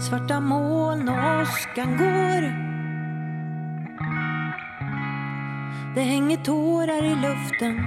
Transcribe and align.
Svarta 0.00 0.40
moln 0.40 1.08
och 1.08 1.40
åskan 1.42 1.96
går. 1.96 2.42
Det 5.94 6.00
hänger 6.00 6.36
tårar 6.36 7.04
i 7.04 7.14
luften. 7.14 7.86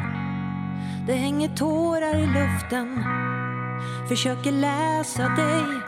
Det 1.07 1.13
hänger 1.13 1.49
tårar 1.49 2.15
i 2.15 2.27
luften. 2.27 3.03
Försöker 4.09 4.51
läsa 4.51 5.29
dig 5.29 5.81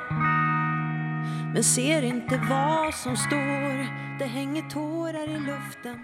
Men 1.54 1.64
ser 1.64 2.02
inte 2.02 2.42
vad 2.50 2.94
som 2.94 3.18
står. 3.18 3.88
Det 4.20 4.26
hänger 4.26 4.62
tårar 4.70 5.30
i 5.30 5.40
luften. 5.40 6.00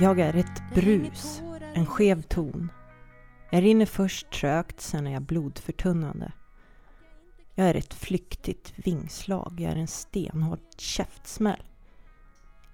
Jag 0.00 0.20
är 0.20 0.36
ett 0.36 0.74
brus, 0.74 1.42
en 1.74 1.86
skev 1.86 2.22
ton. 2.22 2.72
Jag 3.50 3.62
rinner 3.62 3.86
först 3.86 4.30
trögt, 4.30 4.80
sen 4.80 5.06
är 5.06 5.12
jag 5.12 5.22
blodförtunnande. 5.22 6.32
Jag 7.54 7.68
är 7.68 7.74
ett 7.74 7.94
flyktigt 7.94 8.72
vingslag, 8.76 9.56
jag 9.58 9.72
är 9.72 9.76
en 9.76 9.86
stenhård 9.86 10.58
käftsmäll. 10.76 11.62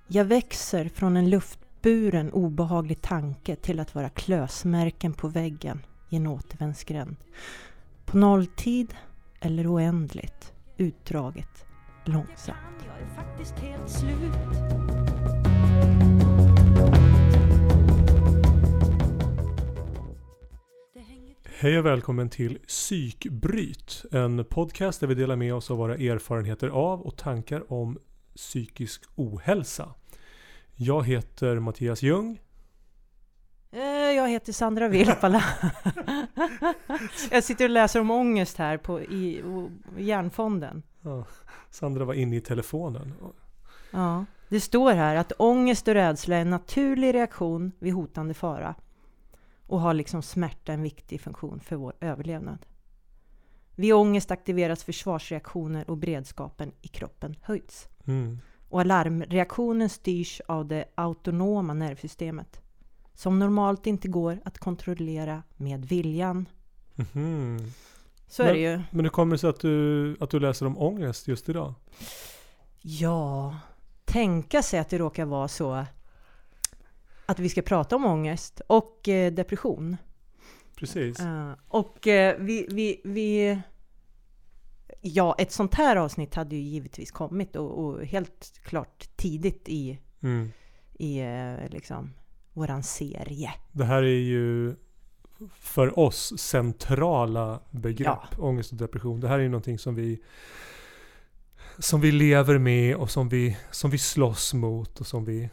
Jag 0.06 0.24
växer 0.24 0.88
från 0.88 1.16
en 1.16 1.30
luftburen 1.30 2.32
obehaglig 2.32 3.02
tanke 3.02 3.56
till 3.56 3.80
att 3.80 3.94
vara 3.94 4.08
klösmärken 4.08 5.12
på 5.12 5.28
väggen 5.28 5.86
i 6.08 6.16
en 6.16 6.26
återvändsgränd. 6.26 7.16
På 8.04 8.16
nolltid 8.16 8.94
eller 9.40 9.74
oändligt, 9.74 10.52
utdraget, 10.76 11.64
långsamt. 12.04 12.56
Hej 21.62 21.78
och 21.78 21.86
välkommen 21.86 22.28
till 22.28 22.58
Psykbryt. 22.58 24.04
En 24.12 24.44
podcast 24.44 25.00
där 25.00 25.06
vi 25.06 25.14
delar 25.14 25.36
med 25.36 25.54
oss 25.54 25.70
av 25.70 25.76
våra 25.76 25.94
erfarenheter 25.94 26.68
av 26.68 27.00
och 27.00 27.16
tankar 27.16 27.72
om 27.72 27.98
psykisk 28.36 29.02
ohälsa. 29.14 29.94
Jag 30.76 31.06
heter 31.06 31.58
Mattias 31.58 32.02
Ljung. 32.02 32.40
Eh, 33.72 33.80
Jag 34.16 34.28
heter 34.28 34.52
Sandra 34.52 34.88
Vilpala. 34.88 35.44
Jag 37.30 37.44
sitter 37.44 37.64
och 37.64 37.70
läser 37.70 38.00
om 38.00 38.10
ångest 38.10 38.56
här 38.56 38.76
på, 38.76 39.00
i, 39.00 39.42
i 39.98 40.04
Hjärnfonden. 40.04 40.82
Ja, 41.00 41.24
Sandra 41.70 42.04
var 42.04 42.14
inne 42.14 42.36
i 42.36 42.40
telefonen. 42.40 43.14
Ja, 43.90 44.24
det 44.48 44.60
står 44.60 44.92
här 44.92 45.16
att 45.16 45.32
ångest 45.38 45.88
och 45.88 45.94
rädsla 45.94 46.36
är 46.36 46.40
en 46.40 46.50
naturlig 46.50 47.14
reaktion 47.14 47.72
vid 47.78 47.92
hotande 47.92 48.34
fara 48.34 48.74
och 49.70 49.80
har 49.80 49.94
liksom 49.94 50.22
smärta 50.22 50.72
en 50.72 50.82
viktig 50.82 51.20
funktion 51.20 51.60
för 51.60 51.76
vår 51.76 51.94
överlevnad. 52.00 52.66
Vid 53.74 53.94
ångest 53.94 54.30
aktiveras 54.30 54.84
försvarsreaktioner 54.84 55.90
och 55.90 55.96
beredskapen 55.96 56.72
i 56.80 56.88
kroppen 56.88 57.36
höjs. 57.42 57.88
Mm. 58.04 58.38
Och 58.68 58.80
alarmreaktionen 58.80 59.88
styrs 59.88 60.40
av 60.48 60.68
det 60.68 60.84
autonoma 60.94 61.74
nervsystemet 61.74 62.60
som 63.14 63.38
normalt 63.38 63.86
inte 63.86 64.08
går 64.08 64.40
att 64.44 64.58
kontrollera 64.58 65.42
med 65.56 65.84
viljan. 65.84 66.48
Mhm. 66.94 67.72
Så 68.28 68.42
är 68.42 68.52
det 68.52 68.60
ju. 68.60 68.82
Men 68.90 69.04
hur 69.04 69.10
kommer 69.10 69.34
det 69.34 69.38
sig 69.38 69.50
att 69.50 69.60
du, 69.60 70.16
att 70.20 70.30
du 70.30 70.40
läser 70.40 70.66
om 70.66 70.78
ångest 70.78 71.28
just 71.28 71.48
idag? 71.48 71.74
Ja, 72.80 73.56
tänka 74.04 74.62
sig 74.62 74.80
att 74.80 74.88
det 74.88 74.98
råkar 74.98 75.24
vara 75.24 75.48
så 75.48 75.84
att 77.30 77.38
vi 77.38 77.48
ska 77.48 77.62
prata 77.62 77.96
om 77.96 78.04
ångest 78.04 78.60
och 78.66 79.08
eh, 79.08 79.32
depression. 79.32 79.96
Precis. 80.76 81.20
Eh, 81.20 81.52
och 81.68 82.06
eh, 82.06 82.36
vi, 82.38 82.66
vi, 82.70 83.00
vi... 83.04 83.58
Ja, 85.00 85.34
ett 85.38 85.52
sånt 85.52 85.74
här 85.74 85.96
avsnitt 85.96 86.34
hade 86.34 86.56
ju 86.56 86.62
givetvis 86.62 87.10
kommit 87.10 87.56
och, 87.56 87.84
och 87.84 88.04
helt 88.04 88.60
klart 88.64 89.08
tidigt 89.16 89.68
i, 89.68 89.98
Mm. 90.22 90.52
i 90.98 91.22
liksom, 91.70 92.14
våran 92.52 92.82
serie. 92.82 93.52
Det 93.72 93.84
här 93.84 94.02
är 94.02 94.20
ju 94.20 94.76
för 95.52 95.98
oss 95.98 96.38
centrala 96.38 97.60
begrepp. 97.70 98.18
Ja. 98.30 98.38
Ångest 98.38 98.72
och 98.72 98.78
depression. 98.78 99.20
Det 99.20 99.28
här 99.28 99.38
är 99.38 99.42
ju 99.42 99.48
någonting 99.48 99.78
som 99.78 99.94
vi 99.94 100.22
som 101.78 102.00
vi 102.00 102.12
lever 102.12 102.58
med 102.58 102.96
och 102.96 103.10
som 103.10 103.28
vi, 103.28 103.56
som 103.70 103.90
vi 103.90 103.98
slåss 103.98 104.54
mot 104.54 105.00
och 105.00 105.06
som 105.06 105.24
vi 105.24 105.50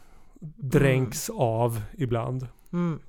dränks 0.56 1.30
av 1.30 1.80
ibland. 1.96 2.46
Mm. 2.72 3.00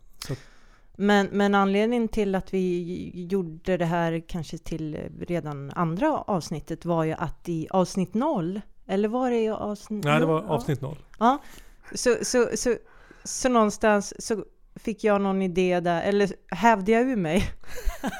Men, 0.95 1.27
men 1.31 1.55
anledningen 1.55 2.07
till 2.07 2.35
att 2.35 2.53
vi 2.53 3.11
gjorde 3.13 3.77
det 3.77 3.85
här 3.85 4.23
kanske 4.27 4.57
till 4.57 5.09
redan 5.19 5.71
andra 5.75 6.17
avsnittet 6.17 6.85
var 6.85 7.03
ju 7.03 7.11
att 7.13 7.49
i 7.49 7.67
avsnitt 7.71 8.13
noll, 8.13 8.61
eller 8.87 9.09
var 9.09 9.29
det 9.29 9.39
i 9.39 9.49
avsnitt... 9.49 10.05
Nej, 10.05 10.19
det 10.19 10.25
var 10.25 10.41
Ja. 10.41 10.47
avsnitt 10.49 10.81
noll. 10.81 10.97
Så, 11.95 12.15
så, 12.21 12.49
så, 12.55 12.75
så 13.23 13.49
någonstans 13.49 14.25
så 14.25 14.43
fick 14.75 15.03
jag 15.03 15.21
någon 15.21 15.41
idé 15.41 15.79
där, 15.79 16.01
eller 16.01 16.29
hävde 16.55 16.91
jag 16.91 17.01
ur 17.09 17.15
mig 17.15 17.43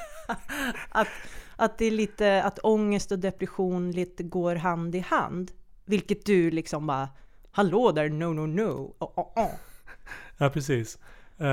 att, 0.89 1.07
att 1.55 1.77
det 1.77 1.85
är 1.85 1.91
lite, 1.91 2.43
att 2.43 2.59
ångest 2.63 3.11
och 3.11 3.19
depression 3.19 3.91
lite 3.91 4.23
går 4.23 4.55
hand 4.55 4.95
i 4.95 4.99
hand. 4.99 5.51
Vilket 5.85 6.25
du 6.25 6.51
liksom 6.51 6.87
bara, 6.87 7.09
hallå 7.51 7.91
där, 7.91 8.09
no, 8.09 8.25
no, 8.25 8.45
no, 8.45 8.95
oh, 8.99 9.19
oh, 9.19 9.43
oh. 9.43 9.51
Ja, 10.37 10.49
precis. 10.49 10.99
Uh, 11.41 11.47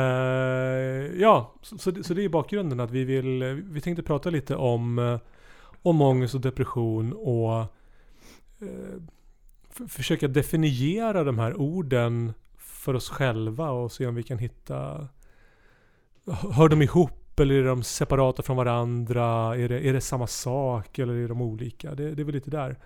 ja, 1.20 1.54
så, 1.62 1.78
så, 1.78 1.90
det, 1.90 2.04
så 2.04 2.14
det 2.14 2.24
är 2.24 2.28
bakgrunden 2.28 2.80
att 2.80 2.90
vi 2.90 3.04
vill, 3.04 3.44
vi 3.44 3.80
tänkte 3.80 4.02
prata 4.02 4.30
lite 4.30 4.56
om, 4.56 4.98
eh, 4.98 5.18
om 5.82 6.00
ångest 6.00 6.34
och 6.34 6.40
depression 6.40 7.12
och 7.12 7.60
uh, 8.62 9.02
försöka 9.88 10.28
definiera 10.28 11.24
de 11.24 11.38
här 11.38 11.60
orden 11.60 12.32
för 12.56 12.94
oss 12.94 13.08
själva 13.08 13.70
och 13.70 13.92
se 13.92 14.06
om 14.06 14.14
vi 14.14 14.22
kan 14.22 14.38
hitta, 14.38 15.08
hör 16.52 16.68
de 16.68 16.82
ihop 16.82 17.40
eller 17.40 17.54
är 17.54 17.64
de 17.64 17.82
separata 17.82 18.42
från 18.42 18.56
varandra? 18.56 19.56
Är 19.56 19.68
det, 19.68 19.88
är 19.88 19.92
det 19.92 20.00
samma 20.00 20.26
sak 20.26 20.98
eller 20.98 21.14
är 21.14 21.28
de 21.28 21.42
olika? 21.42 21.94
Det, 21.94 22.14
det 22.14 22.22
är 22.22 22.24
väl 22.24 22.34
lite 22.34 22.50
där. 22.50 22.76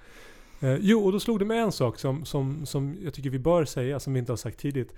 Eh, 0.61 0.77
jo, 0.81 1.05
och 1.05 1.13
då 1.13 1.21
slog 1.21 1.39
det 1.39 1.45
mig 1.45 1.59
en 1.59 1.73
sak 1.73 1.99
som, 1.99 2.25
som, 2.25 2.67
som 2.67 2.97
jag 3.05 3.15
tycker 3.15 3.31
vi 3.31 3.39
bör 3.39 3.65
säga, 3.65 4.01
som 4.01 4.13
vi 4.13 4.19
inte 4.19 4.33
har 4.33 4.37
sagt 4.37 4.59
tidigt. 4.59 4.95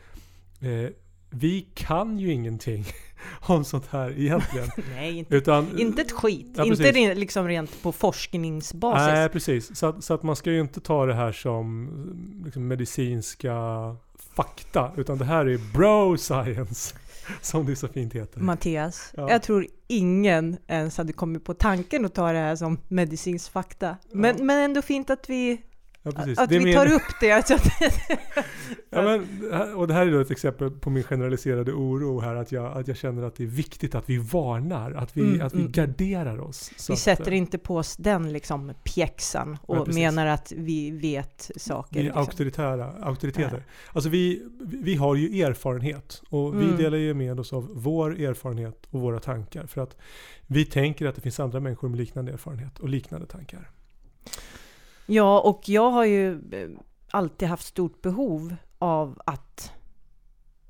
Eh, 0.60 0.90
vi 1.30 1.66
kan 1.74 2.18
ju 2.18 2.32
ingenting 2.32 2.84
om 3.40 3.64
sånt 3.64 3.86
här 3.86 4.18
egentligen. 4.20 4.68
Nej, 4.94 5.18
inte, 5.18 5.34
Utan, 5.36 5.78
inte 5.78 6.02
ett 6.02 6.12
skit. 6.12 6.54
Ja, 6.56 6.64
inte 6.64 6.92
re- 6.92 7.14
liksom 7.14 7.48
rent 7.48 7.82
på 7.82 7.92
forskningsbasis. 7.92 9.06
Nej, 9.06 9.28
precis. 9.28 9.76
Så 9.76 9.86
att, 9.86 10.04
så 10.04 10.14
att 10.14 10.22
man 10.22 10.36
ska 10.36 10.50
ju 10.50 10.60
inte 10.60 10.80
ta 10.80 11.06
det 11.06 11.14
här 11.14 11.32
som 11.32 11.88
liksom, 12.44 12.68
medicinska 12.68 13.56
fakta. 14.34 14.92
Utan 14.96 15.18
det 15.18 15.24
här 15.24 15.46
är 15.46 15.58
bro 15.74 16.16
science. 16.16 16.94
Som 17.40 17.66
det 17.66 17.76
så 17.76 17.88
fint 17.88 18.12
heter. 18.14 18.40
Mattias, 18.40 19.10
Ja. 19.16 19.30
jag 19.30 19.42
tror 19.42 19.66
ingen 19.88 20.56
ens 20.66 20.96
hade 20.96 21.12
kommit 21.12 21.44
på 21.44 21.54
tanken 21.54 22.04
att 22.04 22.14
ta 22.14 22.32
det 22.32 22.38
här 22.38 22.56
som 22.56 22.78
medicinsk 22.88 23.52
fakta. 23.52 23.96
Men, 24.12 24.46
men 24.46 24.58
ändå 24.58 24.82
fint 24.82 25.10
att 25.10 25.30
vi, 25.30 25.60
Ja, 26.04 26.12
precis. 26.12 26.38
att 26.38 26.52
är 26.52 26.58
vi 26.58 26.64
min- 26.64 26.74
tar 26.74 26.92
upp 26.92 27.02
det. 27.20 27.46
Så 27.48 27.54
att, 27.54 27.66
Ja, 28.90 29.02
men, 29.02 29.74
och 29.74 29.88
det 29.88 29.94
här 29.94 30.06
är 30.06 30.12
då 30.12 30.20
ett 30.20 30.30
exempel 30.30 30.70
på 30.70 30.90
min 30.90 31.02
generaliserade 31.02 31.72
oro 31.72 32.20
här. 32.20 32.34
Att 32.34 32.52
jag, 32.52 32.78
att 32.78 32.88
jag 32.88 32.96
känner 32.96 33.22
att 33.22 33.34
det 33.36 33.42
är 33.44 33.48
viktigt 33.48 33.94
att 33.94 34.10
vi 34.10 34.18
varnar. 34.18 34.92
Att 34.92 35.16
vi, 35.16 35.20
Mm, 35.22 35.46
att 35.46 35.54
vi 35.54 35.60
mm. 35.60 35.72
garderar 35.72 36.40
oss. 36.40 36.70
Vi 36.88 36.92
att, 36.92 36.98
sätter 36.98 37.32
eh, 37.32 37.38
inte 37.38 37.58
på 37.58 37.76
oss 37.76 37.96
den 37.96 38.32
liksom 38.32 38.72
pjäxan 38.84 39.58
Ja, 39.68 39.78
och 39.78 39.86
precis. 39.86 40.00
menar 40.00 40.26
att 40.26 40.52
vi 40.56 40.90
vet 40.90 41.50
saker. 41.56 41.94
Vi 41.94 42.00
är 42.00 42.04
liksom. 42.04 42.20
auktoritära, 42.22 42.92
auktoriteter. 43.02 43.64
Alltså 43.92 44.10
vi, 44.10 44.42
vi 44.60 44.94
har 44.94 45.14
ju 45.14 45.42
erfarenhet 45.42 46.22
och 46.28 46.60
vi 46.60 46.64
Mm. 46.64 46.76
delar 46.76 46.98
ju 46.98 47.14
med 47.14 47.40
oss 47.40 47.52
av 47.52 47.68
vår 47.72 48.20
erfarenhet 48.20 48.86
och 48.90 49.00
våra 49.00 49.20
tankar. 49.20 49.66
För 49.66 49.80
att 49.80 49.96
vi 50.46 50.64
tänker 50.64 51.06
att 51.06 51.14
det 51.14 51.20
finns 51.20 51.40
andra 51.40 51.60
människor 51.60 51.88
med 51.88 51.98
liknande 51.98 52.32
erfarenhet 52.32 52.78
och 52.78 52.88
liknande 52.88 53.26
tankar. 53.26 53.70
Ja, 55.12 55.40
och 55.40 55.68
jag 55.68 55.90
har 55.90 56.04
ju 56.04 56.32
eh, 56.32 56.68
alltid 57.10 57.48
haft 57.48 57.66
stort 57.66 58.02
behov 58.02 58.56
av 58.78 59.22
att, 59.26 59.72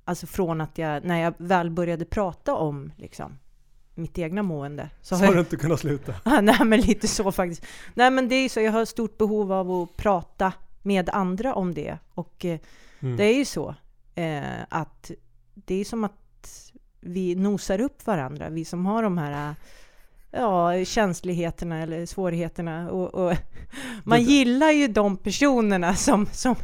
alltså 0.05 0.27
från 0.27 0.61
att 0.61 0.79
jag, 0.79 1.05
när 1.05 1.19
jag 1.21 1.35
väl 1.39 1.71
började 1.71 2.05
prata 2.05 2.55
om 2.55 2.93
liksom, 2.97 3.39
mitt 3.95 4.19
egna 4.19 4.43
mående, 4.43 4.91
så 5.03 5.17
Så 5.17 5.21
har 5.21 5.25
jag 5.27 5.35
du 5.35 5.41
inte 5.41 5.57
kunnat 5.57 5.81
sluta. 5.81 6.15
Nej, 6.43 6.65
men 6.65 6.81
lite 6.81 7.09
så 7.09 7.33
faktiskt. 7.33 7.67
Nej, 7.95 8.11
men 8.11 8.29
det 8.29 8.35
är 8.35 8.43
ju 8.43 8.49
så. 8.49 8.61
Jag 8.61 8.73
har 8.73 8.85
stort 8.85 9.19
behov 9.19 9.53
av 9.53 9.71
att 9.71 9.97
prata 9.97 10.53
med 10.83 11.11
andra 11.11 11.55
om 11.55 11.75
det. 11.75 11.99
Och 12.15 12.45
eh, 12.45 12.59
Mm. 13.01 13.17
det 13.17 13.25
är 13.25 13.35
ju 13.35 13.45
så 13.45 13.75
eh, 14.15 14.63
att 14.69 15.11
det 15.55 15.75
är 15.75 15.85
som 15.85 16.05
att 16.05 16.73
vi 17.01 17.35
nosar 17.35 17.81
upp 17.81 18.07
varandra. 18.07 18.49
Vi 18.51 18.65
som 18.65 18.87
har 18.87 19.03
de 19.03 19.19
här 19.19 19.55
ja, 20.33 20.85
känsligheterna 20.85 21.83
eller 21.83 22.07
svårigheterna. 22.07 22.91
Och, 22.91 23.15
och 23.15 23.37
man 24.05 24.23
gillar 24.23 24.71
ju 24.71 24.89
de 24.89 25.17
personerna 25.17 25.95
som, 25.95 26.27
som, 26.33 26.55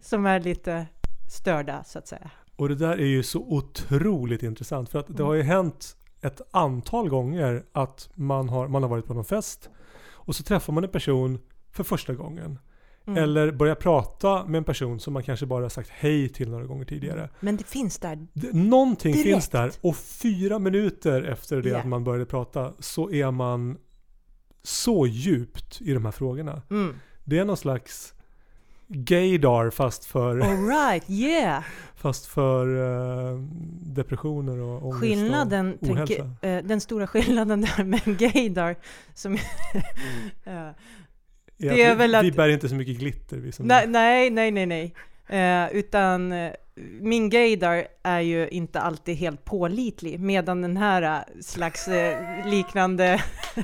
som 0.00 0.26
är 0.26 0.40
lite 0.40 0.86
störda, 1.28 1.84
så 1.84 1.98
att 1.98 2.08
säga. 2.08 2.30
Och 2.56 2.68
det 2.68 2.74
där 2.74 2.92
är 3.00 3.06
ju 3.06 3.22
så 3.22 3.40
otroligt 3.40 4.42
intressant. 4.42 4.88
För 4.88 4.98
att 4.98 5.06
det 5.06 5.12
Mm. 5.12 5.26
har 5.26 5.34
ju 5.34 5.42
hänt 5.42 5.96
ett 6.20 6.40
antal 6.50 7.08
gånger 7.08 7.64
att 7.72 8.08
man 8.14 8.48
har, 8.48 8.68
man 8.68 8.82
har 8.82 8.90
varit 8.90 9.06
på 9.06 9.14
någon 9.14 9.24
fest 9.24 9.70
och 10.12 10.36
så 10.36 10.42
träffar 10.42 10.72
man 10.72 10.84
en 10.84 10.90
person 10.90 11.38
för 11.72 11.84
första 11.84 12.14
gången. 12.14 12.58
Mm. 13.06 13.22
Eller 13.22 13.52
börja 13.52 13.74
prata 13.74 14.44
med 14.46 14.58
en 14.58 14.64
person 14.64 15.00
som 15.00 15.12
man 15.12 15.22
kanske 15.22 15.46
bara 15.46 15.64
har 15.64 15.68
sagt 15.68 15.90
hej 15.92 16.28
till 16.28 16.50
några 16.50 16.64
gånger 16.64 16.84
tidigare. 16.84 17.30
Men 17.40 17.56
det 17.56 17.64
finns 17.66 17.98
där. 17.98 18.26
Det- 18.32 18.52
Någonting 18.52 19.12
Direkt. 19.12 19.28
finns 19.28 19.48
där 19.48 19.72
och 19.80 19.96
fyra 19.96 20.58
minuter 20.58 21.22
efter 21.22 21.62
det 21.62 21.68
Ja. 21.68 21.78
att 21.78 21.86
man 21.86 22.04
började 22.04 22.26
prata 22.26 22.72
så 22.78 23.10
är 23.10 23.30
man 23.30 23.78
så 24.62 25.06
djupt 25.06 25.80
i 25.80 25.92
de 25.92 26.04
här 26.04 26.12
frågorna. 26.12 26.62
Mm. 26.70 26.94
Det 27.24 27.38
är 27.38 27.44
någon 27.44 27.56
slags 27.56 28.12
gaydar 28.88 29.70
fast 29.70 30.04
för, 30.04 30.38
All 30.40 30.66
right, 30.66 31.10
yeah! 31.10 31.62
fast 31.94 32.26
för 32.26 32.66
eh, 33.32 33.38
depressioner 33.82 34.58
och 34.60 34.84
ångest 34.86 35.00
Skillnaden, 35.00 35.74
och 35.80 35.88
ohälsa. 35.88 36.06
tänker, 36.14 36.48
eh, 36.48 36.62
den 36.64 36.80
stora 36.80 37.06
skillnaden 37.06 37.60
där 37.60 37.84
med 37.84 38.18
gaydar 38.18 38.76
som... 39.14 39.34
eh, 40.44 40.68
är 41.58 41.70
det 41.70 41.82
är 41.82 41.90
vi, 41.90 41.94
väl 41.98 42.10
vi 42.22 42.30
att- 42.30 42.36
bär 42.36 42.48
inte 42.48 42.68
så 42.68 42.74
mycket 42.74 42.98
glitter 42.98 43.36
vi 43.36 43.52
som 43.52 43.66
nej, 43.66 43.86
nej, 43.86 44.30
nej, 44.30 44.50
nej, 44.50 44.66
nej. 44.66 44.94
Eh, 45.28 45.76
utan 45.76 46.32
eh, 46.32 46.52
min 47.00 47.30
gaydar 47.30 47.86
är 48.02 48.20
ju 48.20 48.48
inte 48.48 48.80
alltid 48.80 49.16
helt 49.16 49.44
pålitlig, 49.44 50.20
medan 50.20 50.62
den 50.62 50.76
här 50.76 51.02
eh, 51.02 51.40
slags 51.40 51.88
eh, 51.88 52.46
liknande, 52.46 53.22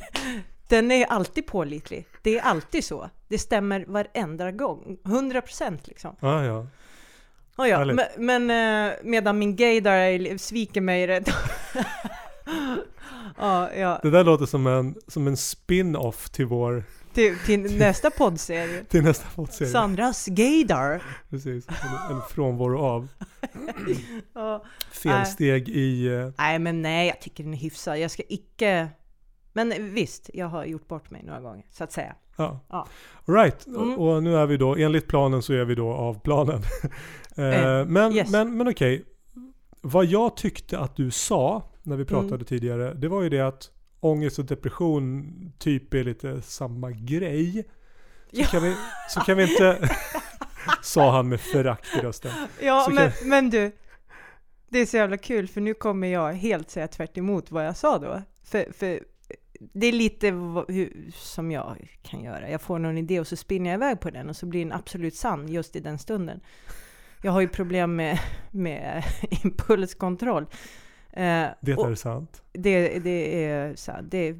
den 0.69 0.91
är 0.91 1.07
alltid 1.07 1.47
pålitlig. 1.47 2.07
Det 2.23 2.39
är 2.39 2.43
alltid 2.43 2.85
så. 2.85 3.11
Det 3.29 3.39
stämmer 3.39 3.85
varenda 3.89 4.51
gång. 4.53 4.97
100 5.07 5.41
procent 5.41 5.87
liksom. 5.89 6.17
Ah, 6.21 6.43
ja. 6.45 6.67
Oh 7.57 7.69
ja, 7.69 7.77
Härligt. 7.79 7.97
men, 8.17 8.47
men 8.49 8.87
eh, 8.91 8.93
medan 9.05 9.39
min 9.39 9.57
gaydar 9.57 9.93
är- 9.97 10.39
sviker 10.39 10.81
mig 10.81 11.07
rätt. 11.07 11.29
ja, 13.39 13.73
ja. 13.73 14.01
Det 14.03 14.11
där 14.11 14.25
låter 14.25 14.47
som 14.47 14.67
en, 14.67 14.95
som 15.09 15.27
en 15.27 15.37
spin-off 15.37 16.31
till 16.31 16.47
vår, 16.47 16.85
Till, 17.15 17.39
till 17.47 17.79
nästa 17.79 18.11
poddserie. 18.11 18.85
till 18.85 19.03
nästa 19.03 19.27
poddserie. 19.35 19.71
Sandras 19.71 20.27
gaydar. 20.27 21.03
Precis, 21.31 21.69
en, 21.69 22.17
en 22.17 22.23
frånvaro 22.31 22.79
av. 22.79 23.09
Ja. 24.35 24.65
Felsteg 24.91 25.69
i... 25.69 26.07
eh, 26.07 26.29
Nej, 26.39 26.59
men 26.59 26.83
nej, 26.83 27.09
jag 27.09 27.21
tycker 27.21 27.45
den 27.45 27.53
är 27.55 27.59
hyfsad. 27.59 27.99
Jag 27.99 28.11
ska 28.11 28.23
icke... 28.29 28.89
Men 29.53 29.95
visst, 29.95 30.31
jag 30.35 30.47
har 30.47 30.65
gjort 30.65 30.89
bort 30.89 31.11
mig 31.11 31.23
några 31.23 31.41
gånger, 31.41 31.65
så 31.71 31.85
att 31.85 31.93
säga. 31.93 32.15
Ja. 32.37 32.61
Ja. 32.69 32.87
All 33.27 33.35
Right, 33.35 33.67
Mm. 33.67 33.99
och, 33.99 34.23
nu 34.23 34.37
är 34.37 34.47
vi 34.47 34.57
då, 34.57 34.77
enligt 34.77 35.07
planen 35.09 35.43
så 35.43 35.53
är 35.53 35.65
vi 35.65 35.75
då 35.75 35.93
av 35.93 36.21
planen. 36.21 36.63
eh, 37.37 37.45
Eh, 37.45 37.85
men 37.87 38.13
yes. 38.13 38.31
men, 38.31 38.57
men 38.57 38.69
okej, 38.69 39.05
vad 39.81 40.05
jag 40.05 40.37
tyckte 40.37 40.79
att 40.79 40.97
du 40.97 41.11
sa 41.11 41.63
när 41.83 41.97
vi 41.97 42.05
pratade 42.05 42.35
Mm. 42.35 42.45
tidigare, 42.45 42.95
det 42.95 43.09
var 43.09 43.23
ju 43.23 43.29
det 43.29 43.41
att 43.41 43.71
ångest 44.03 44.39
och 44.39 44.45
depression 44.45 45.33
typ 45.59 45.95
är 45.95 46.05
lite 46.05 46.43
samma 46.43 46.91
grej. 46.91 47.65
Så, 48.33 48.41
Ja. 48.41 48.47
kan, 48.47 48.63
vi, 48.63 48.77
så 49.09 49.21
kan 49.21 49.37
vi 49.37 49.53
inte, 49.53 49.89
sa 50.83 51.11
han 51.11 51.29
med 51.29 51.41
förakt 51.41 51.97
i 51.97 51.99
rösten. 51.99 52.33
Ja, 52.61 52.89
men, 52.93 53.11
men 53.25 53.51
du. 53.51 53.73
Det 54.69 54.79
är 54.79 54.87
så 54.87 54.97
jävla 54.97 55.17
kul, 55.17 55.49
för 55.49 55.61
nu 55.61 55.75
kommer 55.75 56.09
jag 56.09 56.33
helt 56.33 56.71
säga 56.71 56.89
tvärt 56.89 57.19
emot 57.19 57.51
vad 57.51 57.67
jag 57.67 57.77
sa 57.77 57.99
då. 57.99 58.23
För, 58.45 58.73
för 58.73 59.01
det 59.61 59.87
är 59.87 59.93
lite 59.93 60.27
hur, 60.69 61.11
som 61.15 61.51
jag 61.51 61.99
kan 62.03 62.23
göra. 62.23 62.51
Jag 62.51 62.63
får 62.63 62.79
någon 62.79 62.99
idé 62.99 63.21
och 63.21 63.27
så 63.27 63.37
spinner 63.37 63.71
jag 63.71 63.77
iväg 63.77 64.01
på 64.01 64.11
den 64.11 64.29
och 64.29 64.37
så 64.37 64.47
blir 64.47 64.65
den 64.65 64.73
absolut 64.73 65.15
sann 65.15 65.49
just 65.49 65.77
i 65.77 65.81
den 65.81 65.99
stunden. 65.99 66.41
Jag 67.23 67.33
har 67.33 67.41
ju 67.41 67.49
problem 67.49 67.97
med, 67.97 68.19
med 68.51 69.05
impulskontroll. 69.45 70.47
Eh, 71.13 71.49
Det 71.61 71.73
är 71.73 71.95
sant. 71.95 72.43
det, 72.53 72.99
det 72.99 73.45
är 73.45 73.93
här, 73.93 74.03
det, 74.03 74.37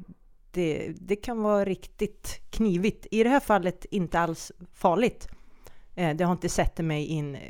det, 0.51 0.93
det 0.99 1.15
kan 1.15 1.41
vara 1.43 1.65
riktigt 1.65 2.41
knivigt. 2.49 3.07
I 3.11 3.23
det 3.23 3.29
här 3.29 3.39
fallet 3.39 3.85
inte 3.91 4.19
alls 4.19 4.51
farligt. 4.73 5.27
Eh, 5.95 6.15
det 6.15 6.23
har 6.23 6.31
inte 6.31 6.49
sett 6.49 6.77
mig 6.77 7.05
in 7.05 7.35
eh, 7.35 7.41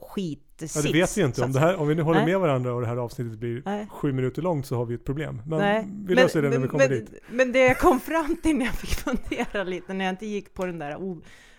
skit 0.00 0.52
Ja, 0.74 0.82
det 0.82 0.92
vet 0.92 1.16
vi 1.18 1.22
inte. 1.22 1.44
Om, 1.44 1.52
det 1.52 1.60
här, 1.60 1.76
om 1.76 1.88
vi 1.88 1.94
nu 1.94 2.02
håller 2.02 2.20
Nej. 2.20 2.26
med 2.26 2.40
varandra 2.40 2.74
och 2.74 2.80
det 2.80 2.86
här 2.86 2.96
avsnittet 2.96 3.38
blir 3.38 3.62
Nej. 3.64 3.86
sju 3.90 4.12
minuter 4.12 4.42
långt 4.42 4.66
så 4.66 4.76
har 4.76 4.84
vi 4.84 4.94
ett 4.94 5.04
problem. 5.04 5.42
Men 5.46 5.58
Nej, 5.58 5.88
vi 6.06 6.14
löser 6.14 6.42
det 6.42 6.48
när 6.48 6.58
vi 6.58 6.68
kommer 6.68 6.88
men, 6.88 6.98
dit. 6.98 7.10
Men 7.30 7.52
det 7.52 7.58
jag 7.58 7.78
kom 7.78 8.00
fram 8.00 8.36
till 8.42 8.56
när 8.56 8.64
jag 8.64 8.74
fick 8.74 8.90
fundera 8.90 9.64
lite, 9.64 9.92
när 9.92 10.04
jag 10.04 10.12
inte 10.12 10.26
gick 10.26 10.54
på 10.54 10.66
den 10.66 10.78
där 10.78 10.96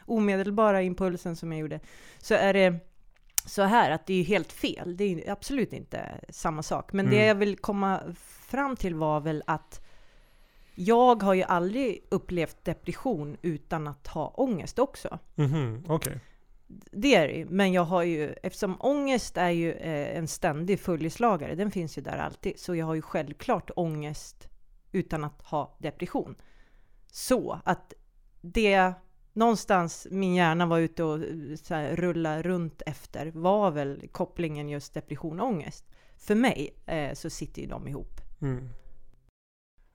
omedelbara 0.06 0.82
impulsen 0.82 1.36
som 1.36 1.52
jag 1.52 1.62
gjorde, 1.62 1.80
så 2.18 2.34
är 2.34 2.54
det 2.54 2.80
så 3.46 3.62
här 3.62 3.92
att 3.92 4.06
det 4.06 4.14
är 4.14 4.24
helt 4.24 4.52
fel. 4.52 4.98
Det 4.98 5.04
är 5.04 5.32
absolut 5.32 5.74
inte 5.74 6.20
samma 6.30 6.64
sak. 6.64 6.94
Men 6.94 7.06
det 7.06 7.16
Mm. 7.16 7.28
jag 7.28 7.36
vill 7.36 7.58
komma 7.58 8.02
fram 8.48 8.76
till 8.76 8.96
var 8.96 9.20
väl 9.20 9.44
att 9.48 9.82
jag 10.76 11.24
har 11.24 11.34
ju 11.34 11.44
aldrig 11.44 12.04
upplevt 12.12 12.64
depression 12.66 13.38
utan 13.42 13.88
att 13.88 14.08
ha 14.08 14.28
ångest 14.28 14.80
också. 14.80 15.20
Mhm, 15.36 15.86
Okej. 15.88 16.20
Det 16.92 17.16
är 17.16 17.28
det 17.28 17.34
ju, 17.34 17.46
men 17.46 17.74
jag 17.74 17.84
har 17.84 18.04
ju, 18.04 18.34
eftersom 18.44 18.76
ångest 18.80 19.38
är 19.38 19.50
ju 19.50 19.72
eh, 19.72 20.18
en 20.18 20.28
ständig 20.28 20.80
följeslagare, 20.80 21.56
den 21.56 21.72
finns 21.72 21.98
ju 21.98 22.02
där 22.02 22.18
alltid, 22.18 22.60
så 22.60 22.76
jag 22.76 22.86
har 22.86 22.94
ju 22.96 23.02
självklart 23.02 23.72
ångest 23.76 24.48
utan 24.92 25.24
att 25.24 25.42
ha 25.42 25.76
depression. 25.80 26.36
Så 27.08 27.60
att 27.66 27.94
det 28.42 28.94
någonstans 29.34 30.08
min 30.12 30.36
hjärna 30.36 30.66
var 30.66 30.80
ute 30.80 31.04
och 31.04 31.16
eh, 31.16 31.56
så 31.56 31.74
här, 31.74 31.96
rulla 31.96 32.42
runt 32.42 32.82
efter 32.86 33.32
var 33.32 33.72
väl 33.72 34.08
kopplingen 34.12 34.70
just 34.70 34.94
depression 34.94 35.40
och 35.40 35.48
ångest. 35.48 35.86
För 36.18 36.36
mig 36.36 36.76
eh, 36.86 37.14
så 37.14 37.30
sitter 37.30 37.62
ju 37.62 37.68
de 37.68 37.88
ihop. 37.88 38.22
Mm. 38.42 38.70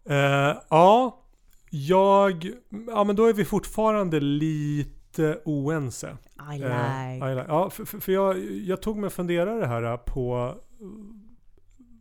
Eh, 0.04 0.56
ja, 0.70 1.24
jag... 1.70 2.50
Ja, 2.86 3.04
men 3.04 3.16
då 3.16 3.26
är 3.26 3.32
vi 3.32 3.44
fortfarande 3.44 4.20
lite 4.20 5.40
oense. 5.44 6.16
Aj, 6.36 6.62
Eh, 6.62 7.00
aj. 7.00 7.20
aj, 7.22 7.38
aj. 7.38 7.44
Ja, 7.48 7.70
för, 7.70 7.84
för, 7.84 8.12
jag, 8.12 8.38
jag 8.50 8.82
tog 8.82 8.96
mig 8.96 9.06
och 9.06 9.12
funderade 9.12 9.66
här 9.66 9.96
på 9.96 10.54
eh, 10.80 10.86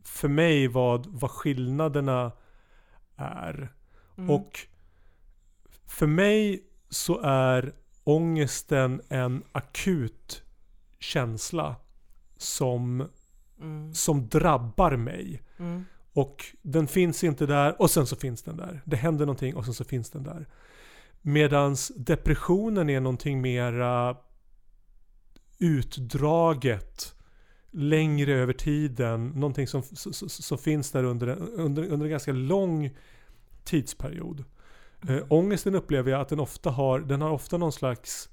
för 0.03 0.27
mig 0.27 0.67
vad, 0.67 1.05
vad 1.07 1.31
skillnaderna 1.31 2.31
är. 3.15 3.73
Mm. 4.17 4.29
Och 4.29 4.59
för 5.85 6.07
mig 6.07 6.63
så 6.89 7.19
är 7.23 7.73
ångesten 8.03 9.01
en 9.09 9.43
akut 9.51 10.43
känsla 10.99 11.75
som, 12.37 13.07
Mm, 13.61 13.93
som 13.93 14.27
drabbar 14.29 14.95
mig. 14.95 15.41
mm, 15.57 15.85
Och 16.13 16.45
den 16.61 16.87
finns 16.87 17.23
inte 17.23 17.45
där 17.45 17.81
och 17.81 17.91
sen 17.91 18.07
så 18.07 18.15
finns 18.15 18.43
den 18.43 18.57
där. 18.57 18.81
Det 18.85 18.95
händer 18.95 19.25
någonting 19.25 19.55
och 19.55 19.65
sen 19.65 19.73
så 19.73 19.83
finns 19.83 20.09
den 20.09 20.23
där. 20.23 20.45
Medans 21.21 21.91
depressionen 21.95 22.89
är 22.89 22.99
någonting 22.99 23.41
mera 23.41 24.17
utdraget, 25.59 27.15
längre 27.71 28.33
över 28.33 28.53
tiden, 28.53 29.27
någonting 29.27 29.67
som, 29.67 29.83
som, 29.83 30.13
som- 30.29 30.57
finns 30.57 30.91
där 30.91 31.03
under, 31.03 31.27
under, 31.37 31.83
under 31.87 32.05
en 32.05 32.09
ganska 32.11 32.31
lång 32.33 32.89
tidsperiod. 33.63 34.43
Eh, 35.09 35.23
ångesten 35.29 35.75
upplever 35.75 36.11
jag 36.11 36.21
att 36.21 36.29
den 36.29 36.39
ofta 36.39 36.69
har, 36.69 36.99
den 36.99 37.21
har 37.21 37.29
ofta 37.29 37.57
någon 37.57 37.71
slags 37.71 38.29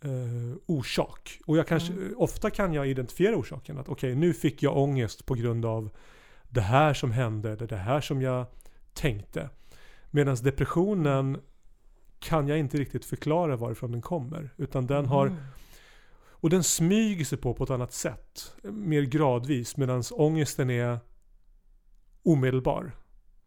eh, 0.00 0.56
orsak. 0.66 1.40
Och 1.46 1.56
jag 1.56 1.66
kanske, 1.66 1.92
Mm. 1.92 2.14
ofta 2.16 2.50
kan 2.50 2.72
jag 2.74 2.88
identifiera 2.88 3.36
orsaken. 3.36 3.78
Att 3.78 3.88
okej, 3.88 4.14
nu 4.14 4.32
fick 4.32 4.62
jag 4.62 4.76
ångest 4.76 5.26
på 5.26 5.34
grund 5.34 5.64
av 5.64 5.90
det 6.48 6.60
här 6.60 6.94
som 6.94 7.10
hände, 7.12 7.52
eller 7.52 7.66
det 7.66 7.76
här 7.76 8.00
som 8.00 8.22
jag 8.22 8.46
tänkte. 8.94 9.50
Medan 10.10 10.36
depressionen 10.36 11.40
kan 12.18 12.48
jag 12.48 12.58
inte 12.58 12.78
riktigt 12.78 13.04
förklara 13.04 13.56
varifrån 13.56 13.92
den 13.92 14.02
kommer. 14.02 14.50
Utan 14.56 14.86
den 14.86 15.06
har, 15.06 15.26
mm. 15.26 15.38
och 16.30 16.50
den 16.50 16.62
smyger 16.62 17.24
sig 17.24 17.38
på 17.38 17.54
på 17.54 17.64
ett 17.64 17.70
annat 17.70 17.92
sätt. 17.92 18.54
Mer 18.62 19.02
gradvis. 19.02 19.76
Medan 19.76 20.02
ångesten 20.10 20.70
är 20.70 20.98
omedelbar. 22.22 22.92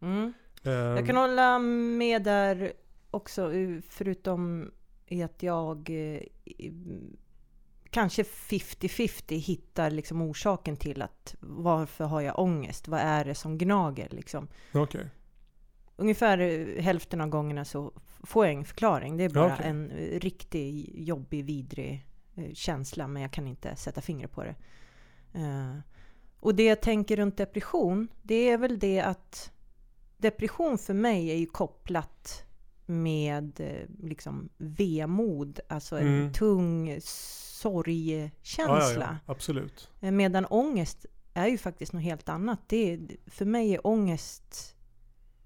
Mm. 0.02 0.34
Jag 0.62 1.06
kan 1.06 1.16
hålla 1.16 1.60
med 1.60 2.24
där 2.24 2.74
också, 3.12 3.52
förutom 3.90 4.72
i 5.08 5.24
att 5.24 5.44
jag 5.44 5.90
eh, 5.90 6.22
kanske 7.90 8.24
50-50 8.24 9.36
hittar 9.36 9.92
liksom 9.92 10.22
orsaken 10.22 10.78
till 10.78 11.02
att 11.02 11.36
varför 11.40 12.06
har 12.06 12.22
jag 12.22 12.40
ångest? 12.40 12.88
Vad 12.88 13.00
är 13.00 13.26
det 13.26 13.36
som 13.36 13.58
gnager 13.58 14.10
liksom? 14.10 14.48
Okej. 14.74 15.10
Ungefär 15.96 16.38
hälften 16.80 17.22
av 17.22 17.30
gångerna 17.30 17.66
så 17.66 17.94
får 18.24 18.46
jag 18.46 18.54
ingen 18.54 18.66
förklaring. 18.66 19.18
Det 19.18 19.24
är 19.24 19.30
bara 19.30 19.54
Okej. 19.54 19.66
en 19.68 19.90
riktig 20.20 21.00
jobbig, 21.08 21.46
vidrig 21.46 22.06
eh, 22.36 22.54
känsla, 22.54 23.08
men 23.08 23.22
jag 23.22 23.32
kan 23.32 23.48
inte 23.48 23.76
sätta 23.76 24.02
fingret 24.02 24.32
på 24.32 24.44
det. 24.44 24.56
Eh, 25.34 25.78
och 26.40 26.56
det 26.56 26.64
jag 26.64 26.82
tänker 26.82 27.18
runt 27.18 27.38
depression, 27.38 28.08
det 28.22 28.50
är 28.50 28.58
väl 28.58 28.80
det 28.80 29.02
att 29.02 29.52
depression 30.22 30.78
för 30.78 30.94
mig 30.94 31.32
är 31.32 31.36
ju 31.36 31.46
kopplat 31.46 32.44
med 32.86 33.60
eh, 33.60 34.06
liksom 34.08 34.50
vemod, 34.58 35.60
alltså 35.68 35.98
en 36.00 36.08
Mm. 36.08 36.34
tung 36.34 37.00
sorgkänsla. 37.02 38.80
Ja, 38.80 38.94
ja, 38.94 39.00
ja, 39.00 39.18
absolut. 39.26 39.90
Eh, 40.02 40.12
Medan 40.12 40.46
ångest 40.46 41.06
är 41.34 41.48
ju 41.48 41.58
faktiskt 41.58 41.94
något 41.94 42.04
helt 42.04 42.30
annat. 42.30 42.60
Det 42.68 42.94
är, 42.94 43.00
för 43.28 43.46
mig 43.46 43.74
är 43.74 43.88
ångest 43.88 44.76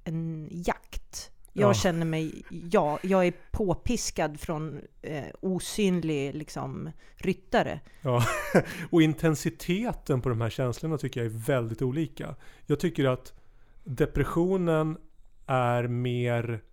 en 0.03 0.50
jakt. 0.51 1.30
Jag 1.56 1.70
Ja. 1.70 1.74
känner 1.74 2.06
mig, 2.06 2.44
ja, 2.50 3.00
jag 3.03 3.27
är 3.27 3.34
påpiskad 3.51 4.39
från 4.39 4.82
eh, 5.01 5.24
osynlig 5.39 6.36
liksom, 6.36 6.89
ryttare. 7.15 7.80
Ja, 8.01 8.25
och 8.89 9.01
intensiteten 9.01 10.22
på 10.22 10.30
de 10.30 10.42
här 10.42 10.50
känslorna 10.50 10.98
tycker 10.98 11.20
jag 11.24 11.25
är 11.34 11.38
väldigt 11.38 11.82
olika. 11.82 12.36
Jag 12.65 12.80
tycker 12.80 13.06
att 13.06 13.34
depressionen 13.83 14.97
är 15.45 15.87
mer 15.87 16.63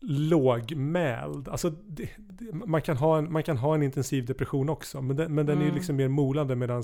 lågmäld. 0.00 1.48
Alltså, 1.48 1.70
det, 1.70 2.08
det, 2.18 2.52
man, 2.52 2.82
kan 2.82 2.96
ha 2.96 3.18
en, 3.18 3.32
man 3.32 3.42
kan 3.42 3.56
ha 3.56 3.74
en 3.74 3.82
intensiv 3.82 4.24
depression 4.26 4.68
också, 4.68 5.02
men 5.02 5.16
den, 5.16 5.34
men 5.34 5.46
den 5.46 5.58
är 5.58 5.62
Mm. 5.62 5.74
liksom 5.74 5.96
mer 5.96 6.08
molande 6.08 6.56
medan 6.56 6.82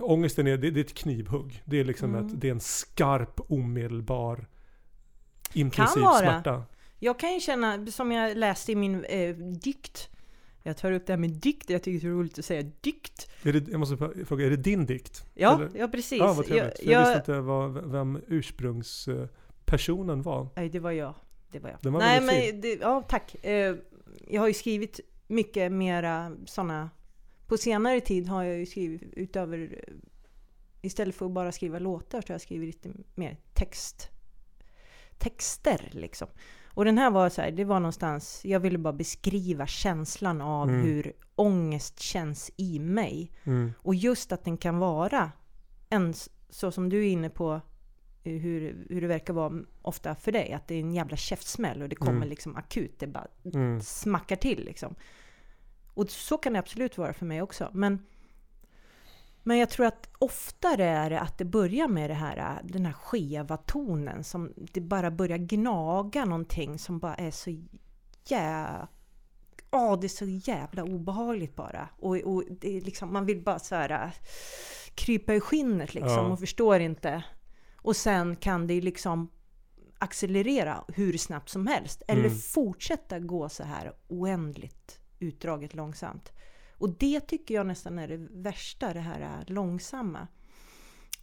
ångesten 0.00 0.46
är, 0.46 0.56
det, 0.56 0.70
det 0.70 0.80
är 0.80 0.84
ett 0.84 0.94
knivhugg. 0.94 1.62
Det 1.64 1.80
är 1.80 1.84
liksom 1.84 2.14
Mm. 2.14 2.26
ett, 2.26 2.40
det 2.40 2.48
är 2.48 2.52
en 2.52 2.60
skarp, 2.60 3.40
omedelbar, 3.50 4.46
intensiv 5.52 6.02
vara. 6.02 6.18
smärta. 6.18 6.62
Jag 6.98 7.18
kan 7.18 7.34
ju 7.34 7.40
känna, 7.40 7.86
som 7.86 8.12
jag 8.12 8.36
läste 8.36 8.72
i 8.72 8.74
min 8.74 9.04
eh, 9.04 9.36
dikt, 9.36 10.10
jag 10.68 10.76
tar 10.76 10.92
upp 10.92 11.06
det 11.06 11.12
här 11.12 11.18
med 11.18 11.30
dikt, 11.30 11.70
jag 11.70 11.82
tycker 11.82 12.06
det 12.06 12.12
är 12.12 12.16
roligt 12.16 12.38
att 12.38 12.44
säga 12.44 12.70
dikt. 12.80 13.30
Är 13.42 13.52
det, 13.52 13.68
jag 13.68 13.80
måste 13.80 13.96
fråga, 14.26 14.46
är 14.46 14.50
det 14.50 14.56
din 14.56 14.86
dikt? 14.86 15.24
Ja, 15.34 15.54
Eller? 15.54 15.70
ja 15.78 15.88
precis. 15.88 16.18
Ja, 16.18 16.32
vad 16.32 16.46
trevligt. 16.46 16.82
Jag, 16.82 16.92
Jag, 16.92 17.02
jag, 17.02 17.14
visste 17.14 17.18
inte 17.32 17.40
vad, 17.40 17.90
vem 17.90 18.20
ursprungspersonen 18.26 20.22
var. 20.22 20.48
Nej, 20.56 20.68
det 20.68 20.80
var 20.80 20.90
jag. 20.90 21.14
Det 21.50 21.58
var 21.58 21.70
jag. 21.70 21.90
Var 21.90 22.00
Nej, 22.00 22.20
men 22.20 22.60
det, 22.60 22.74
ja, 22.74 23.02
tack. 23.08 23.44
Eh, 23.44 23.76
jag 24.26 24.40
har 24.40 24.48
ju 24.48 24.54
skrivit 24.54 25.00
mycket 25.26 25.72
mera 25.72 26.36
sådana... 26.46 26.90
På 27.46 27.56
senare 27.56 28.00
tid 28.00 28.28
har 28.28 28.42
jag 28.42 28.58
ju 28.58 28.66
skrivit 28.66 29.02
utöver... 29.12 29.84
Istället 30.82 31.14
för 31.14 31.26
att 31.26 31.32
bara 31.32 31.52
skriva 31.52 31.78
låtar 31.78 32.20
så 32.20 32.28
har 32.28 32.34
jag 32.34 32.40
skrivit 32.40 32.66
lite 32.66 32.98
mer 33.14 33.36
text. 33.54 34.08
Texter 35.18 35.88
liksom. 35.92 36.28
Och 36.78 36.84
den 36.84 36.98
här 36.98 37.10
var 37.10 37.28
så 37.28 37.42
här, 37.42 37.50
det 37.50 37.64
var 37.64 37.80
någonstans... 37.80 38.40
Jag 38.44 38.60
ville 38.60 38.78
bara 38.78 38.92
beskriva 38.92 39.66
känslan 39.66 40.40
av 40.40 40.68
Mm. 40.68 40.82
hur 40.82 41.12
ångest 41.34 42.00
känns 42.00 42.50
i 42.56 42.78
mig. 42.78 43.32
Mm. 43.44 43.72
Och 43.78 43.94
just 43.94 44.32
att 44.32 44.44
den 44.44 44.56
kan 44.56 44.78
vara 44.78 45.32
en, 45.88 46.14
så 46.50 46.70
som 46.70 46.88
du 46.88 46.98
är 47.06 47.08
inne 47.08 47.30
på, 47.30 47.60
eh, 48.24 48.32
hur, 48.32 48.86
hur 48.90 49.00
det 49.00 49.06
verkar 49.06 49.32
vara 49.34 49.52
ofta 49.82 50.14
för 50.14 50.32
dig, 50.32 50.52
att 50.52 50.68
det 50.68 50.74
är 50.74 50.80
en 50.80 50.94
jävla 50.94 51.16
käftsmäll 51.16 51.82
och 51.82 51.88
det 51.88 51.96
kommer 51.96 52.12
Mm. 52.16 52.28
liksom 52.28 52.56
akut, 52.56 52.98
det 52.98 53.06
bara 53.06 53.26
Mm. 53.54 53.80
smackar 53.80 54.36
till 54.36 54.64
liksom. 54.64 54.94
Och 55.94 56.10
så 56.10 56.38
kan 56.38 56.52
det 56.52 56.58
absolut 56.58 56.98
vara 56.98 57.12
för 57.12 57.26
mig 57.26 57.42
också. 57.42 57.70
Men, 57.72 57.98
men 59.48 59.58
jag 59.58 59.70
tror 59.70 59.86
att 59.86 60.08
oftare 60.18 60.84
är 60.84 61.10
det 61.10 61.20
att 61.20 61.38
det 61.38 61.44
börjar 61.44 61.88
med 61.88 62.10
det 62.10 62.14
här, 62.14 62.60
den 62.64 62.86
här 62.86 62.92
skeva 62.92 63.56
tonen, 63.56 64.24
som 64.24 64.52
det 64.56 64.80
bara 64.80 65.10
börjar 65.10 65.38
gnaga 65.38 66.24
någonting 66.24 66.78
som 66.78 66.98
bara 66.98 67.14
är 67.14 67.30
så 67.30 67.50
jävla 68.28 68.88
Ja, 69.70 69.96
det 69.96 70.06
är 70.06 70.08
så 70.08 70.24
jävla 70.24 70.84
obehagligt 70.84 71.56
bara. 71.56 71.88
Och, 71.98 72.16
och 72.16 72.44
det 72.60 72.76
är 72.76 72.80
liksom, 72.80 73.12
man 73.12 73.26
vill 73.26 73.42
bara 73.42 73.58
så 73.58 73.74
här 73.74 73.90
äh, 74.04 74.10
krypa 74.94 75.34
i 75.34 75.40
skinnet 75.40 75.94
liksom 75.94 76.12
Ja. 76.12 76.32
och 76.32 76.40
förstår 76.40 76.80
inte. 76.80 77.22
Och 77.76 77.96
sen 77.96 78.36
kan 78.36 78.66
det 78.66 78.80
liksom 78.80 79.30
accelerera 79.98 80.84
hur 80.88 81.18
snabbt 81.18 81.48
som 81.48 81.66
helst. 81.66 82.02
Eller 82.08 82.24
Mm. 82.24 82.38
fortsätta 82.38 83.18
gå 83.18 83.48
så 83.48 83.62
här 83.64 83.92
oändligt 84.08 85.00
utdraget 85.18 85.74
långsamt. 85.74 86.32
Och 86.78 86.90
det 86.98 87.20
tycker 87.20 87.54
jag 87.54 87.66
nästan 87.66 87.98
är 87.98 88.08
det 88.08 88.28
värsta, 88.30 88.92
det 88.92 89.00
här 89.00 89.20
äh, 89.20 89.52
långsamma. 89.54 90.28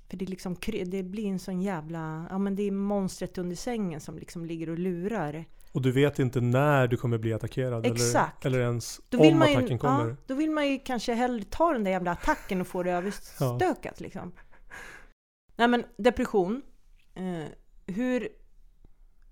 För 0.10 0.18
det, 0.18 0.26
liksom, 0.26 0.56
det 0.86 1.04
blir 1.04 1.28
en 1.28 1.40
sån 1.40 1.62
jävla... 1.62 2.28
Ja 2.30 2.38
men 2.38 2.56
det 2.56 2.64
är 2.64 2.72
monstret 2.72 3.38
under 3.38 3.56
sängen 3.56 4.02
som 4.02 4.18
liksom 4.18 4.46
ligger 4.46 4.70
och 4.70 4.80
lurar. 4.80 5.46
Och 5.72 5.82
du 5.82 5.92
vet 5.92 6.20
inte 6.20 6.42
när 6.42 6.88
du 6.88 6.98
kommer 6.98 7.18
bli 7.18 7.34
attackerad. 7.34 7.86
Exakt. 7.86 8.46
Eller, 8.46 8.58
eller 8.58 8.68
ens 8.68 9.02
om 9.12 9.40
man 9.40 9.52
ju, 9.52 9.58
attacken 9.58 9.80
kommer. 9.80 10.10
ja, 10.10 10.16
då 10.28 10.36
vill 10.36 10.52
man 10.52 10.70
ju 10.70 10.80
kanske 10.80 11.14
hellre 11.14 11.46
ta 11.50 11.74
den 11.74 11.84
där 11.84 11.92
jävla 11.92 12.12
attacken 12.12 12.62
och 12.62 12.68
få 12.68 12.84
det 12.84 12.92
överstökat 12.92 14.00
liksom. 14.00 14.32
Nej 15.56 15.68
men 15.68 15.84
depression. 15.98 16.62
Eh, 17.16 17.46
hur... 17.86 18.30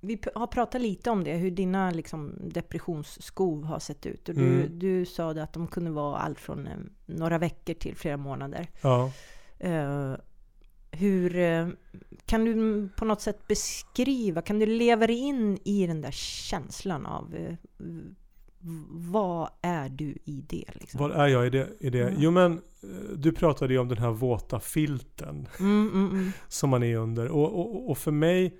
Vi 0.05 0.19
har 0.36 0.48
pratat 0.48 0.81
lite 0.81 1.10
om 1.10 1.24
det, 1.24 1.33
hur 1.33 1.51
dina 1.51 1.91
liksom, 1.91 2.36
depressionsskov 2.43 3.63
har 3.63 3.79
sett 3.79 4.05
ut. 4.05 4.29
Och 4.29 4.36
du, 4.36 4.41
Mm. 4.48 4.79
du 4.79 5.05
sa 5.05 5.33
det 5.33 5.43
att 5.43 5.53
de 5.53 5.67
kunde 5.67 5.91
vara 5.91 6.17
allt 6.17 6.39
från 6.39 6.67
eh, 6.67 6.74
några 7.05 7.38
veckor 7.38 7.74
till 7.74 7.95
flera 7.95 8.17
månader. 8.17 8.67
Ja. 8.81 9.12
Eh, 9.60 10.13
hur 10.91 11.36
eh, 11.36 11.67
kan 12.25 12.45
du 12.45 12.89
på 12.98 13.05
något 13.05 13.22
sätt 13.22 13.48
beskriva, 13.48 14.41
kan 14.41 14.60
du 14.60 14.65
leva 14.65 15.07
dig 15.07 15.15
in 15.17 15.57
i 15.63 15.88
den 15.88 16.01
där 16.01 16.12
känslan 16.12 17.05
av 17.05 17.36
eh, 17.36 17.55
vad 18.89 19.50
är 19.62 19.89
du 19.89 20.17
i 20.25 20.43
det? 20.50 20.65
Liksom? 20.74 21.00
Vad 21.00 21.12
är 21.12 21.27
jag 21.27 21.48
i 21.48 21.50
det? 21.50 21.69
I 21.79 21.89
det? 21.89 22.01
Mm. 22.03 22.15
Jo 22.17 22.31
men, 22.31 22.62
du 23.15 23.31
pratade 23.31 23.74
ju 23.74 23.79
om 23.79 23.88
den 23.88 23.98
här 23.98 24.12
våta 24.12 24.60
filten 24.60 25.48
Mm, 25.60 25.89
mm, 25.93 26.10
mm. 26.12 26.31
som 26.48 26.69
man 26.69 26.83
är 26.83 26.95
under. 26.98 27.27
Och, 27.27 27.60
och, 27.60 27.89
och 27.89 27.98
för 27.98 28.12
mig, 28.12 28.57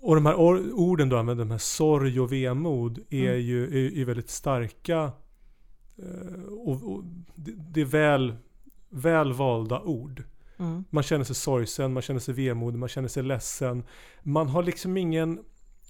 och 0.00 0.14
de 0.14 0.26
här 0.26 0.34
or- 0.34 0.72
orden 0.72 1.08
du 1.08 1.18
använder, 1.18 1.44
de 1.44 1.50
här 1.50 1.58
sorg 1.58 2.20
och 2.20 2.32
vemod, 2.32 2.98
är 3.10 3.28
Mm. 3.30 3.40
ju 3.40 3.64
är, 3.86 3.98
är 4.00 4.04
väldigt 4.04 4.30
starka. 4.30 5.12
eh, 5.98 6.42
Och, 6.48 6.92
och 6.92 7.04
det, 7.34 7.52
det 7.56 7.80
är 7.80 7.84
väl, 7.84 8.36
väl 8.88 9.32
valda 9.32 9.80
ord. 9.80 10.22
Mm. 10.58 10.84
Man 10.90 11.02
känner 11.02 11.24
sig 11.24 11.36
sorgsen, 11.36 11.92
man 11.92 12.02
känner 12.02 12.20
sig 12.20 12.34
vemodig, 12.34 12.78
man 12.78 12.88
känner 12.88 13.08
sig 13.08 13.22
ledsen. 13.22 13.84
Man 14.22 14.48
har 14.48 14.62
liksom 14.62 14.96
ingen, 14.96 15.44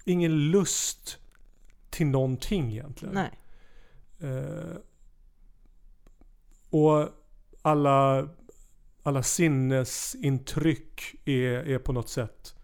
ingen 0.05 0.51
lust 0.51 1.17
till 1.89 2.07
någonting 2.07 2.71
egentligen. 2.71 3.13
Nej. 3.15 3.31
Eh, 4.19 4.75
och 6.69 7.09
alla, 7.61 8.29
alla 9.03 9.23
sinnesintryck 9.23 11.15
är, 11.25 11.51
är 11.51 11.77
på 11.79 11.93
något 11.93 12.09
sätt 12.09 12.55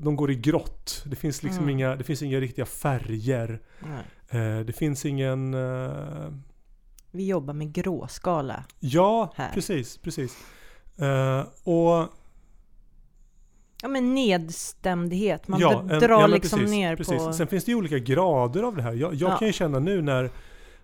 de 0.00 0.16
går 0.16 0.30
i 0.30 0.34
grått. 0.34 1.02
Det 1.06 1.16
finns 1.16 1.42
liksom 1.42 1.62
Mm. 1.64 1.70
inga, 1.76 1.96
det 1.96 2.04
finns 2.04 2.22
inga 2.22 2.40
riktiga 2.40 2.66
färger. 2.66 3.60
Nej. 3.80 4.04
Eh, 4.42 4.60
det 4.64 4.72
finns 4.72 5.06
ingen... 5.06 5.54
eh, 5.54 6.28
Vi 7.10 7.26
jobbar 7.26 7.54
med 7.54 7.72
gråskala. 7.72 8.64
ja, 8.78 9.32
Här. 9.36 9.52
precis, 9.54 9.98
precis. 9.98 10.36
Eh, 10.98 11.40
och 11.64 12.08
Ja 13.82 13.88
men 13.88 14.14
nedstämdhet, 14.14 15.48
man 15.48 15.60
ja, 15.60 15.82
drar 15.82 15.94
en- 15.94 16.00
ja, 16.10 16.20
men 16.20 16.30
liksom 16.30 16.58
precis, 16.58 16.70
ner 16.74 16.96
precis. 16.96 17.16
på... 17.26 17.32
Sen 17.32 17.46
finns 17.46 17.64
det 17.64 17.70
ju 17.70 17.76
olika 17.76 17.98
grader 17.98 18.62
av 18.62 18.76
det 18.76 18.82
här. 18.82 18.92
Jag, 18.92 19.14
jag 19.14 19.30
Ja. 19.30 19.36
kan 19.38 19.46
ju 19.48 19.52
känna 19.52 19.78
nu 19.78 20.02
när, 20.02 20.30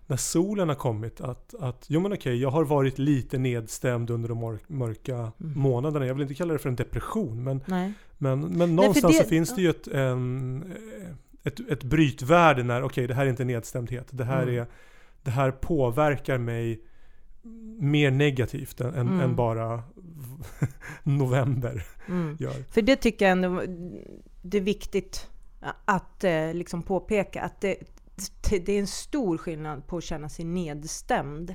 när 0.06 0.16
solen 0.16 0.68
har 0.68 0.76
kommit 0.76 1.20
att, 1.20 1.54
att 1.60 1.84
jo 1.88 2.00
men 2.00 2.12
okej, 2.12 2.36
jag 2.36 2.50
har 2.50 2.64
varit 2.64 2.98
lite 2.98 3.38
nedstämd 3.38 4.10
under 4.10 4.28
de 4.28 4.38
mörk, 4.38 4.68
mörka 4.68 5.14
Mm. 5.14 5.32
månaderna. 5.38 6.06
Jag 6.06 6.14
vill 6.14 6.22
inte 6.22 6.34
kalla 6.34 6.52
det 6.52 6.58
för 6.58 6.68
en 6.68 6.76
depression, 6.76 7.44
men, 7.44 7.60
Nej. 7.66 7.92
Men, 8.18 8.40
men 8.40 8.76
någonstans 8.76 9.16
det- 9.18 9.22
så 9.24 9.28
finns 9.28 9.54
det 9.54 9.62
ju 9.62 9.70
ett, 9.70 9.86
en, 9.88 10.74
ett, 11.42 11.60
ett 11.70 11.84
brytvärde 11.84 12.62
när, 12.62 12.82
okej, 12.82 13.06
det 13.06 13.14
här 13.14 13.26
är 13.26 13.30
inte 13.30 13.44
nedstämdhet. 13.44 14.06
Det 14.10 14.24
här, 14.24 14.42
Mm. 14.42 14.54
är, 14.58 14.66
det 15.22 15.30
här 15.30 15.50
påverkar 15.50 16.38
mig 16.38 16.80
mer 17.80 18.10
negativt 18.10 18.80
än, 18.80 18.94
än, 18.94 19.08
Mm. 19.08 19.20
än 19.20 19.36
bara 19.36 19.82
november 21.02 21.86
Mm. 22.08 22.36
gör. 22.40 22.62
För 22.72 22.82
det 22.82 22.96
tycker 22.96 23.24
jag 23.24 23.32
ändå 23.32 23.62
det 24.42 24.56
är 24.56 24.62
viktigt 24.62 25.30
att 25.84 26.24
eh, 26.24 26.54
liksom 26.54 26.82
påpeka 26.82 27.42
att 27.42 27.60
det, 27.60 27.76
det 28.50 28.72
är 28.72 28.78
en 28.80 28.86
stor 28.86 29.38
skillnad 29.38 29.86
på 29.86 29.96
att 29.96 30.04
känna 30.04 30.28
sig 30.28 30.44
nedstämd 30.44 31.54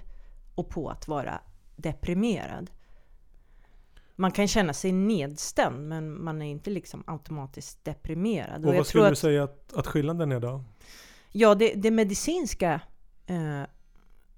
och 0.56 0.70
på 0.70 0.90
att 0.90 1.08
vara 1.08 1.40
deprimerad. 1.76 2.72
Man 4.22 4.32
kan 4.32 4.48
känna 4.48 4.74
sig 4.74 4.92
nedstämd 4.92 5.88
men 5.88 6.24
man 6.24 6.42
är 6.42 6.52
inte 6.52 6.70
liksom 6.70 7.04
automatiskt 7.08 7.84
deprimerad. 7.84 8.66
Och 8.66 8.72
jag 8.72 8.78
vad 8.78 8.88
skulle 8.88 9.06
du 9.06 9.12
att, 9.12 9.18
säga 9.18 9.44
att, 9.44 9.74
att 9.74 9.88
skillnaden 9.88 10.32
är 10.32 10.40
då? 10.40 10.64
Ja, 11.32 11.56
det, 11.56 11.74
det 11.74 11.92
medicinska 11.92 12.82
eh, 13.26 13.64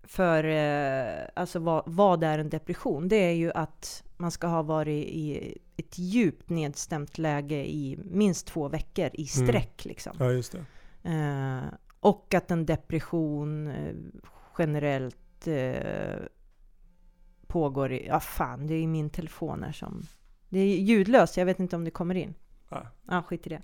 för 0.04 0.44
eh, 0.44 1.28
alltså 1.34 1.60
vad, 1.60 1.84
vad 1.86 2.24
är 2.24 2.40
en 2.40 2.50
depression? 2.50 3.08
Det 3.08 3.16
är 3.16 3.32
ju 3.32 3.52
att 3.52 4.04
man 4.18 4.32
ska 4.32 4.48
ha 4.48 4.62
varit 4.62 5.08
i 5.08 5.58
ett 5.78 5.98
djupt 5.98 6.50
nedstämt 6.50 7.18
läge 7.18 7.56
i 7.56 8.00
minst 8.04 8.48
två 8.48 8.68
veckor 8.68 9.10
i 9.13 9.25
sträck. 9.25 9.86
Liksom. 9.86 10.13
Ja, 10.20 10.32
just 10.32 10.52
det. 10.52 10.66
Eh, 11.10 11.74
och 12.00 12.34
att 12.34 12.52
en 12.52 12.66
depression 12.66 13.68
eh, 13.68 13.96
generellt 14.58 15.48
eh, 15.48 16.25
pågår 17.53 17.91
i... 17.91 18.07
Ja, 18.07 18.19
fan, 18.19 18.67
det 18.67 18.74
är 18.74 18.88
min 18.88 19.10
telefon 19.10 19.63
här 19.63 19.72
som... 19.72 20.05
Det 20.50 20.60
är 20.60 20.77
ljudlöst, 20.79 21.38
jag 21.38 21.45
vet 21.45 21.60
inte 21.60 21.75
om 21.75 21.83
det 21.83 21.91
kommer 21.91 22.15
in. 22.15 22.33
Ja. 22.69 22.88
Ja, 23.07 23.24
skit 23.24 23.48
i 23.48 23.50
det. 23.50 23.62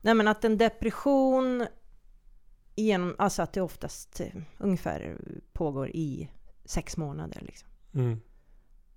Nej, 0.00 0.14
men 0.14 0.28
att 0.28 0.44
en 0.44 0.58
depression... 0.58 1.66
Genom, 2.76 3.14
alltså 3.18 3.42
att 3.42 3.52
det 3.52 3.60
oftast 3.62 4.20
eh, 4.20 4.26
ungefär 4.58 5.16
pågår 5.52 5.88
i 5.90 6.28
sex 6.64 6.96
månader. 6.96 7.42
Liksom. 7.46 7.68
Mm. 7.94 8.20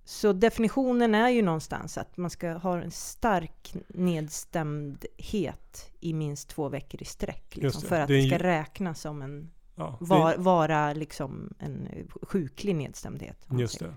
så 0.04 0.32
definitionen 0.32 1.14
är 1.14 1.28
ju 1.28 1.42
någonstans 1.42 1.98
att 1.98 2.16
man 2.16 2.30
ska 2.30 2.52
ha 2.52 2.82
en 2.82 2.90
stark 2.90 3.74
nedstämdhet 3.88 5.90
i 6.00 6.12
minst 6.14 6.48
två 6.48 6.68
veckor 6.68 7.02
i 7.02 7.04
sträck. 7.04 7.56
Liksom, 7.56 7.80
det. 7.82 7.88
för 7.88 8.00
att 8.00 8.08
Det 8.08 8.14
det, 8.16 8.26
ska 8.28 8.36
ju- 8.36 8.42
räknas 8.42 9.00
som 9.00 9.22
en, 9.22 9.50
Ja, 9.74 9.96
var, 10.00 10.36
vara 10.36 10.92
liksom 10.92 11.54
en 11.58 11.88
sjuklig 12.22 12.74
nedstämdhet. 12.76 13.46
Just 13.50 13.78
det. 13.78 13.94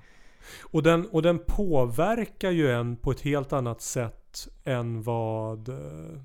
Och 0.61 0.83
den, 0.83 1.05
och 1.05 1.21
den 1.21 1.39
påverkar 1.47 2.51
ju 2.51 2.71
en 2.71 2.95
på 2.95 3.11
ett 3.11 3.21
helt 3.21 3.53
annat 3.53 3.81
sätt 3.81 4.47
än 4.63 5.01
vad 5.03 5.69
eh, 5.69 6.19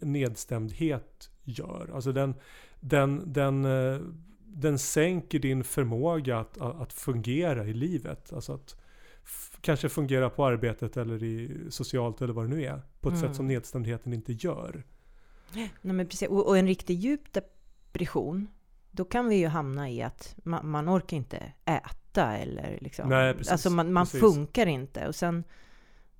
nedstämdhet 0.00 1.30
gör. 1.42 1.90
Alltså 1.94 2.12
den, 2.12 2.34
den, 2.80 3.32
den, 3.32 3.64
eh, 3.64 4.00
den 4.46 4.78
sänker 4.78 5.38
din 5.38 5.64
förmåga 5.64 6.38
att, 6.38 6.60
att 6.60 6.92
fungera 6.92 7.64
i 7.64 7.72
livet. 7.72 8.32
Alltså 8.32 8.52
att 8.54 8.76
kanske 9.60 9.88
fungera 9.88 10.30
på 10.30 10.44
arbetet 10.44 10.96
eller 10.96 11.22
i 11.22 11.66
socialt 11.70 12.22
eller 12.22 12.34
vad 12.34 12.44
det 12.44 12.56
nu 12.56 12.64
är. 12.64 12.82
På 13.00 13.08
ett 13.08 13.14
Mm. 13.14 13.28
sätt 13.28 13.36
som 13.36 13.46
nedstämdheten 13.46 14.12
inte 14.12 14.32
gör. 14.32 14.84
Nej, 15.54 15.70
men 15.80 16.08
precis. 16.08 16.28
Och, 16.28 16.46
och 16.48 16.58
en 16.58 16.66
riktigt 16.66 16.98
djup 16.98 17.32
depression, 17.94 18.48
då 18.90 19.04
kan 19.04 19.28
vi 19.28 19.36
ju 19.36 19.46
hamna 19.46 19.90
i 19.90 20.02
att 20.02 20.34
man, 20.44 20.70
man 20.70 20.88
orkar 20.88 21.16
inte 21.16 21.52
äta 21.64 22.36
eller 22.36 22.78
liksom. 22.80 23.08
Nej, 23.08 23.34
precis. 23.34 23.52
Alltså 23.52 23.70
man, 23.70 23.92
man 23.92 24.06
funkar 24.06 24.66
inte. 24.66 25.06
Och 25.08 25.14
sen 25.14 25.44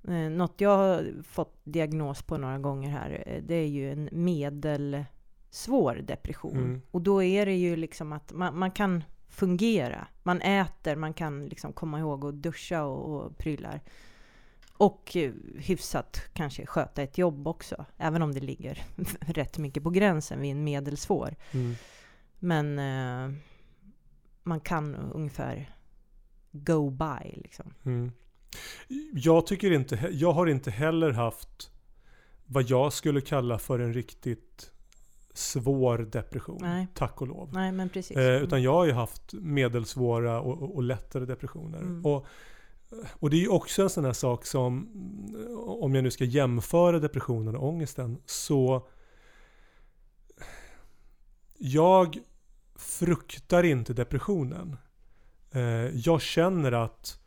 eh, 0.07 0.29
något 0.29 0.61
jag 0.61 0.77
har 0.77 1.23
fått 1.23 1.59
diagnos 1.63 2.23
på 2.23 2.37
några 2.37 2.59
gånger 2.59 2.89
här, 2.89 3.23
eh, 3.25 3.43
det 3.43 3.55
är 3.55 3.67
ju 3.67 3.91
en 3.91 4.09
medelsvår 4.11 5.95
depression. 6.03 6.57
Mm. 6.57 6.81
Och 6.91 7.01
då 7.01 7.23
är 7.23 7.45
det 7.45 7.55
ju 7.55 7.75
liksom 7.75 8.13
att 8.13 8.33
man, 8.33 8.59
man 8.59 8.71
kan 8.71 9.03
fungera. 9.29 10.07
Man 10.23 10.41
äter, 10.41 10.95
man 10.95 11.13
kan 11.13 11.45
liksom 11.45 11.73
komma 11.73 11.99
ihåg 11.99 12.25
att 12.25 12.35
duscha 12.35 12.83
och, 12.83 13.25
och 13.25 13.37
prylar. 13.37 13.81
Och 14.77 15.15
eh, 15.15 15.33
hyfsat 15.55 16.21
kanske 16.33 16.65
sköta 16.65 17.01
ett 17.01 17.17
jobb 17.17 17.47
också. 17.47 17.85
Även 17.97 18.21
om 18.21 18.33
det 18.33 18.39
ligger 18.39 18.83
rätt 19.19 19.57
mycket 19.57 19.83
på 19.83 19.89
gränsen 19.89 20.41
vid 20.41 20.51
en 20.51 20.63
medelsvår. 20.63 21.35
Mm. 21.51 21.75
Men 22.39 22.79
eh, 22.79 23.37
man 24.43 24.59
kan 24.59 24.95
ungefär 24.95 25.75
go 26.51 26.89
by 26.89 27.41
liksom. 27.41 27.73
Mm. 27.85 28.11
Jag 29.13 29.47
tycker 29.47 29.71
inte, 29.71 30.09
jag 30.11 30.31
har 30.31 30.47
inte 30.47 30.71
heller 30.71 31.11
haft 31.11 31.71
vad 32.45 32.63
jag 32.63 32.93
skulle 32.93 33.21
kalla 33.21 33.59
för 33.59 33.79
en 33.79 33.93
riktigt 33.93 34.71
svår 35.33 35.97
depression. 35.97 36.57
Nej. 36.61 36.87
Tack 36.93 37.21
och 37.21 37.27
lov. 37.27 37.49
Nej 37.53 37.71
men 37.71 37.89
precis. 37.89 38.17
Eh, 38.17 38.43
utan 38.43 38.61
jag 38.61 38.73
har 38.73 38.85
ju 38.85 38.91
haft 38.91 39.33
medelsvåra 39.33 40.41
och, 40.41 40.61
och, 40.61 40.75
och 40.75 40.83
lättare 40.83 41.25
depressioner. 41.25 41.79
Mm. 41.79 42.05
Och, 42.05 42.27
och 43.11 43.29
det 43.29 43.37
är 43.37 43.41
ju 43.41 43.47
också 43.47 43.81
en 43.83 43.89
sån 43.89 44.05
här 44.05 44.13
sak 44.13 44.45
som, 44.45 44.89
eh, 45.39 45.57
om 45.57 45.95
jag 45.95 46.03
nu 46.03 46.11
ska 46.11 46.23
jämföra 46.23 46.99
depressionen 46.99 47.55
och 47.55 47.67
ångesten, 47.67 48.17
så 48.25 48.87
jag 51.57 52.17
fruktar 52.75 53.63
inte 53.63 53.93
depressionen. 53.93 54.77
Eh, 55.51 55.61
jag 55.95 56.21
känner 56.21 56.71
att 56.71 57.19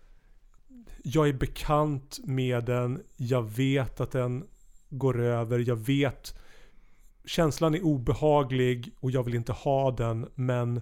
jag 1.03 1.29
är 1.29 1.33
bekant 1.33 2.19
med 2.25 2.65
den, 2.65 3.03
jag 3.17 3.43
vet 3.43 4.01
att 4.01 4.11
den 4.11 4.47
går 4.89 5.21
över, 5.21 5.59
jag 5.59 5.77
vet 5.77 6.39
känslan 7.29 7.75
är 7.75 7.85
obehaglig 7.85 8.93
och 9.01 9.11
jag 9.11 9.23
vill 9.23 9.35
inte 9.35 9.53
ha 9.53 9.91
den 9.91 10.29
men 10.35 10.81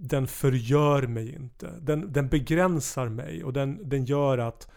den 0.00 0.26
förgör 0.26 1.02
mig 1.02 1.34
inte. 1.34 1.70
Den, 1.80 2.12
den 2.12 2.28
begränsar 2.28 3.08
mig 3.08 3.44
och 3.44 3.52
den, 3.52 3.88
den 3.88 4.04
gör 4.04 4.38
att 4.38 4.70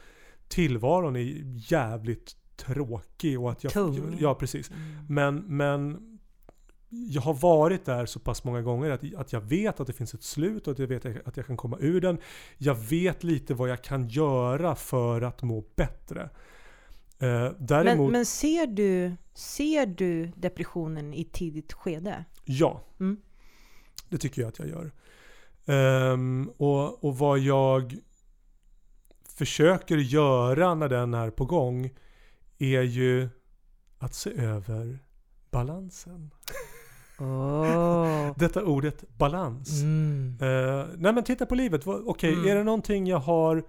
tillvaron 0.47 1.15
är 1.15 1.43
jävligt 1.71 2.35
tråkig 2.55 3.39
och 3.39 3.51
att 3.51 3.63
jag... 3.63 3.73
Tung. 3.73 4.17
Ja, 4.19 4.35
precis. 4.35 4.69
Mm. 4.69 5.05
Men, 5.09 5.57
men 5.57 6.07
jag 6.89 7.21
har 7.21 7.33
varit 7.33 7.85
där 7.85 8.05
så 8.05 8.19
pass 8.19 8.43
många 8.43 8.61
gånger 8.61 8.89
att, 8.89 9.13
att 9.15 9.33
jag 9.33 9.41
vet 9.41 9.79
att 9.79 9.87
det 9.87 9.93
finns 9.93 10.13
ett 10.13 10.23
slut 10.23 10.67
och 10.67 10.71
att 10.71 10.79
jag 10.79 10.87
vet 10.87 11.27
att 11.27 11.37
jag 11.37 11.45
kan 11.45 11.57
komma 11.57 11.77
ur 11.79 12.01
den. 12.01 12.17
Jag 12.57 12.75
vet 12.75 13.23
lite 13.23 13.53
vad 13.53 13.69
jag 13.69 13.83
kan 13.83 14.07
göra 14.07 14.75
för 14.75 15.21
att 15.21 15.41
må 15.41 15.65
bättre. 15.75 16.29
Eh, 17.19 17.51
däremot, 17.59 17.97
Men, 17.97 18.11
men 18.11 18.25
ser, 18.25 18.67
du, 18.67 19.15
ser 19.33 19.85
du 19.85 20.31
depressionen 20.35 21.13
i 21.13 21.23
tidigt 21.23 21.73
skede? 21.73 22.25
ja. 22.45 22.83
Mm. 22.99 23.17
Det 24.09 24.17
tycker 24.17 24.41
jag 24.41 24.49
att 24.49 24.59
jag 24.59 24.69
gör. 24.69 24.91
Ehm, 25.65 26.51
och, 26.57 27.03
och 27.03 27.17
vad 27.17 27.39
jag 27.39 27.95
försöker 29.37 29.97
göra 29.97 30.75
när 30.75 30.89
den 30.89 31.13
är 31.13 31.29
på 31.29 31.45
gång 31.45 31.89
är 32.57 32.81
ju 32.81 33.29
att 33.97 34.13
se 34.13 34.33
över 34.41 34.99
balansen. 35.51 36.31
Oh. 37.19 38.33
Detta 38.37 38.63
ordet 38.65 39.17
balans. 39.17 39.81
Mm. 39.81 40.37
Eh, 40.41 40.85
nej 40.97 41.13
men 41.13 41.23
titta 41.23 41.45
på 41.45 41.55
livet. 41.55 41.87
Okej, 41.87 42.33
Mm. 42.33 42.47
är 42.47 42.55
det 42.55 42.63
någonting 42.63 43.07
jag 43.07 43.17
har 43.19 43.63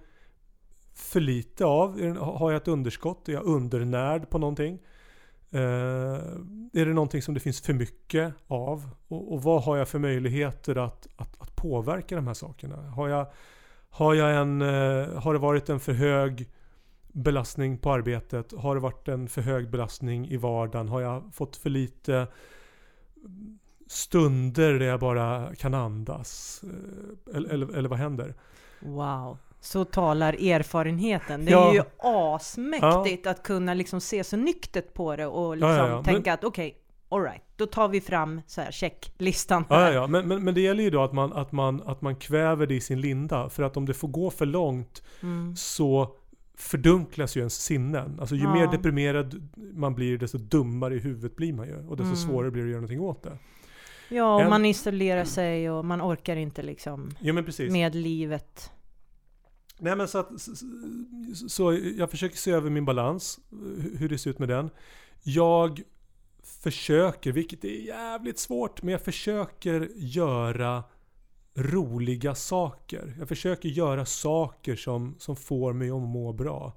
för 0.93 1.19
lite 1.19 1.65
av? 1.65 2.17
Har 2.17 2.51
jag 2.51 2.61
ett 2.61 2.67
underskott? 2.67 3.29
Är 3.29 3.33
jag 3.33 3.43
undernärd 3.43 4.29
på 4.29 4.37
någonting? 4.37 4.79
Eh, 5.53 6.19
är 6.73 6.85
det 6.85 6.93
någonting 6.93 7.21
som 7.21 7.33
det 7.33 7.39
finns 7.39 7.61
för 7.61 7.73
mycket 7.73 8.33
av? 8.47 8.89
Och, 9.07 9.33
och 9.33 9.43
vad 9.43 9.63
har 9.63 9.77
jag 9.77 9.87
för 9.87 9.99
möjligheter 9.99 10.75
att, 10.75 11.07
att, 11.15 11.41
att 11.41 11.55
påverka 11.55 12.15
de 12.15 12.27
här 12.27 12.33
sakerna? 12.33 12.75
Har, 12.75 13.07
jag, 13.07 13.27
har, 13.89 14.13
jag 14.13 14.35
en, 14.35 14.61
eh, 14.61 15.21
har 15.21 15.33
det 15.33 15.39
varit 15.39 15.69
en 15.69 15.79
för 15.79 15.93
hög 15.93 16.49
belastning 17.07 17.77
på 17.77 17.91
arbetet? 17.91 18.53
Har 18.57 18.75
det 18.75 18.81
varit 18.81 19.07
en 19.07 19.27
för 19.27 19.41
hög 19.41 19.69
belastning 19.69 20.27
i 20.27 20.37
vardagen? 20.37 20.87
Har 20.87 21.01
jag 21.01 21.23
fått 21.33 21.55
för 21.55 21.69
lite 21.69 22.27
stunder 23.87 24.73
där 24.73 24.85
jag 24.85 24.99
bara 24.99 25.55
kan 25.55 25.73
andas? 25.73 26.63
Eh, 26.63 27.35
Eller, 27.35 27.49
eller, 27.49 27.77
eller 27.77 27.89
vad 27.89 27.99
händer? 27.99 28.35
Wow. 28.79 29.37
Så 29.63 29.85
talar 29.85 30.33
erfarenheten. 30.33 31.45
Det 31.45 31.51
är 31.51 31.55
Ja. 31.55 31.73
ju 31.73 31.83
asmäktigt 31.97 33.27
att 33.27 33.43
kunna 33.43 33.73
liksom 33.73 34.01
se 34.01 34.23
så 34.23 34.37
nyktert 34.37 34.93
på 34.93 35.15
det 35.15 35.25
och 35.27 35.57
liksom 35.57 35.69
Ja, 35.69 35.77
ja, 35.77 35.87
ja. 35.89 36.03
tänka 36.03 36.33
att 36.33 36.43
okej, 36.43 36.77
alright, 37.09 37.41
då 37.55 37.65
tar 37.65 37.87
vi 37.87 38.01
fram 38.01 38.41
så 38.47 38.61
här 38.61 38.71
checklistan 38.71 39.65
Ja, 39.69 39.75
här. 39.75 39.87
ja, 39.87 39.93
ja. 39.93 40.07
Men, 40.07 40.27
men, 40.27 40.43
men 40.43 40.53
det 40.53 40.61
gäller 40.61 40.83
ju 40.83 40.89
då 40.89 41.03
att 41.03 41.13
man, 41.13 41.33
att, 41.33 41.51
man, 41.51 41.81
att 41.85 42.01
man 42.01 42.15
kväver 42.15 42.67
det 42.67 42.75
i 42.75 42.81
sin 42.81 43.01
linda. 43.01 43.49
För 43.49 43.63
att 43.63 43.77
om 43.77 43.85
det 43.85 43.93
får 43.93 44.07
gå 44.07 44.29
för 44.29 44.45
långt 44.45 45.03
Mm. 45.21 45.55
så 45.55 46.15
fördunklas 46.57 47.37
ju 47.37 47.39
ens 47.39 47.63
sinnen. 47.63 48.17
Alltså 48.19 48.35
ju 48.35 48.43
Ja. 48.43 48.53
mer 48.53 48.67
deprimerad 48.67 49.49
man 49.73 49.95
blir 49.95 50.17
desto 50.17 50.37
dummare 50.37 50.95
i 50.95 50.99
huvudet 50.99 51.35
blir 51.35 51.53
man 51.53 51.67
ju. 51.67 51.75
Och 51.87 51.97
desto 51.97 52.03
Mm. 52.03 52.15
svårare 52.15 52.51
blir 52.51 52.61
det 52.63 52.67
att 52.67 52.71
göra 52.71 52.81
någonting 52.81 53.01
åt 53.01 53.23
det. 53.23 53.37
Ja, 54.09 54.35
och 54.35 54.41
En- 54.41 54.49
man 54.49 54.65
isolerar 54.65 55.23
sig 55.25 55.71
och 55.71 55.85
man 55.85 56.01
orkar 56.01 56.35
inte 56.35 56.61
liksom 56.61 57.11
Ja 57.19 57.33
men 57.33 57.45
med 57.71 57.95
livet. 57.95 58.71
Nej 59.83 59.95
men 59.95 60.07
så 60.07 60.17
att, 60.17 60.29
så, 61.47 61.73
jag 61.97 62.11
försöker 62.11 62.37
se 62.37 62.51
över 62.51 62.69
min 62.69 62.85
balans, 62.85 63.39
hu- 63.51 63.97
hur 63.97 64.09
det 64.09 64.17
ser 64.17 64.29
ut 64.29 64.39
med 64.39 64.49
den. 64.49 64.69
Jag 65.23 65.81
försöker, 66.43 67.31
vilket 67.31 67.63
är 67.63 67.69
jävligt 67.87 68.39
svårt, 68.39 68.81
men 68.83 68.91
jag 68.91 69.01
försöker 69.01 69.89
göra 69.95 70.83
roliga 71.55 72.35
saker. 72.35 73.15
Jag 73.19 73.27
försöker 73.27 73.69
göra 73.69 74.05
saker 74.05 74.75
som, 74.75 75.15
som 75.19 75.35
får 75.35 75.73
mig 75.73 75.89
att 75.89 76.01
må 76.01 76.33
bra. 76.33 76.73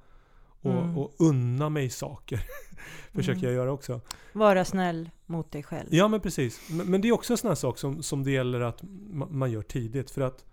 Och, 0.60 0.72
Mm. 0.72 0.98
och 0.98 1.14
unna 1.18 1.68
mig 1.68 1.90
saker. 1.90 2.40
försöker 3.12 3.38
Mm. 3.38 3.44
jag 3.44 3.54
göra 3.54 3.72
också. 3.72 4.00
Vara 4.32 4.64
snäll 4.64 5.10
mot 5.26 5.52
dig 5.52 5.62
själv. 5.62 5.86
Ja 5.90 6.08
men 6.08 6.20
precis. 6.20 6.60
Men, 6.70 6.90
men 6.90 7.00
det 7.00 7.08
är 7.08 7.12
också 7.12 7.32
en 7.32 7.36
sån 7.38 7.48
här 7.48 7.54
sak 7.54 7.78
som, 7.78 8.02
som 8.02 8.24
det 8.24 8.30
gäller 8.30 8.60
att 8.60 8.82
ma- 8.82 9.30
man 9.30 9.50
gör 9.50 9.62
tidigt. 9.62 10.10
För 10.10 10.20
att 10.20 10.44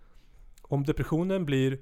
om 0.62 0.84
depressionen 0.84 1.44
blir 1.44 1.78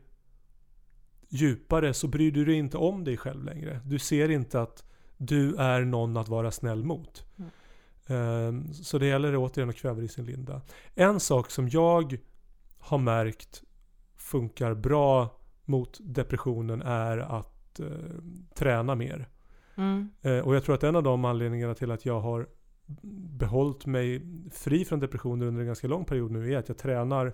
djupare 1.33 1.95
så 1.95 2.09
bryr 2.09 2.33
du 2.33 2.45
dig 2.45 2.55
inte 2.55 2.79
om 2.79 3.05
dig 3.05 3.17
själv 3.17 3.45
längre. 3.45 3.81
Du 3.85 3.99
ser 3.99 4.29
inte 4.29 4.61
att 4.61 4.85
du 5.17 5.57
är 5.57 5.81
någon 5.81 6.17
att 6.17 6.29
vara 6.29 6.51
snäll 6.51 6.85
mot. 6.85 7.25
Mm. 7.37 7.51
Ehm, 8.07 8.75
Så 8.75 8.99
det 8.99 9.07
gäller 9.07 9.37
återigen 9.37 9.71
att 9.71 9.77
kväva 9.77 10.03
i 10.03 10.09
sin 10.09 10.27
linda. 10.27 10.61
En 10.95 11.21
sak 11.21 11.51
som 11.51 11.69
jag 11.69 12.19
har 12.79 12.99
märkt 12.99 13.63
funkar 14.17 14.75
bra 14.75 15.39
mot 15.65 15.99
depressionen 16.03 16.83
är 16.83 17.19
att 17.19 17.81
eh, 17.81 17.87
träna 18.55 18.95
mer. 18.95 19.29
Mm. 19.75 20.11
Eh, 20.23 20.39
och 20.39 20.55
jag 20.55 20.65
tror 20.65 20.75
att 20.75 20.85
en 20.85 20.97
av 20.97 21.03
de 21.03 21.25
anledningarna 21.25 21.75
till 21.75 21.91
att 21.91 22.07
jag 22.07 22.21
har 22.21 22.47
behållit 23.39 23.87
mig 23.87 24.23
fri 24.53 24.85
från 24.85 25.01
depressioner 25.01 25.47
under 25.47 25.61
en 25.61 25.67
ganska 25.67 25.89
lång 25.89 26.05
period 26.05 26.31
nu 26.31 26.53
är 26.53 26.59
att 26.59 26.69
jag 26.69 26.79
tränar 26.79 27.33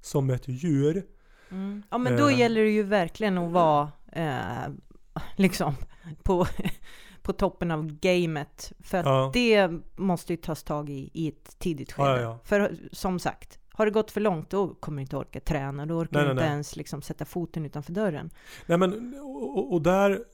som 0.00 0.30
ett 0.30 0.48
djur. 0.48 1.06
Mm. 1.50 1.82
Ja, 1.90 1.98
men 1.98 2.16
då 2.16 2.28
Eh. 2.28 2.38
gäller 2.38 2.60
det 2.64 2.70
ju 2.70 2.82
verkligen 2.82 3.38
att 3.38 3.52
vara 3.52 3.92
eh, 4.12 4.72
liksom 5.36 5.74
på, 6.22 6.46
på 7.22 7.32
toppen 7.32 7.70
av 7.70 7.98
gamet. 8.00 8.72
För 8.80 8.98
att 8.98 9.06
Ja. 9.06 9.30
det 9.34 9.70
måste 9.96 10.32
ju 10.32 10.36
tas 10.36 10.62
tag 10.62 10.90
i 10.90 11.10
i 11.14 11.28
ett 11.28 11.58
tidigt 11.58 11.92
skede. 11.92 12.08
Ja, 12.10 12.20
ja. 12.20 12.38
För 12.44 12.76
som 12.92 13.18
sagt, 13.18 13.58
Har 13.72 13.86
det 13.86 13.92
gått 13.92 14.10
för 14.10 14.20
långt, 14.20 14.50
då 14.50 14.74
kommer 14.74 14.96
du 14.96 15.02
inte 15.02 15.16
orka 15.16 15.40
träna. 15.40 15.86
Då 15.86 15.94
orkar 15.94 16.18
Nej, 16.18 16.24
du 16.24 16.30
inte 16.30 16.42
nej. 16.44 16.52
ens 16.52 16.76
liksom 16.76 17.02
sätta 17.02 17.24
foten 17.24 17.66
utanför 17.66 17.92
dörren. 17.92 18.30
Nej 18.66 18.78
men, 18.78 19.14
och, 19.22 19.58
och- 19.58 19.72
och 19.72 19.82
där, 19.82 20.24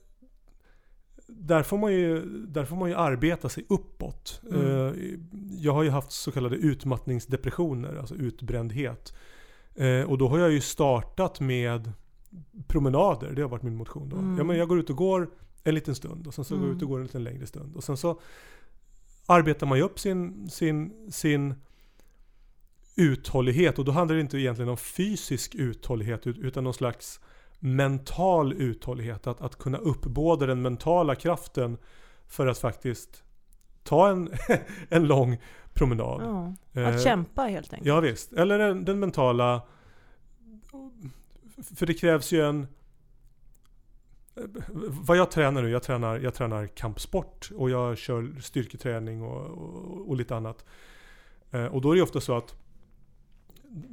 där, 1.27 1.63
får 1.63 1.77
man 1.77 1.93
ju, 1.93 2.25
där 2.47 2.65
får 2.65 2.75
man 2.75 2.89
ju 2.89 2.95
arbeta 2.95 3.49
sig 3.49 3.65
uppåt. 3.69 4.41
Mm. 4.51 4.87
Eh, 4.87 4.93
Jag 5.59 5.73
har 5.73 5.83
ju 5.83 5.89
haft 5.89 6.11
så 6.11 6.31
kallade 6.31 6.55
utmattningsdepressioner, 6.55 7.95
alltså 7.95 8.15
utbrändhet. 8.15 9.13
Eh, 9.75 10.01
Och 10.01 10.17
då 10.17 10.27
har 10.27 10.39
jag 10.39 10.51
ju 10.51 10.61
startat 10.61 11.39
med 11.39 11.91
promenader, 12.67 13.31
det 13.31 13.41
har 13.41 13.49
varit 13.49 13.63
min 13.63 13.75
motion 13.75 14.09
då. 14.09 14.17
Mm. 14.17 14.37
Ja, 14.37 14.43
men 14.43 14.57
jag 14.57 14.67
går 14.67 14.79
ut 14.79 14.89
och 14.89 14.95
går 14.95 15.29
en 15.63 15.75
liten 15.75 15.95
stund 15.95 16.27
och 16.27 16.33
sen 16.33 16.45
så 16.45 16.53
går 16.55 16.61
jag 16.63 16.65
Mm. 16.65 16.77
ut 16.77 16.83
och 16.83 16.89
går 16.89 16.97
en 16.97 17.03
lite 17.03 17.19
längre 17.19 17.47
stund. 17.47 17.75
Och 17.75 17.83
sen 17.83 17.97
så 17.97 18.19
arbetar 19.25 19.67
man 19.67 19.77
ju 19.77 19.83
upp 19.83 19.99
sin, 19.99 20.49
sin, 20.49 20.93
sin 21.11 21.55
uthållighet 22.95 23.79
och 23.79 23.85
då 23.85 23.91
handlar 23.91 24.15
det 24.15 24.21
inte 24.21 24.37
egentligen 24.37 24.69
om 24.69 24.77
fysisk 24.77 25.55
uthållighet 25.55 26.27
ut- 26.27 26.37
utan 26.37 26.63
någon 26.63 26.73
slags 26.73 27.19
mental 27.59 28.53
uthållighet. 28.53 29.27
Att, 29.27 29.41
att 29.41 29.55
kunna 29.57 29.77
uppbåda 29.77 30.45
den 30.45 30.61
mentala 30.61 31.15
kraften 31.15 31.77
för 32.27 32.47
att 32.47 32.57
faktiskt 32.57 33.23
ta 33.83 34.09
en, 34.09 34.29
en 34.89 35.07
lång 35.07 35.37
promenad. 35.75 36.21
Ja. 36.73 36.81
Eh, 36.81 36.87
Att 36.87 37.03
kämpa 37.03 37.41
helt 37.41 37.73
enkelt. 37.73 37.87
Ja 37.87 37.99
visst. 37.99 38.33
Eller 38.33 38.59
den, 38.59 38.85
den 38.85 38.99
mentala... 38.99 39.61
För 41.75 41.85
det 41.85 41.93
krävs 41.93 42.31
ju 42.31 42.41
en... 42.41 42.67
Vad 44.87 45.17
jag 45.17 45.31
tränar 45.31 45.61
nu, 45.61 45.69
jag 45.69 45.83
tränar, 45.83 46.19
jag 46.19 46.33
tränar 46.33 46.67
kampsport 46.67 47.49
och 47.55 47.69
jag 47.69 47.97
kör 47.97 48.39
styrketräning 48.41 49.21
och, 49.23 49.45
och, 49.45 50.09
och 50.09 50.15
lite 50.15 50.35
annat. 50.35 50.65
Eh, 51.51 51.65
Och 51.65 51.81
då 51.81 51.91
är 51.91 51.95
det 51.95 52.01
ofta 52.01 52.21
så 52.21 52.37
att 52.37 52.55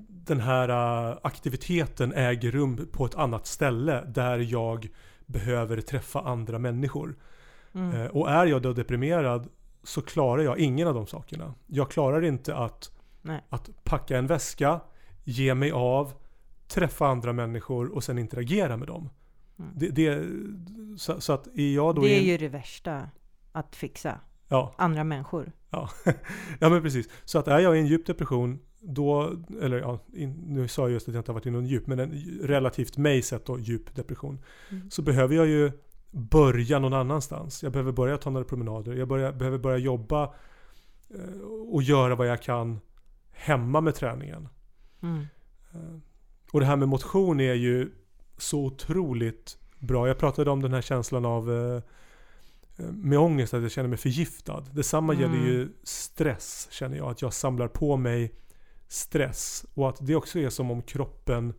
den 0.08 0.40
här 0.40 0.68
eh, 0.68 1.18
aktiviteten 1.22 2.12
äger 2.12 2.50
rum 2.50 2.88
på 2.92 3.04
ett 3.06 3.14
annat 3.14 3.46
ställe 3.46 4.04
där 4.08 4.38
jag 4.38 4.88
behöver 5.26 5.80
träffa 5.80 6.20
andra 6.20 6.58
människor. 6.58 7.14
Mm. 7.74 8.00
Eh, 8.00 8.06
Och 8.06 8.30
är 8.30 8.46
jag 8.46 8.62
då 8.62 8.72
deprimerad 8.72 9.48
så 9.82 10.02
klarar 10.02 10.42
jag 10.42 10.58
ingen 10.58 10.88
av 10.88 10.94
de 10.94 11.06
sakerna. 11.06 11.54
Jag 11.66 11.90
klarar 11.90 12.22
inte 12.24 12.56
att, 12.56 12.90
Nej. 13.22 13.40
att 13.48 13.70
packa 13.84 14.18
en 14.18 14.26
väska, 14.26 14.80
ge 15.24 15.54
mig 15.54 15.70
av, 15.72 16.12
träffa 16.68 17.06
andra 17.06 17.32
människor 17.32 17.94
och 17.94 18.04
sen 18.04 18.18
interagera 18.18 18.76
med 18.76 18.88
dem. 18.88 19.10
Mm. 19.58 19.70
Det, 19.76 19.88
det, 19.88 20.24
så, 20.96 21.20
så 21.20 21.32
att 21.32 21.46
är 21.46 21.74
jag 21.74 21.94
då 21.94 22.02
Det 22.02 22.14
är 22.14 22.18
en- 22.18 22.24
ju 22.24 22.38
det 22.38 22.48
värsta. 22.48 23.08
Att 23.52 23.76
fixa 23.76 24.20
Ja, 24.48 24.74
andra 24.78 25.04
människor. 25.04 25.52
ja. 25.70 25.90
ja 26.60 26.68
men 26.68 26.82
precis. 26.82 27.08
Så 27.24 27.38
att 27.38 27.48
är 27.48 27.58
jag 27.58 27.76
i 27.76 27.80
en 27.80 27.86
djup 27.86 28.06
depression 28.06 28.58
då, 28.80 29.32
eller 29.62 29.78
ja, 29.78 29.98
in, 30.14 30.32
nu 30.46 30.68
sa 30.68 30.82
jag 30.82 30.90
just 30.90 31.08
att 31.08 31.14
jag 31.14 31.20
inte 31.20 31.30
har 31.30 31.34
varit 31.34 31.46
i 31.46 31.50
någon 31.50 31.66
djup, 31.66 31.86
men 31.86 31.98
en 31.98 32.38
relativt 32.42 32.96
mig 32.96 33.22
sett 33.22 33.46
då 33.46 33.58
djup 33.58 33.94
depression. 33.94 34.38
Mm. 34.70 34.90
Så 34.90 35.02
behöver 35.02 35.34
jag 35.36 35.46
ju 35.46 35.72
börja 36.12 36.78
någon 36.78 36.92
annanstans. 36.94 37.62
Jag 37.62 37.72
behöver 37.72 37.92
börja 37.92 38.18
ta 38.18 38.30
några 38.30 38.44
promenader. 38.44 38.92
Jag 38.92 39.08
börjar, 39.08 39.32
behöver 39.32 39.58
börja 39.58 39.78
jobba 39.78 40.34
eh, 41.10 41.40
och 41.70 41.82
göra 41.82 42.14
vad 42.14 42.26
jag 42.26 42.42
kan 42.42 42.80
hemma 43.32 43.80
med 43.80 43.94
träningen. 43.94 44.48
Mm. 45.02 45.26
Eh, 45.74 45.98
Och 46.52 46.60
det 46.60 46.66
här 46.66 46.76
med 46.76 46.88
motion 46.88 47.40
är 47.40 47.54
ju 47.54 47.90
så 48.38 48.64
otroligt 48.64 49.58
bra. 49.78 50.08
Jag 50.08 50.18
pratade 50.18 50.50
om 50.50 50.62
den 50.62 50.72
här 50.72 50.80
känslan 50.82 51.24
av 51.24 51.52
eh, 51.52 51.82
med 52.92 53.18
ångest, 53.18 53.54
att 53.54 53.62
jag 53.62 53.70
känner 53.70 53.88
mig 53.88 53.98
förgiftad. 53.98 54.60
Detsamma 54.72 55.12
Mm. 55.14 55.22
gäller 55.22 55.46
ju 55.46 55.68
stress, 55.82 56.68
känner 56.70 56.96
jag. 56.96 57.10
Att 57.10 57.22
jag 57.22 57.32
samlar 57.32 57.68
på 57.68 57.96
mig 57.96 58.34
stress. 58.88 59.64
Och 59.74 59.88
att 59.88 59.96
det 60.06 60.14
också 60.16 60.38
är 60.38 60.48
som 60.50 60.70
om 60.70 60.82
kroppen 60.82 61.54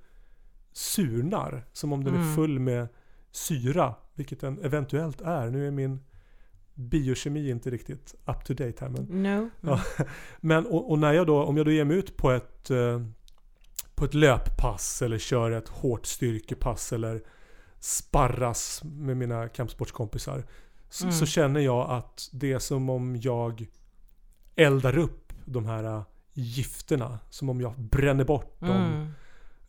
surnar. 0.72 1.66
Som 1.74 1.94
om 1.94 2.04
den 2.04 2.14
är 2.14 2.20
Mm. 2.22 2.36
full 2.36 2.60
med 2.60 2.88
syra. 3.32 3.96
Vilket 4.16 4.40
den 4.40 4.60
eventuellt 4.64 5.22
är. 5.22 5.50
Nu 5.50 5.68
är 5.68 5.72
min 5.72 6.00
biokemi 6.74 7.50
inte 7.50 7.70
riktigt 7.70 8.16
up 8.26 8.46
to 8.46 8.54
date 8.54 8.74
här. 8.80 8.90
Men 8.90 9.24
No. 9.24 9.50
Ja. 9.62 9.82
men 10.40 10.66
och, 10.66 10.92
och 10.92 11.00
när 11.00 11.14
jag 11.14 11.28
då, 11.28 11.44
om 11.44 11.58
jag 11.58 11.66
då 11.66 11.72
ger 11.72 11.86
mig 11.86 11.98
ut 11.98 12.18
på 12.18 12.32
ett, 12.32 12.70
eh, 12.70 13.02
på 13.96 14.06
ett 14.06 14.14
löppass 14.14 15.02
eller 15.02 15.18
kör 15.18 15.52
ett 15.52 15.68
hårt 15.68 16.06
styrkepass 16.06 16.94
eller 16.94 17.24
sparras 17.80 18.82
med 18.84 19.18
mina 19.18 19.48
kampsportskompisar. 19.50 20.44
Så, 20.90 21.06
Mm. 21.06 21.14
så 21.16 21.26
känner 21.26 21.60
jag 21.60 21.90
att 21.90 22.30
det 22.34 22.52
är 22.54 22.60
som 22.60 22.90
om 22.90 23.16
jag 23.16 23.66
eldar 24.56 24.98
upp 24.98 25.34
de 25.46 25.66
här 25.66 25.84
eh, 25.84 26.04
gifterna. 26.34 27.20
Som 27.30 27.50
om 27.50 27.62
jag 27.62 27.80
bränner 27.80 28.24
bort 28.26 28.62
Mm. 28.62 29.08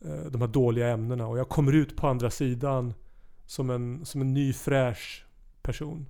eh, 0.01 0.31
de 0.31 0.41
här 0.41 0.47
dåliga 0.47 0.87
ämnena 0.87 1.27
och 1.27 1.37
jag 1.39 1.49
kommer 1.49 1.73
ut 1.73 1.95
på 1.97 2.07
andra 2.07 2.29
sidan 2.29 2.93
som 3.45 3.69
en, 3.69 4.05
som 4.05 4.21
en 4.21 4.33
ny 4.33 4.53
fräsch 4.53 5.25
person. 5.61 6.05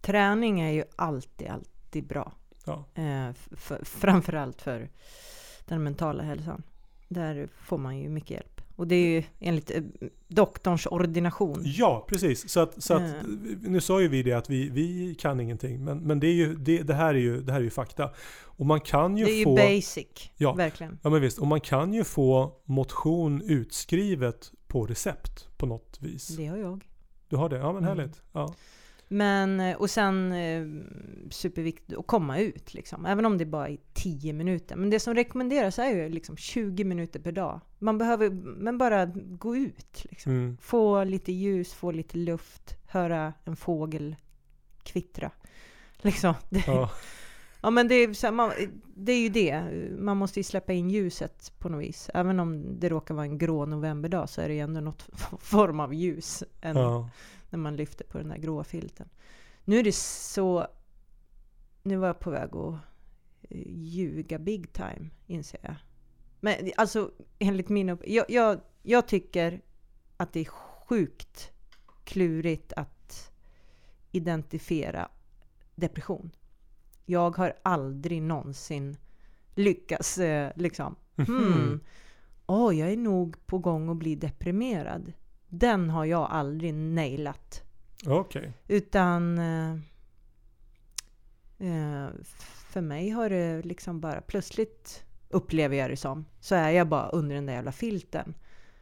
Träning 0.00 0.60
är 0.60 0.70
ju 0.70 0.84
alltid, 0.96 1.48
alltid 1.48 2.06
bra. 2.06 2.32
Ja. 2.66 2.84
Eh, 2.94 3.30
framförallt 3.82 4.62
för 4.62 4.88
den 5.66 5.82
mentala 5.82 6.22
hälsan. 6.22 6.62
Där 7.08 7.48
får 7.56 7.78
man 7.78 7.98
ju 7.98 8.08
mycket 8.08 8.30
hjälp. 8.30 8.60
Och 8.76 8.86
det 8.88 8.94
är 8.96 9.06
ju 9.06 9.22
enligt 9.40 9.70
eh, 9.70 9.82
doktorns 10.28 10.86
ordination. 10.86 11.62
Ja, 11.64 12.04
precis. 12.08 12.48
Så 12.50 12.60
att, 12.60 12.82
så 12.82 12.94
att, 12.94 13.00
Eh. 13.02 13.22
nu 13.60 13.80
sa 13.80 14.00
ju 14.00 14.08
vi 14.08 14.22
det 14.22 14.32
att 14.32 14.50
vi, 14.50 14.68
vi 14.68 15.14
kan 15.14 15.40
ingenting. 15.40 15.84
Men, 15.84 15.98
men 15.98 16.20
det, 16.20 16.26
är 16.26 16.32
ju, 16.32 16.54
det, 16.54 16.82
det, 16.82 16.94
här 16.94 17.14
är 17.14 17.18
ju, 17.18 17.40
det 17.40 17.52
här 17.52 17.60
är 17.60 17.64
ju 17.64 17.70
fakta. 17.70 18.10
Och 18.44 18.66
man 18.66 18.80
kan 18.80 19.16
ju 19.16 19.24
Det 19.24 19.30
är 19.30 19.38
ju 19.38 19.44
få... 19.44 19.54
basic, 19.56 20.30
Ja. 20.36 20.52
verkligen. 20.52 20.98
Ja 21.02 21.10
men 21.10 21.20
visst, 21.20 21.38
och 21.38 21.46
man 21.46 21.60
kan 21.60 21.94
ju 21.94 22.04
få 22.04 22.52
motion 22.64 23.42
utskrivet 23.42 24.52
på 24.66 24.86
recept 24.86 25.45
på 25.56 25.66
något 25.66 25.98
vis. 26.00 26.28
Det 26.28 26.46
har 26.46 26.56
jag. 26.56 26.84
Du 27.28 27.36
har 27.36 27.48
det? 27.48 27.56
Ja 27.56 27.72
men 27.72 27.84
Mm. 27.84 27.98
härligt. 27.98 28.22
Ja. 28.32 28.54
Men, 29.08 29.60
eh, 29.60 29.76
och 29.76 29.90
sen 29.90 30.32
eh, 30.32 30.66
superviktigt 31.30 31.98
att 31.98 32.06
komma 32.06 32.38
ut 32.38 32.74
liksom. 32.74 33.06
Även 33.06 33.26
om 33.26 33.38
det 33.38 33.46
bara 33.46 33.68
är 33.68 33.78
10 33.94 34.32
minuter. 34.32 34.76
Men 34.76 34.90
det 34.90 35.00
som 35.00 35.14
rekommenderas 35.14 35.78
är 35.78 35.88
ju 35.88 36.08
liksom 36.08 36.36
20 36.36 36.84
minuter 36.84 37.20
per 37.20 37.32
dag. 37.32 37.60
Man 37.78 37.98
behöver, 37.98 38.30
men 38.56 38.78
bara 38.78 39.06
gå 39.16 39.56
ut 39.56 40.04
liksom. 40.10 40.32
Mm. 40.32 40.56
Få 40.60 41.04
lite 41.04 41.32
ljus, 41.32 41.72
få 41.74 41.90
lite 41.90 42.18
luft, 42.18 42.76
höra 42.86 43.32
en 43.44 43.56
fågel 43.56 44.16
kvittra. 44.82 45.30
Liksom. 45.96 46.34
Ja. 46.66 46.90
Ja 47.66 47.70
men 47.70 47.88
det 47.88 47.94
är, 47.94 48.12
så 48.12 48.26
här, 48.26 48.32
man, 48.32 48.52
det 48.94 49.12
är 49.12 49.20
ju 49.20 49.28
det. 49.28 49.62
Man 49.98 50.16
måste 50.16 50.40
ju 50.40 50.44
släppa 50.44 50.72
in 50.72 50.90
ljuset 50.90 51.52
på 51.58 51.68
något 51.68 51.82
vis. 51.82 52.10
Även 52.14 52.40
om 52.40 52.80
det 52.80 52.88
råkar 52.88 53.14
vara 53.14 53.24
en 53.24 53.38
grå 53.38 53.66
novemberdag 53.66 54.28
så 54.28 54.40
är 54.40 54.48
det 54.48 54.54
ju 54.54 54.60
ändå 54.60 54.80
något 54.80 55.02
form 55.40 55.80
av 55.80 55.94
ljus. 55.94 56.42
Än, 56.60 56.76
Ja. 56.76 57.10
när 57.50 57.58
man 57.58 57.76
lyfter 57.76 58.04
på 58.04 58.18
den 58.18 58.28
där 58.28 58.36
gråa 58.36 58.64
filten. 58.64 59.08
Nu 59.64 59.78
är 59.78 59.84
det 59.84 59.94
så... 59.94 60.66
Nu 61.82 61.96
var 61.96 62.06
jag 62.06 62.18
på 62.18 62.30
väg 62.30 62.56
att 62.56 62.74
eh, 63.42 63.68
ljuga 63.68 64.38
big 64.38 64.72
time, 64.72 65.10
inser 65.26 65.60
jag. 65.62 65.74
Men 66.40 66.54
alltså, 66.76 67.10
enligt 67.38 67.68
min 67.68 67.88
upp... 67.88 68.02
Jag, 68.06 68.24
jag, 68.28 68.60
jag 68.82 69.08
tycker 69.08 69.60
att 70.16 70.32
det 70.32 70.40
är 70.40 70.44
sjukt 70.88 71.50
klurigt 72.04 72.72
att 72.72 73.30
identifiera 74.12 75.08
depression. 75.74 76.30
Jag 77.06 77.36
har 77.36 77.52
aldrig 77.62 78.22
någonsin 78.22 78.96
lyckats 79.54 80.18
eh, 80.18 80.52
liksom... 80.56 80.96
Hmm, 81.26 81.80
åh, 82.46 82.78
jag 82.78 82.92
är 82.92 82.96
nog 82.96 83.46
på 83.46 83.58
gång 83.58 83.88
att 83.88 83.96
bli 83.96 84.14
deprimerad. 84.14 85.12
Den 85.48 85.90
har 85.90 86.04
jag 86.04 86.30
aldrig 86.30 86.74
nailat. 86.74 87.62
Okej. 88.06 88.52
Utan 88.68 89.38
eh, 89.38 89.72
eh, 91.58 92.08
för 92.68 92.80
mig 92.80 93.10
har 93.10 93.30
det 93.30 93.62
liksom 93.62 94.00
bara 94.00 94.20
plötsligt 94.20 95.04
upplever 95.28 95.76
jag 95.76 95.90
det 95.90 95.96
som 95.96 96.24
så 96.40 96.54
är 96.54 96.70
jag 96.70 96.88
bara 96.88 97.08
under 97.08 97.34
den 97.34 97.46
där 97.46 97.52
jävla 97.52 97.72
filten. 97.72 98.34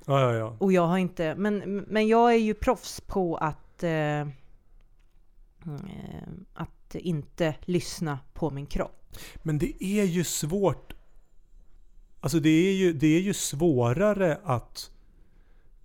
Ja, 0.06 0.20
ja, 0.20 0.34
ja. 0.34 0.56
Och 0.60 0.72
jag 0.72 0.86
har 0.86 0.98
inte, 0.98 1.34
men, 1.34 1.58
men 1.88 2.08
jag 2.08 2.32
är 2.32 2.38
ju 2.38 2.54
proffs 2.54 3.00
på 3.00 3.36
att 3.36 3.82
eh, 3.82 4.20
eh, 4.20 4.26
att 6.96 7.02
inte 7.02 7.54
lyssna 7.64 8.18
på 8.32 8.50
min 8.50 8.66
kropp. 8.66 9.16
Men 9.42 9.58
det 9.58 9.84
är 9.84 10.04
ju 10.04 10.24
svårt. 10.24 10.92
Alltså 12.20 12.40
det 12.40 12.48
är 12.68 12.72
ju, 12.72 12.92
det 12.92 13.16
är 13.16 13.20
ju 13.20 13.34
svårare 13.34 14.38
att 14.44 14.90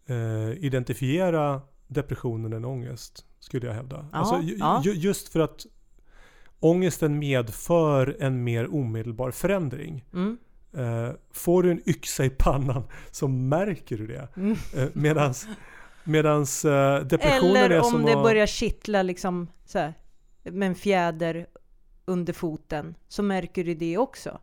eh, 0.05 0.63
identifiera 0.65 1.61
depressionen 1.87 2.53
än 2.53 2.65
ångest. 2.65 3.25
Skulle 3.39 3.67
jag 3.67 3.73
hävda. 3.73 4.09
Ja, 4.11 4.17
alltså, 4.17 4.41
ju, 4.41 4.57
ja. 4.57 4.81
ju, 4.85 4.91
just 4.93 5.29
för 5.29 5.39
att 5.39 5.65
ångesten 6.59 7.19
medför 7.19 8.17
en 8.19 8.43
mer 8.43 8.73
omedelbar 8.75 9.31
förändring. 9.31 10.05
Mm. 10.13 10.37
Eh, 10.73 11.11
får 11.31 11.63
du 11.63 11.71
en 11.71 11.89
yxa 11.89 12.25
i 12.25 12.29
pannan 12.29 12.83
så 13.11 13.27
märker 13.27 13.97
du 13.97 14.07
det. 14.07 14.27
Mm. 14.35 14.57
Eh, 14.75 14.87
medans 14.93 15.47
medans 16.03 16.65
eh, 16.65 17.05
depressionen 17.05 17.55
är 17.55 17.65
Eller 17.65 17.81
som 17.81 17.95
om 17.95 18.05
det 18.05 18.17
att- 18.17 18.23
börjar 18.23 18.45
kittla 18.45 19.03
liksom 19.03 19.47
så 19.65 19.79
här, 19.79 19.93
med 20.43 20.67
en 20.67 20.75
fjäder 20.75 21.47
under 22.05 22.33
foten 22.33 22.95
så 23.07 23.23
märker 23.23 23.63
du 23.63 23.73
det 23.73 23.97
också. 23.97 24.39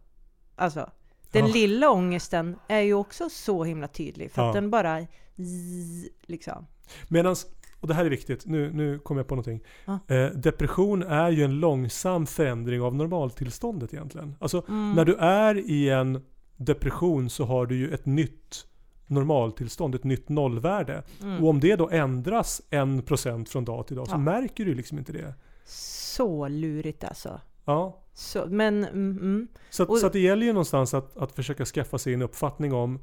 Alltså, 0.56 0.90
Den 1.32 1.46
Ja. 1.46 1.52
lilla 1.52 1.90
ångesten 1.90 2.56
är 2.68 2.80
ju 2.80 2.94
också 2.94 3.28
så 3.30 3.64
himla 3.64 3.88
tydlig 3.88 4.30
för 4.30 4.42
Ja. 4.42 4.48
att 4.48 4.54
den 4.54 4.70
bara 4.70 5.06
zzz, 5.36 6.08
liksom. 6.22 6.66
Medans, 7.08 7.46
och 7.80 7.88
det 7.88 7.94
här 7.94 8.04
är 8.04 8.10
viktigt, 8.10 8.46
nu, 8.46 8.72
nu 8.72 8.98
kommer 8.98 9.18
jag 9.20 9.28
på 9.28 9.34
någonting. 9.34 9.60
Ja. 9.84 9.98
Eh, 10.14 10.26
depression 10.30 11.02
är 11.02 11.30
ju 11.30 11.44
en 11.44 11.60
långsam 11.60 12.26
förändring 12.26 12.80
av 12.82 12.94
normaltillståndet 12.94 13.94
egentligen. 13.94 14.34
Alltså 14.40 14.64
Mm. 14.68 14.92
när 14.92 15.04
du 15.04 15.14
är 15.16 15.70
i 15.70 15.88
en 15.90 16.22
depression 16.56 17.30
så 17.30 17.44
har 17.44 17.66
du 17.66 17.76
ju 17.76 17.94
ett 17.94 18.06
nytt 18.06 18.66
normaltillstånd, 19.06 19.94
ett 19.94 20.04
nytt 20.04 20.28
nollvärde. 20.28 21.02
Mm. 21.22 21.42
Och 21.44 21.50
om 21.50 21.60
det 21.60 21.76
då 21.76 21.90
ändras 21.90 22.62
en 22.70 23.02
procent 23.02 23.48
från 23.48 23.64
dag 23.64 23.86
till 23.86 23.96
dag 23.96 24.06
så 24.08 24.14
Ja. 24.14 24.18
märker 24.18 24.64
du 24.64 24.74
liksom 24.74 24.98
inte 24.98 25.12
det. 25.12 25.34
Så 25.68 26.48
lurigt 26.48 27.04
alltså. 27.04 27.40
Ja. 27.64 28.02
Så, 28.14 28.46
men, 28.48 28.84
mm, 28.84 29.10
mm. 29.18 29.48
Så, 29.70 29.82
att, 29.82 29.88
Och- 29.88 29.98
så 29.98 30.06
att 30.06 30.12
det 30.12 30.20
gäller 30.20 30.46
ju 30.46 30.52
någonstans 30.52 30.94
att, 30.94 31.16
att 31.16 31.32
försöka 31.32 31.64
skaffa 31.64 31.98
sig 31.98 32.14
en 32.14 32.22
uppfattning 32.22 32.72
om 32.72 32.98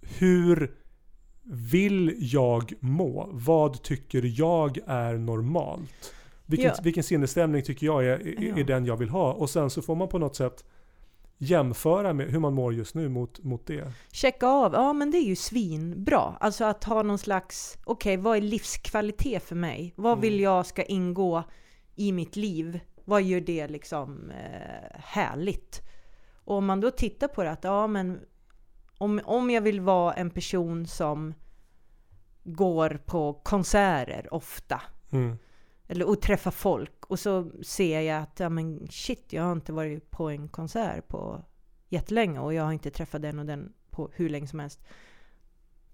hur 0.00 0.74
vill 1.42 2.16
jag 2.18 2.72
må? 2.80 3.28
Vad 3.32 3.82
tycker 3.82 4.40
jag 4.40 4.78
är 4.86 5.14
normalt? 5.14 6.14
Vilken, 6.46 6.68
Ja. 6.68 6.74
vilken 6.82 7.02
sinnesstämning 7.02 7.62
tycker 7.62 7.86
jag 7.86 8.04
är, 8.06 8.08
är, 8.28 8.48
Ja. 8.48 8.56
är 8.58 8.64
den 8.64 8.86
jag 8.86 8.96
vill 8.96 9.08
ha? 9.08 9.32
Och 9.32 9.50
sen 9.50 9.70
så 9.70 9.82
får 9.82 9.94
man 9.96 10.08
på 10.08 10.18
något 10.18 10.36
sätt 10.36 10.64
jämföra 11.38 12.12
med 12.12 12.26
hur 12.30 12.38
man 12.38 12.54
mår 12.54 12.74
just 12.74 12.94
nu 12.94 13.08
mot, 13.08 13.44
mot 13.44 13.66
det. 13.66 13.92
checka 14.12 14.46
av, 14.46 14.72
ja 14.72 14.92
men 14.92 15.10
det 15.10 15.18
är 15.18 15.24
ju 15.26 15.36
svinbra. 15.36 16.36
Alltså 16.40 16.64
att 16.64 16.84
ha 16.84 17.02
någon 17.02 17.18
slags, 17.18 17.78
okej 17.84 18.16
vad 18.16 18.36
är 18.36 18.40
livskvalitet 18.40 19.42
för 19.42 19.54
mig? 19.56 19.92
Vad 19.96 20.20
vill 20.20 20.32
Mm. 20.32 20.42
jag 20.44 20.66
ska 20.66 20.82
ingå 20.82 21.42
i 21.94 22.12
mitt 22.12 22.36
liv? 22.36 22.80
Vad 23.04 23.22
gör 23.22 23.40
det 23.40 23.68
liksom 23.68 24.30
eh, 24.30 25.00
härligt? 25.00 25.80
Och 26.44 26.56
om 26.56 26.66
man 26.66 26.80
då 26.80 26.90
tittar 26.90 27.28
på 27.28 27.42
det 27.42 27.50
att, 27.50 27.64
ja 27.64 27.86
men 27.86 28.20
om, 28.98 29.20
om 29.24 29.50
jag 29.50 29.60
vill 29.60 29.80
vara 29.80 30.14
en 30.14 30.30
person 30.30 30.86
som 30.86 31.34
går 32.44 33.00
på 33.06 33.32
konserter 33.32 34.34
ofta 34.34 34.80
Mm. 35.10 35.38
Eller 35.88 36.08
och 36.08 36.20
träffa 36.20 36.50
folk 36.50 37.06
och 37.06 37.18
så 37.18 37.50
ser 37.62 38.00
jag 38.00 38.22
att 38.22 38.40
ja, 38.40 38.48
men 38.48 38.88
shit, 38.90 39.32
jag 39.32 39.42
har 39.42 39.52
inte 39.52 39.72
varit 39.72 40.10
på 40.10 40.30
en 40.30 40.48
konsert 40.48 41.08
på 41.08 41.44
jättelänge 41.88 42.40
och 42.40 42.54
jag 42.54 42.64
har 42.64 42.72
inte 42.72 42.90
träffat 42.90 43.22
den 43.22 43.38
och 43.38 43.46
den 43.46 43.72
på 43.90 44.10
hur 44.14 44.28
länge 44.28 44.46
som 44.46 44.58
helst. 44.60 44.80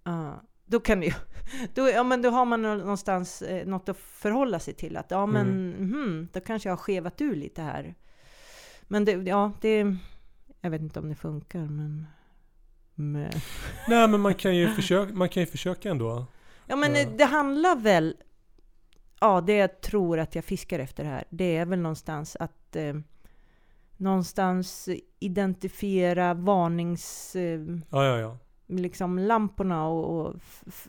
Ah, 0.03 0.33
då 0.65 0.81
kan 0.81 1.01
det 1.01 1.07
ju, 1.07 1.13
då, 1.75 1.89
ja, 1.89 2.03
men 2.03 2.23
då 2.23 2.31
har 2.31 2.45
man 2.45 2.63
nå- 2.63 2.75
någonstans 2.75 3.43
eh, 3.43 3.67
något 3.67 3.89
att 3.89 3.97
förhålla 3.97 4.59
sig 4.59 4.75
till. 4.75 4.97
Att 4.97 5.11
ja 5.11 5.27
men 5.27 5.69
mhm, 5.71 6.29
då 6.33 6.41
kanske 6.41 6.69
jag 6.69 6.77
har 6.77 6.83
skevat 6.83 7.21
ur 7.21 7.35
lite 7.37 7.63
här. 7.63 7.95
Men 8.83 9.05
det, 9.05 9.13
ja, 9.13 9.53
det, 9.61 9.97
jag 10.61 10.71
vet 10.71 10.81
inte 10.81 11.01
om 11.01 11.09
det 11.09 11.15
funkar 11.15 11.61
men... 11.61 12.07
men 12.95 13.31
Nej 13.89 14.09
men 14.09 14.21
man 14.21 14.35
kan 14.35 14.57
ju 14.57 14.69
försöka, 14.69 15.15
man 15.15 15.29
kan 15.29 15.41
ju 15.41 15.47
försöka 15.47 15.91
ändå. 15.91 16.27
Ja 16.67 16.77
men 16.77 16.95
eh, 16.95 17.09
det 17.17 17.25
handlar 17.25 17.77
väl, 17.77 18.17
ja 19.21 19.41
det 19.41 19.55
jag 19.57 19.81
tror 19.81 20.19
att 20.19 20.35
jag 20.35 20.45
fiskar 20.45 20.79
efter 20.79 21.05
här, 21.05 21.25
det 21.31 21.57
är 21.57 21.67
väl 21.67 21.79
någonstans 21.79 22.37
att 22.41 22.77
eh, 22.77 22.95
någonstans 23.97 24.89
identifiera 25.21 26.35
varnings, 26.35 27.37
eh, 27.37 27.61
Ja, 27.91 28.05
ja, 28.05 28.19
ja. 28.19 28.39
liksom 28.67 29.19
lamporna 29.19 29.87
och, 29.89 30.27
och 30.27 30.35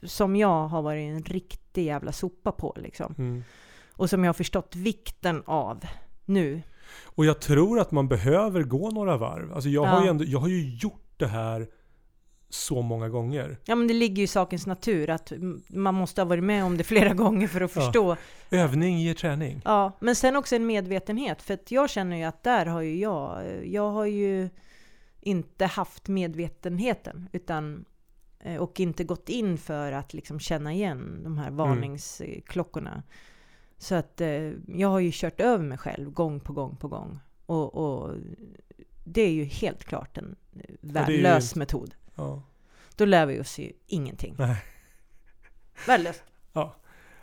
som 0.03 0.35
jag 0.35 0.67
har 0.67 0.81
varit 0.81 1.01
en 1.11 1.23
riktig 1.23 1.85
jävla 1.85 2.11
sopa 2.11 2.51
på 2.51 2.73
liksom. 2.77 3.15
Mm. 3.17 3.43
Och 3.91 4.09
som 4.09 4.23
jag 4.23 4.29
har 4.29 4.33
förstått 4.33 4.75
vikten 4.75 5.43
av 5.45 5.85
nu. 6.25 6.61
Och 7.03 7.25
jag 7.25 7.41
tror 7.41 7.79
att 7.79 7.91
man 7.91 8.07
behöver 8.07 8.63
gå 8.63 8.91
några 8.91 9.17
varv. 9.17 9.53
Alltså 9.53 9.69
jag, 9.69 9.85
har 9.85 9.97
Ja. 9.97 10.03
ju 10.03 10.09
ändå, 10.09 10.23
jag 10.27 10.39
har 10.39 10.47
ju 10.47 10.75
gjort 10.75 11.13
det 11.17 11.27
här 11.27 11.67
så 12.55 12.81
många 12.81 13.09
gånger. 13.09 13.57
Ja 13.65 13.75
men 13.75 13.87
det 13.87 13.93
ligger 13.93 14.15
ju 14.17 14.23
i 14.23 14.27
sakens 14.27 14.65
natur 14.67 15.09
att 15.09 15.31
mm, 15.31 15.61
man 15.69 15.95
måste 15.95 16.21
ha 16.21 16.25
varit 16.25 16.43
med 16.43 16.63
om 16.63 16.77
det 16.77 16.83
flera 16.83 17.13
gånger 17.23 17.47
för 17.47 17.61
att 17.61 17.75
Ja. 17.75 17.81
förstå. 17.81 18.15
Övning 18.51 18.99
ger 18.99 19.13
träning. 19.13 19.61
Ja, 19.65 19.97
men 19.99 20.15
sen 20.15 20.35
också 20.35 20.55
en 20.55 20.65
medvetenhet. 20.65 21.41
För 21.41 21.53
att 21.53 21.71
jag 21.71 21.89
känner 21.89 22.17
ju 22.17 22.23
att 22.23 22.43
där 22.43 22.65
har 22.65 22.81
ju 22.81 22.99
jag, 22.99 23.43
jag 23.65 23.91
har 23.91 24.05
ju 24.05 24.49
inte 25.21 25.65
haft 25.65 26.07
medvetenheten. 26.07 27.29
Utan, 27.33 27.85
eh, 28.39 28.55
och 28.61 28.79
inte 28.79 29.03
gått 29.03 29.29
in 29.29 29.57
för 29.57 29.91
att 29.91 30.13
liksom 30.13 30.39
känna 30.39 30.73
igen 30.73 31.19
de 31.23 31.37
här 31.37 31.51
varningsklockorna. 31.51 33.03
Så 33.77 33.95
att 33.95 34.21
eh, 34.21 34.51
jag 34.67 34.87
har 34.89 34.99
ju 34.99 35.09
kört 35.13 35.39
över 35.39 35.63
mig 35.63 35.77
själv 35.77 36.11
gång 36.11 36.39
på 36.39 36.53
gång 36.53 36.75
på 36.75 36.87
gång. 36.87 37.19
Och, 37.45 37.75
och 37.75 38.15
det 39.03 39.21
är 39.21 39.31
ju 39.31 39.43
helt 39.43 39.83
klart 39.83 40.17
en 40.17 40.35
eh, 40.55 40.75
värdelös 40.81 41.43
inte- 41.51 41.59
metod. 41.59 41.95
Ja. 42.15 42.43
Då 42.95 43.05
lär 43.05 43.25
vi 43.25 43.39
oss 43.39 43.59
ju 43.59 43.71
ingenting. 43.87 44.35
Nej. 44.37 44.57
Värdelöst. 45.87 46.23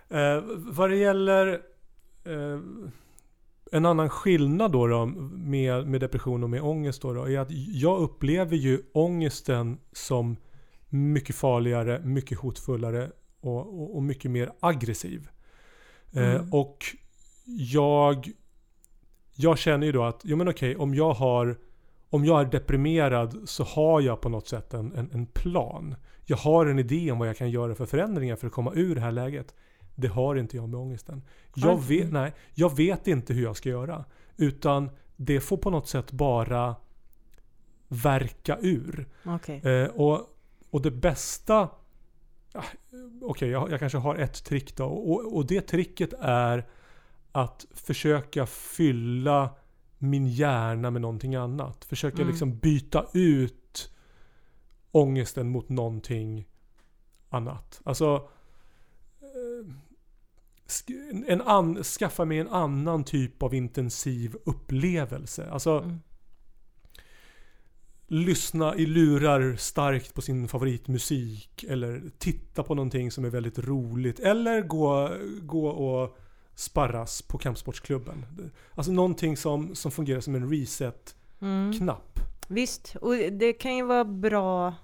Eh, 0.09 0.43
vad 0.57 0.91
det 0.91 0.97
gäller 0.97 1.63
eh, 2.25 2.61
en 3.73 3.87
annan 3.87 4.09
skillnad 4.09 4.73
då, 4.73 4.87
då 4.87 5.07
med, 5.07 5.87
med 5.87 6.01
depression 6.01 6.43
och 6.45 6.51
med 6.51 6.63
ångest 6.63 7.03
då, 7.03 7.13
då 7.13 7.29
är 7.29 7.39
att 7.39 7.51
jag 7.51 8.01
upplever 8.01 8.57
ju 8.57 8.83
ångesten 8.93 9.79
som 9.93 10.37
mycket 10.89 11.37
farligare, 11.37 12.01
mycket 12.05 12.39
hotfullare 12.39 13.11
och, 13.41 13.59
och, 13.83 13.97
och 13.97 14.03
mycket 14.03 14.31
mer 14.31 14.53
aggressiv. 14.61 15.29
Eh, 16.13 16.35
Mm. 16.35 16.53
och 16.53 16.85
jag, 17.47 18.31
jag 19.35 19.59
känner 19.59 19.87
ju 19.87 19.93
då 19.93 20.05
att, 20.05 20.21
jo 20.25 20.37
men 20.37 20.49
okej, 20.49 20.77
om 20.77 20.95
jag 20.95 21.13
har 21.13 21.57
om 22.13 22.25
jag 22.25 22.41
är 22.41 22.45
deprimerad 22.45 23.37
så 23.45 23.65
har 23.65 24.01
jag 24.01 24.21
på 24.21 24.29
något 24.29 24.49
sätt 24.49 24.75
en, 24.75 24.93
en, 24.97 25.11
en 25.13 25.27
plan. 25.27 25.95
Jag 26.25 26.37
har 26.37 26.67
en 26.67 26.79
idé 26.79 27.13
om 27.13 27.19
vad 27.19 27.29
jag 27.29 27.37
kan 27.37 27.51
göra 27.51 27.75
för 27.75 27.87
förändringar 27.87 28.37
för 28.37 28.47
att 28.47 28.53
komma 28.53 28.73
ur 28.75 28.95
det 28.95 29.01
här 29.01 29.13
läget. 29.13 29.55
Det 29.95 30.09
har 30.09 30.37
inte 30.37 30.57
jag 30.57 30.69
med 30.69 30.81
ångesten. 30.81 31.23
Jag 31.55 31.83
vet, 31.83 32.13
nej, 32.13 32.33
jag 32.55 32.77
vet 32.77 33.07
inte 33.07 33.35
hur 33.35 33.43
jag 33.43 33.57
ska 33.57 33.69
göra. 33.69 34.05
Utan 34.37 34.91
det 35.17 35.41
får 35.41 35.57
på 35.57 35.71
något 35.71 35.89
sätt 35.89 36.13
bara 36.13 36.77
verka 37.89 38.59
ur. 38.61 39.09
Okej. 39.25 39.61
Eh, 39.65 39.89
och, 39.89 40.21
och 40.71 40.83
det 40.83 40.91
bästa... 40.91 41.69
ah, 42.53 42.65
Okej, 43.23 43.49
jag, 43.49 43.71
jag 43.71 43.81
kanske 43.81 43.99
har 43.99 44.15
ett 44.15 44.45
trick 44.45 44.77
då. 44.77 44.85
Och, 44.85 45.37
och 45.37 45.47
det 45.47 45.61
tricket 45.61 46.13
är 46.21 46.67
att 47.33 47.67
försöka 47.75 48.47
fylla 48.47 49.51
min 50.03 50.27
hjärna 50.27 50.91
med 50.91 51.03
någonting 51.03 51.35
annat. 51.35 51.85
Försöka 51.85 52.17
Mm. 52.17 52.29
liksom 52.29 52.59
byta 52.59 53.07
ut 53.15 53.91
ångesten 54.91 55.49
mot 55.49 55.69
någonting 55.69 56.47
annat. 57.29 57.81
Alltså... 57.85 58.29
eh, 59.21 59.73
En 61.27 61.41
an, 61.43 61.83
skaffa 61.85 62.25
mig 62.25 62.39
en 62.39 62.49
annan 62.49 63.05
typ 63.05 63.43
av 63.43 63.55
intensiv 63.55 64.37
upplevelse. 64.45 65.51
Alltså 65.51 65.71
Mm. 65.79 66.01
lyssna 68.07 68.77
i 68.77 68.87
lurar 68.87 69.57
starkt 69.57 70.15
på 70.15 70.23
sin 70.23 70.49
favoritmusik 70.49 71.65
eller 71.69 72.03
titta 72.19 72.63
på 72.63 72.75
någonting 72.75 73.11
som 73.11 73.25
är 73.25 73.31
väldigt 73.31 73.59
roligt 73.59 74.21
eller 74.21 74.63
gå, 74.63 75.11
gå 75.43 75.67
och 75.69 76.19
sparras 76.55 77.23
på 77.23 77.39
kampsportsklubben. 77.39 78.27
Alltså 78.75 78.93
någonting 78.93 79.37
som, 79.37 79.75
som 79.75 79.91
fungerar 79.91 80.21
som 80.21 80.35
en 80.35 80.51
reset-knapp. 80.51 82.19
Mm. 82.19 82.29
Visst, 82.49 82.97
och 83.01 83.15
det 83.15 83.53
kan 83.53 83.77
ju 83.77 83.85
vara 83.85 84.05
bra 84.05 84.75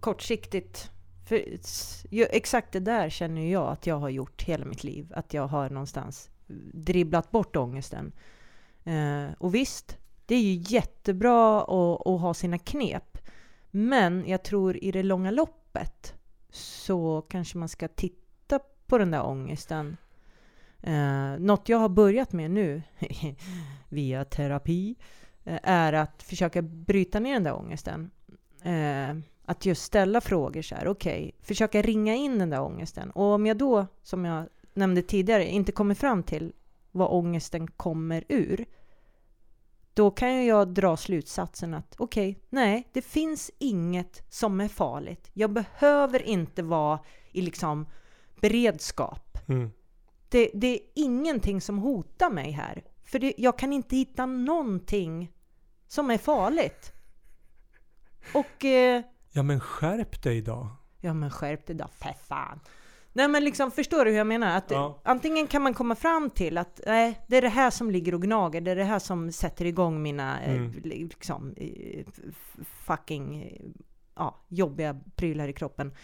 kortsiktigt. 0.00 0.90
För 1.28 1.44
exakt 2.30 2.72
det 2.72 2.80
där 2.80 3.10
känner 3.10 3.52
jag 3.52 3.68
att 3.68 3.86
jag 3.86 3.98
har 3.98 4.08
gjort 4.08 4.42
hela 4.42 4.64
mitt 4.64 4.84
liv. 4.84 5.12
Att 5.14 5.34
jag 5.34 5.46
har 5.46 5.70
någonstans 5.70 6.30
dribblat 6.72 7.30
bort 7.30 7.56
ångesten. 7.56 8.12
Eh, 8.84 9.26
och 9.38 9.54
visst, 9.54 9.96
det 10.26 10.34
är 10.34 10.40
ju 10.40 10.62
jättebra 10.74 11.62
att, 11.62 12.06
att 12.06 12.20
ha 12.20 12.34
sina 12.34 12.58
knep. 12.58 13.18
Men 13.70 14.24
jag 14.26 14.44
tror 14.44 14.84
i 14.84 14.92
det 14.92 15.02
långa 15.02 15.30
loppet 15.30 16.14
så 16.50 17.22
kanske 17.28 17.58
man 17.58 17.68
ska 17.68 17.88
titta 17.88 18.60
på 18.86 18.98
den 18.98 19.10
där 19.10 19.26
ångesten. 19.26 19.96
Eh, 20.86 21.38
något 21.38 21.68
jag 21.68 21.78
har 21.78 21.88
börjat 21.88 22.32
med 22.32 22.50
nu 22.50 22.82
via 23.88 24.24
terapi 24.24 24.96
eh, 25.44 25.58
är 25.62 25.92
att 25.92 26.22
försöka 26.22 26.62
bryta 26.62 27.20
ner 27.20 27.32
den 27.32 27.42
där 27.42 27.54
ångesten. 27.54 28.10
Eh, 28.62 29.16
att 29.44 29.66
just 29.66 29.82
ställa 29.82 30.20
frågor 30.20 30.62
så 30.62 30.74
här, 30.74 30.88
okej, 30.88 31.34
försöka 31.40 31.82
ringa 31.82 32.14
in 32.14 32.38
den 32.38 32.50
där 32.50 32.60
ångesten. 32.60 33.10
Och 33.10 33.24
om 33.24 33.46
jag 33.46 33.56
då, 33.56 33.86
som 34.02 34.24
jag 34.24 34.44
nämnde 34.74 35.02
tidigare, 35.02 35.46
inte 35.46 35.72
kommer 35.72 35.94
fram 35.94 36.22
till 36.22 36.52
vad 36.92 37.08
ångesten 37.10 37.68
kommer 37.70 38.24
ur, 38.28 38.66
då 39.94 40.10
kan 40.10 40.46
jag 40.46 40.68
dra 40.68 40.96
slutsatsen 40.96 41.74
att 41.74 41.94
okej, 41.98 42.38
nej, 42.48 42.88
det 42.92 43.02
finns 43.02 43.50
inget 43.58 44.22
som 44.28 44.60
är 44.60 44.68
farligt. 44.68 45.30
Jag 45.32 45.52
behöver 45.52 46.22
inte 46.22 46.62
vara 46.62 46.98
i 47.32 47.42
liksom 47.42 47.86
beredskap. 48.40 49.38
Mm. 49.48 49.70
Det, 50.28 50.50
det 50.54 50.66
är 50.66 50.78
ingenting 50.94 51.60
som 51.60 51.78
hotar 51.78 52.30
mig 52.30 52.50
här. 52.50 52.82
För 53.04 53.18
det, 53.18 53.34
jag 53.38 53.58
kan 53.58 53.72
inte 53.72 53.96
hitta 53.96 54.26
någonting 54.26 55.32
som 55.88 56.10
är 56.10 56.18
farligt. 56.18 56.92
Och... 58.34 58.64
Eh, 58.64 59.02
Ja 59.32 59.42
men 59.42 59.60
skärp 59.60 60.22
dig 60.22 60.42
då. 60.42 60.68
ja 61.00 61.14
men 61.14 61.30
skärp 61.30 61.66
dig 61.66 61.76
då, 61.76 61.88
för 61.88 62.12
fan. 62.12 62.60
Nej 63.12 63.28
men 63.28 63.44
liksom, 63.44 63.70
förstår 63.70 64.04
du 64.04 64.10
hur 64.10 64.18
jag 64.18 64.26
menar? 64.26 64.56
Att 64.56 64.70
Ja. 64.70 65.00
antingen 65.04 65.46
kan 65.46 65.62
man 65.62 65.74
komma 65.74 65.94
fram 65.94 66.30
till 66.30 66.58
att 66.58 66.80
nej, 66.86 67.20
det 67.26 67.36
är 67.36 67.42
det 67.42 67.48
här 67.48 67.70
som 67.70 67.90
ligger 67.90 68.14
och 68.14 68.22
gnager, 68.22 68.60
det 68.60 68.70
är 68.70 68.76
det 68.76 68.84
här 68.84 68.98
som 68.98 69.32
sätter 69.32 69.64
igång 69.64 70.02
mina 70.02 70.42
eh, 70.42 70.52
Mm. 70.54 70.72
liksom, 70.84 71.54
eh, 71.56 72.04
fucking 72.86 73.52
ja, 74.14 74.44
jobbiga 74.48 75.00
prylar 75.16 75.48
i 75.48 75.52
kroppen. 75.52 75.94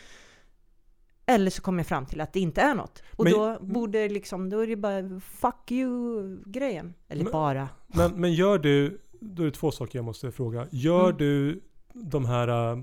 Eller 1.27 1.51
så 1.51 1.63
kommer 1.63 1.79
jag 1.79 1.87
fram 1.87 2.07
till 2.07 2.21
att 2.21 2.33
det 2.33 2.41
inte 2.41 2.61
är 2.61 2.75
något. 2.75 3.03
Och 3.17 3.25
Men- 3.25 3.33
då 3.33 3.59
borde 3.61 4.09
liksom, 4.09 4.51
då 4.51 4.59
är 4.61 4.67
det 4.67 4.77
bara 4.77 5.21
fuck 5.21 5.71
you-grejen. 5.71 6.95
Eller 7.09 7.25
Men- 7.25 7.33
bara. 7.33 7.69
Men, 7.87 8.21
men 8.21 8.33
gör 8.35 8.59
du, 8.59 9.01
då 9.21 9.43
är 9.43 9.47
det 9.47 9.53
två 9.53 9.71
saker 9.71 9.99
jag 9.99 10.05
måste 10.05 10.33
fråga. 10.33 10.67
Gör 10.71 11.05
Mm. 11.05 11.17
du 11.17 11.61
de 11.93 12.25
här, 12.25 12.49
äh, 12.73 12.79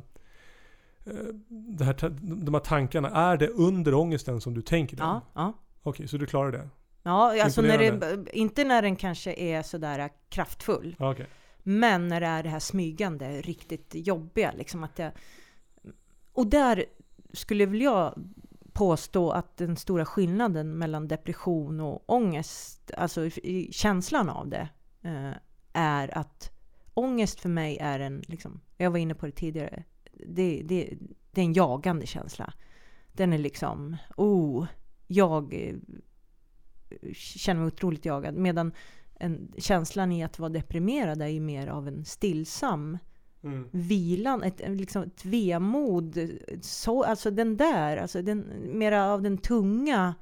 det 1.49 1.83
här, 1.83 2.09
de 2.45 2.53
här 2.53 2.61
tankarna, 2.61 3.09
är 3.09 3.37
det 3.37 3.47
under 3.47 3.93
ångesten 3.93 4.41
som 4.41 4.53
du 4.53 4.61
tänker 4.61 4.97
dem? 4.97 5.07
Ja, 5.07 5.21
ja. 5.41 5.53
Okej, 5.83 6.07
så 6.07 6.17
du 6.17 6.25
klarar 6.25 6.51
det? 6.51 6.69
Ja, 7.03 7.43
alltså 7.43 7.61
när 7.61 7.77
det, 7.77 8.25
inte 8.33 8.63
när 8.63 8.81
den 8.81 8.95
kanske 8.95 9.33
är 9.33 9.61
sådär 9.61 10.09
kraftfull. 10.29 10.95
Okej. 10.99 11.27
Men 11.63 12.07
när 12.07 12.19
det 12.21 12.27
är 12.27 12.43
det 12.43 12.49
här 12.49 12.59
smygande, 12.59 13.41
riktigt 13.41 13.91
jobbiga, 13.95 14.51
liksom 14.57 14.83
att 14.83 14.99
jag... 14.99 15.11
Och 16.33 16.47
där 16.47 16.85
skulle 17.33 17.65
väl 17.65 17.81
jag 17.81 18.13
påstå 18.73 19.31
att 19.31 19.57
den 19.57 19.75
stora 19.75 20.05
skillnaden 20.05 20.77
mellan 20.77 21.07
depression 21.07 21.79
och 21.79 22.09
ångest, 22.09 22.91
alltså 22.97 23.25
i- 23.25 23.69
känslan 23.71 24.29
av 24.29 24.47
det, 24.49 24.69
eh, 25.01 25.31
är 25.73 26.17
att 26.17 26.51
ångest 26.93 27.39
för 27.39 27.49
mig 27.49 27.77
är 27.77 27.99
en, 27.99 28.23
liksom, 28.27 28.61
jag 28.77 28.91
var 28.91 28.97
inne 28.97 29.15
på 29.15 29.25
det 29.25 29.31
tidigare, 29.31 29.83
det, 30.27 30.61
det, 30.65 30.97
det 31.31 31.41
är 31.41 31.45
en 31.45 31.53
jagande 31.53 32.05
känsla. 32.07 32.53
Den 33.13 33.33
är 33.33 33.37
liksom, 33.37 33.97
oh, 34.17 34.67
jag 35.07 35.53
eh, 35.53 35.75
känner 37.13 37.59
mig 37.61 37.67
otroligt 37.67 38.05
jagad. 38.05 38.35
Medan 38.35 38.71
en, 39.15 39.53
känslan 39.57 40.11
i 40.11 40.23
att 40.23 40.39
vara 40.39 40.49
deprimerad 40.49 41.21
är 41.21 41.27
ju 41.27 41.39
mer 41.39 41.67
av 41.67 41.87
en 41.87 42.05
stillsam 42.05 42.97
Mm. 43.43 43.67
vilan, 43.71 44.43
ett, 44.43 44.61
liksom 44.67 45.03
ett 45.03 45.25
vemod. 45.25 46.29
Så, 46.61 47.03
alltså 47.03 47.31
den 47.31 47.57
där, 47.57 47.97
alltså 47.97 48.21
den, 48.21 48.45
mera 48.79 49.05
av 49.13 49.21
den 49.21 49.37
tunga. 49.37 50.15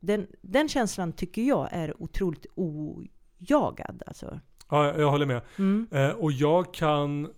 Den, 0.00 0.26
den 0.42 0.68
känslan 0.68 1.12
tycker 1.12 1.42
jag 1.42 1.68
är 1.72 2.02
otroligt 2.02 2.46
ojagad. 2.54 4.02
Alltså. 4.06 4.40
Ja, 4.70 4.86
jag- 4.86 5.00
jag 5.00 5.10
håller 5.10 5.26
med. 5.26 5.40
Mm. 5.58 5.86
Eh, 5.90 6.10
och 6.10 6.32
jag 6.32 6.74
kan... 6.74 7.28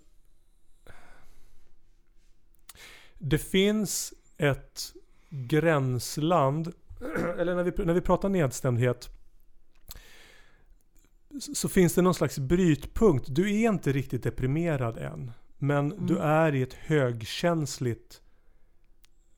Det 3.19 3.39
finns 3.39 4.13
ett 4.37 4.93
gränsland, 5.31 6.73
eller 7.39 7.55
när 7.55 7.63
vi, 7.63 7.85
när 7.85 7.95
vi 7.95 8.01
pratar 8.01 8.29
nedstämdhet, 8.29 9.09
så 11.41 11.69
finns 11.69 11.95
det 11.95 12.03
någon 12.03 12.15
slags 12.15 12.39
brytpunkt. 12.39 13.25
Du 13.29 13.51
är 13.63 13.69
inte 13.71 13.93
riktigt 13.93 14.23
deprimerad 14.23 14.99
än. 14.99 15.31
Men 15.59 15.93
Mm. 15.93 16.07
du 16.07 16.19
är 16.19 16.55
i 16.55 16.63
ett 16.63 16.75
högkänsligt 16.75 18.23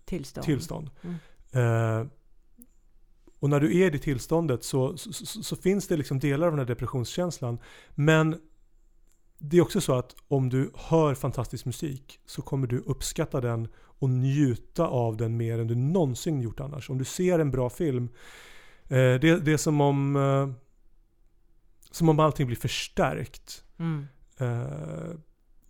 Tillstånd. 0.05 0.45
tillstånd. 0.47 0.91
Mm. 1.03 1.17
Eh, 2.01 2.07
och 3.41 3.51
när 3.51 3.61
du 3.61 3.79
är 3.81 3.87
i 3.87 3.91
det 3.91 3.99
tillståndet 3.99 4.65
så, 4.65 4.97
så, 4.97 5.13
så, 5.13 5.43
så 5.43 5.57
finns 5.57 5.89
det 5.89 5.97
liksom 5.97 6.19
delar 6.19 6.47
av 6.47 6.53
den 6.53 6.59
här 6.59 6.67
depressionskänslan. 6.67 7.59
Men 7.95 8.37
det 9.39 9.57
är 9.57 9.61
också 9.63 9.81
så 9.81 9.95
att 9.95 10.15
om 10.29 10.49
du 10.49 10.71
hör 10.75 11.15
fantastisk 11.15 11.65
musik 11.65 12.21
så 12.27 12.43
kommer 12.43 12.67
du 12.67 12.79
uppskatta 12.79 13.41
den 13.41 13.69
och 13.77 14.11
njuta 14.11 14.87
av 14.87 15.17
den 15.17 15.37
mer 15.37 15.59
än 15.59 15.67
du 15.67 15.75
någonsin 15.75 16.41
gjort 16.41 16.61
annars. 16.61 16.91
Om 16.91 16.99
du 16.99 17.05
ser 17.05 17.39
en 17.39 17.51
bra 17.51 17.71
film, 17.71 18.09
eh, 18.85 18.97
det, 18.97 19.45
det 19.45 19.53
är 19.53 19.57
som 19.57 19.81
om, 19.81 20.17
eh, 20.17 20.49
som 21.93 22.09
om 22.09 22.21
allting 22.21 22.47
blir 22.47 22.57
förstärkt. 22.57 23.65
Mm. 23.79 24.07
Eh, 24.39 25.17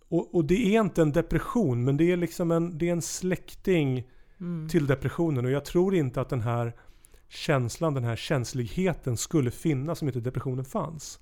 och, 0.09 0.35
och 0.35 0.45
det 0.45 0.75
är 0.75 0.81
inte 0.81 1.01
en 1.01 1.11
depression, 1.11 1.83
men 1.83 1.97
det 1.97 2.11
är 2.11 2.17
liksom 2.17 2.51
en, 2.51 2.77
det 2.77 2.89
är 2.89 2.93
en 2.93 3.01
släkting 3.01 4.07
Mm. 4.43 4.69
till 4.69 4.87
depressionen. 4.87 5.45
Och 5.45 5.51
jag 5.51 5.65
tror 5.65 5.95
inte 5.95 6.21
att 6.21 6.29
den 6.29 6.41
här 6.41 6.73
känslan, 7.27 7.93
den 7.93 8.03
här 8.03 8.15
känsligheten 8.15 9.17
skulle 9.17 9.51
finnas 9.51 10.01
om 10.01 10.07
inte 10.07 10.19
depressionen 10.19 10.65
fanns. 10.65 11.19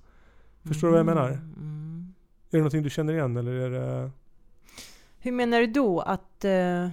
Förstår 0.62 0.88
du 0.88 0.92
vad 0.92 0.98
jag 0.98 1.06
menar? 1.06 1.28
Mm. 1.30 2.14
Är 2.50 2.50
det 2.50 2.58
någonting 2.58 2.82
du 2.82 2.90
känner 2.90 3.12
igen 3.12 3.36
eller 3.36 3.52
är 3.52 3.70
det... 3.70 4.10
Hur 5.18 5.32
menar 5.32 5.60
du 5.60 5.66
då 5.66 6.00
att... 6.00 6.44
Eh, 6.44 6.88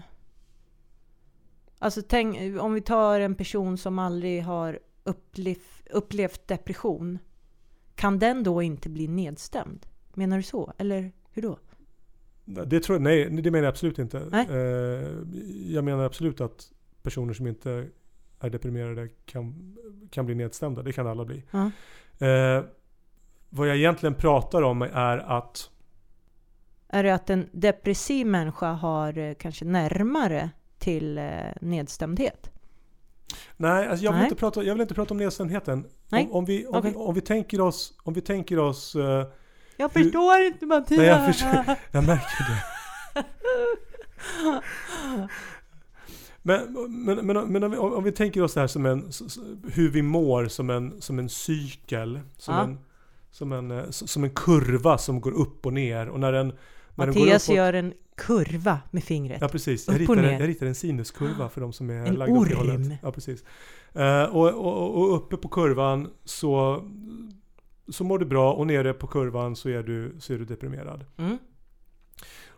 alltså 1.80 2.02
tänk, 2.08 2.62
om 2.62 2.74
vi 2.74 2.82
tar 2.82 3.20
en 3.20 3.36
person 3.36 3.78
som 3.78 4.00
aldrig 4.00 4.44
har 4.44 4.80
upplevt, 5.04 5.88
upplevt 5.92 6.48
depression. 6.48 7.20
Kan 8.00 8.20
den 8.20 8.44
då 8.44 8.62
inte 8.62 8.90
bli 8.90 9.08
nedstämd? 9.08 9.86
Menar 10.14 10.38
du 10.38 10.44
så? 10.44 10.74
Eller 10.78 11.12
hur 11.32 11.42
då? 11.42 11.60
Det 12.46 12.80
tror 12.80 12.96
jag, 12.96 13.02
nej, 13.02 13.30
det 13.30 13.52
menar 13.52 13.64
jag 13.64 13.72
absolut 13.72 14.00
inte. 14.00 14.28
Nej. 14.32 14.48
Eh, 14.50 15.08
jag 15.74 15.84
menar 15.84 16.04
absolut 16.04 16.42
att 16.42 16.72
personer 17.02 17.34
som 17.34 17.48
inte 17.48 17.88
är 18.40 18.50
deprimerade 18.50 19.10
kan, 19.26 19.78
kan 20.12 20.26
bli 20.26 20.36
nedstämda. 20.36 20.82
Det 20.82 20.94
kan 20.94 21.08
alla 21.08 21.26
bli. 21.26 21.44
Eh, 22.20 22.64
vad 23.50 23.68
jag 23.68 23.78
egentligen 23.78 24.16
pratar 24.16 24.62
om 24.62 24.82
är 24.82 25.18
att 25.18 25.70
Är 26.88 27.04
det 27.04 27.14
att 27.14 27.30
en 27.30 27.50
depressiv 27.52 28.28
människa 28.28 28.72
har 28.72 29.18
eh, 29.18 29.34
kanske 29.34 29.66
närmare 29.66 30.50
till 30.78 31.18
eh, 31.18 31.26
nedstämdhet? 31.62 32.52
Nej, 33.58 33.88
alltså 33.88 34.06
jag, 34.06 34.12
vill 34.12 34.18
Nej. 34.20 34.26
inte 34.26 34.36
prata, 34.40 34.64
jag 34.64 34.74
vill 34.74 34.82
inte 34.82 34.94
prata 34.94 35.14
om 35.14 35.18
nedstämdheten. 35.18 35.86
Om, 36.12 36.32
om, 36.32 36.46
vi, 36.46 36.66
om, 36.68 36.76
Okej. 36.76 36.92
vi, 36.92 36.98
om 36.98 37.14
vi 37.16 37.22
tänker 37.22 37.62
oss, 37.62 37.94
om 38.04 38.14
vi 38.14 38.22
tänker 38.22 38.60
oss 38.60 38.96
eh, 38.96 39.02
Jag 39.78 39.90
Hur- 39.94 40.04
förstår 40.04 40.42
inte 40.42 40.66
Mattias! 40.66 41.42
Nej, 41.44 41.64
jag. 41.68 41.76
Jag 41.92 42.04
märker 42.08 42.46
det. 42.50 42.64
Men, 46.42 46.74
men, 46.90 47.26
men, 47.28 47.52
men 47.52 47.64
om, 47.64 47.72
vi, 47.72 47.78
om 47.78 48.04
vi 48.04 48.12
tänker 48.12 48.42
oss 48.44 48.54
det 48.54 48.60
här 48.60 48.68
som 48.68 48.86
en, 48.86 49.12
hur 49.74 49.90
vi 49.90 50.02
mår 50.02 50.46
som 50.48 50.70
en, 50.70 51.02
som 51.02 51.20
en 51.20 51.30
cykel. 51.30 52.20
Som, 52.38 52.54
Ja. 52.56 52.64
en, 52.64 52.78
som, 53.32 53.52
en, 53.52 53.72
eh, 53.72 53.90
som 53.90 54.24
en 54.24 54.30
kurva 54.30 54.98
som 54.98 55.22
går 55.22 55.32
upp 55.32 55.66
och 55.66 55.74
ner. 55.74 56.10
Och 56.10 56.20
när 56.20 56.32
den, 56.32 56.48
när 56.96 57.06
den 57.06 57.14
går 57.16 57.22
Mattias 57.22 57.44
uppåt, 57.50 57.56
gör 57.56 57.74
en 57.74 57.94
kurva 58.20 58.80
med 58.92 59.04
fingret. 59.04 59.38
Ja 59.42 59.48
precis, 59.48 59.88
jag 59.88 60.02
ritar, 60.02 60.18
en, 60.18 60.40
jag 60.40 60.48
ritar 60.48 60.66
en 60.66 60.76
sinuskurva 60.76 61.50
för 61.50 61.62
de 61.62 61.74
som 61.74 61.90
är 61.90 62.06
En 62.06 62.16
lagda 62.16 62.36
åt 62.36 62.50
det 62.50 62.56
orm. 62.56 62.70
hållet. 62.70 63.00
Ja 63.04 63.12
precis. 63.12 63.44
Eh, 63.94 64.24
och, 64.24 64.48
och, 64.48 65.02
och 65.02 65.16
uppe 65.16 65.38
på 65.38 65.48
kurvan 65.48 66.10
så, 66.26 66.84
så 67.90 68.04
mår 68.04 68.20
du 68.20 68.26
bra 68.26 68.54
och 68.54 68.68
nere 68.68 68.94
på 68.94 69.08
kurvan 69.08 69.56
så 69.56 69.70
är 69.70 69.84
du, 69.84 70.16
så 70.20 70.34
är 70.34 70.38
du 70.38 70.46
deprimerad. 70.46 71.06
Mm. 71.18 71.38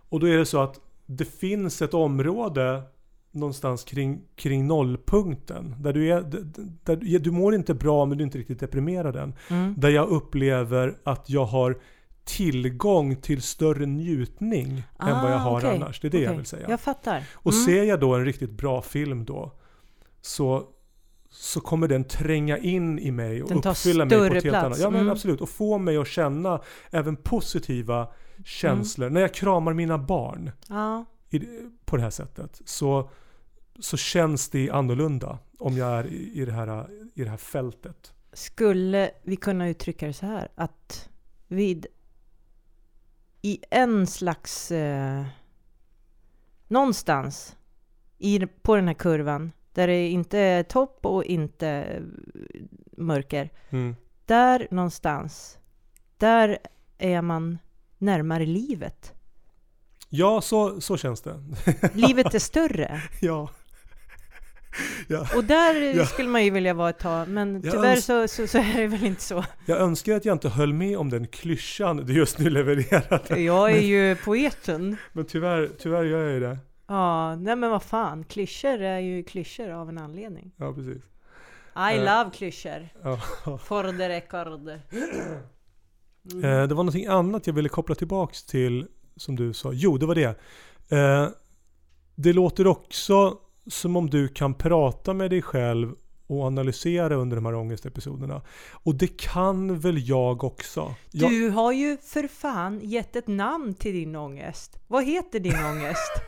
Och 0.10 0.20
då 0.20 0.28
är 0.28 0.38
det 0.38 0.46
så 0.46 0.62
att 0.62 0.80
det 1.06 1.26
finns 1.26 1.82
ett 1.82 1.94
område 1.94 2.84
någonstans 3.32 3.84
kring, 3.84 4.22
kring 4.36 4.68
nollpunkten. 4.68 5.76
Där 5.80 5.94
du, 5.94 6.12
är, 6.12 6.22
där 6.84 7.20
du 7.20 7.32
mår 7.32 7.56
inte 7.56 7.74
bra 7.74 8.06
men 8.06 8.18
du 8.18 8.22
är 8.22 8.26
inte 8.26 8.38
riktigt 8.38 8.60
deprimerad 8.60 9.16
än. 9.16 9.34
Mm. 9.50 9.76
Där 9.78 9.90
jag 9.90 10.10
upplever 10.10 10.98
att 11.04 11.30
jag 11.30 11.46
har 11.46 11.80
tillgång 12.24 13.16
till 13.16 13.42
större 13.42 13.86
njutning 13.86 14.72
än 15.00 15.22
vad 15.22 15.32
jag 15.32 15.34
Ah, 15.34 15.38
har 15.38 15.58
okej. 15.60 15.76
annars. 15.76 16.00
Det 16.02 16.08
är 16.08 16.10
det 16.10 16.18
jag 16.18 16.26
Okej. 16.30 16.38
vill 16.38 16.46
säga. 16.46 16.70
Jag 16.70 16.80
fattar. 16.80 17.24
Och 17.34 17.52
Mm. 17.54 17.66
ser 17.66 17.84
jag 17.84 18.00
då 18.00 18.16
en 18.16 18.26
riktigt 18.26 18.52
bra 18.52 18.82
film 18.82 19.26
då 19.26 19.52
så, 20.22 20.64
så 21.30 21.62
kommer 21.62 21.88
den 21.88 22.04
tränga 22.04 22.58
in 22.58 23.00
i 23.00 23.12
mig 23.12 23.44
och 23.44 23.50
Den 23.50 23.58
uppfylla 23.58 24.06
mig 24.06 24.18
på 24.18 24.24
ett 24.24 24.32
helt 24.34 24.44
plats. 24.44 24.66
annat 24.66 24.80
Ja 24.80 24.90
men 24.90 25.00
Mm. 25.02 25.12
absolut. 25.12 25.42
Och 25.42 25.50
få 25.50 25.78
mig 25.78 25.98
att 25.98 26.08
känna 26.08 26.62
även 26.92 27.16
positiva 27.16 28.08
känslor. 28.46 29.06
Mm. 29.08 29.14
När 29.14 29.22
jag 29.22 29.34
kramar 29.34 29.74
mina 29.74 29.98
barn 29.98 30.52
Ja. 30.70 31.06
i, 31.30 31.40
på 31.86 31.98
det 31.98 32.04
här 32.04 32.10
sättet 32.10 32.62
så, 32.66 33.10
så 33.80 33.98
känns 33.98 34.50
det 34.50 34.70
annorlunda 34.70 35.40
om 35.60 35.78
jag 35.78 35.90
är 35.90 36.08
i, 36.08 36.32
i, 36.42 36.46
det 36.46 36.52
här, 36.52 36.88
i 37.16 37.24
det 37.24 37.30
här 37.30 37.38
fältet. 37.38 38.14
Skulle 38.34 39.12
vi 39.24 39.36
kunna 39.36 39.70
uttrycka 39.70 40.08
det 40.08 40.14
så 40.14 40.26
här 40.26 40.48
att 40.56 41.10
vid 41.48 41.86
i 43.42 43.60
en 43.70 44.08
slags 44.08 44.72
eh, 44.72 45.24
någonstans 46.68 47.56
i, 48.18 48.40
på 48.62 48.76
den 48.76 48.88
här 48.88 48.94
kurvan 48.94 49.52
där 49.74 49.88
det 49.88 50.10
inte 50.10 50.40
är 50.40 50.64
topp 50.64 51.06
och 51.06 51.24
inte 51.26 51.68
eh, 51.68 52.02
mörker. 52.98 53.50
Mm. 53.70 53.96
Där 54.26 54.68
någonstans, 54.72 55.58
där 56.18 56.58
är 56.98 57.22
man 57.22 57.58
närmare 57.98 58.46
livet. 58.46 59.14
Ja, 60.10 60.42
så, 60.42 60.82
så 60.82 60.98
känns 60.98 61.22
det. 61.22 61.44
Livet 61.94 62.34
är 62.34 62.40
större. 62.40 63.02
ja. 63.22 63.50
Ja. 65.08 65.28
Och 65.36 65.44
där 65.44 65.94
Ja. 65.98 66.06
skulle 66.06 66.30
man 66.30 66.44
ju 66.46 66.50
vilja 66.52 66.74
vara 66.74 66.90
ett 66.90 67.00
tag, 67.00 67.28
men 67.28 67.62
Jag 67.64 67.74
tyvärr 67.74 67.96
så, 67.96 68.28
så, 68.28 68.48
så 68.48 68.58
är 68.58 68.78
det 68.78 68.88
väl 68.88 69.04
inte 69.06 69.22
så. 69.22 69.44
Jag 69.66 69.78
önskar 69.80 70.16
att 70.16 70.26
jag 70.26 70.36
inte 70.36 70.50
höll 70.50 70.74
med 70.74 70.98
om 70.98 71.10
den 71.10 71.28
klyschan 71.28 71.98
du 71.98 72.14
just 72.14 72.40
nu 72.40 72.50
levererade. 72.50 73.40
Jag 73.40 73.72
är 73.72 73.82
ju 73.82 74.16
poeten. 74.16 74.98
Men 75.14 75.26
tyvärr, 75.26 75.70
tyvärr 75.80 76.04
gör 76.04 76.24
jag 76.24 76.34
ju 76.34 76.40
det. 76.40 76.58
Ja, 76.88 77.36
nej 77.36 77.56
men 77.56 77.70
vad 77.72 77.84
fan, 77.84 78.24
klyschor 78.24 78.82
är 78.82 79.00
ju 79.00 79.24
klyschor 79.24 79.70
av 79.70 79.90
en 79.90 79.98
anledning. 79.98 80.52
Ja, 80.58 80.74
precis. 80.74 81.04
I 81.76 81.98
Eh. 81.98 81.98
love 81.98 82.30
klyschor. 82.34 82.90
Ja. 83.04 83.18
For 83.58 83.98
the 83.98 84.10
record. 84.10 84.70
Mm. 86.34 86.44
Eh, 86.46 86.68
det 86.68 86.76
var 86.76 86.84
någonting 86.84 87.06
annat 87.08 87.48
jag 87.48 87.54
ville 87.54 87.70
koppla 87.70 87.96
tillbaks 87.96 88.44
till 88.44 88.88
som 89.16 89.36
du 89.36 89.54
sa. 89.54 89.72
Jo, 89.74 89.98
det 89.98 90.06
var 90.06 90.16
det. 90.16 90.40
Eh, 90.98 91.28
det 92.16 92.34
låter 92.34 92.68
också 92.68 93.38
som 93.68 93.96
om 93.96 94.10
du 94.10 94.28
kan 94.28 94.54
prata 94.54 95.14
med 95.14 95.30
dig 95.30 95.42
själv 95.42 95.92
och 96.28 96.44
analysera 96.44 97.16
under 97.16 97.36
de 97.36 97.46
här 97.46 97.56
ångestepisoderna. 97.56 98.42
Och 98.72 98.96
det 98.96 99.18
kan 99.18 99.80
väl 99.80 100.08
jag 100.08 100.44
också. 100.44 100.96
Jag, 101.12 101.30
Du 101.32 101.50
har 101.50 101.72
ju 101.72 101.98
för 101.98 102.28
fan 102.28 102.80
gett 102.84 103.16
ett 103.16 103.28
namn 103.28 103.74
till 103.74 103.94
din 103.94 104.16
ångest. 104.16 104.80
Vad 104.88 105.04
heter 105.04 105.40
din 105.40 105.66
ångest? 105.66 106.12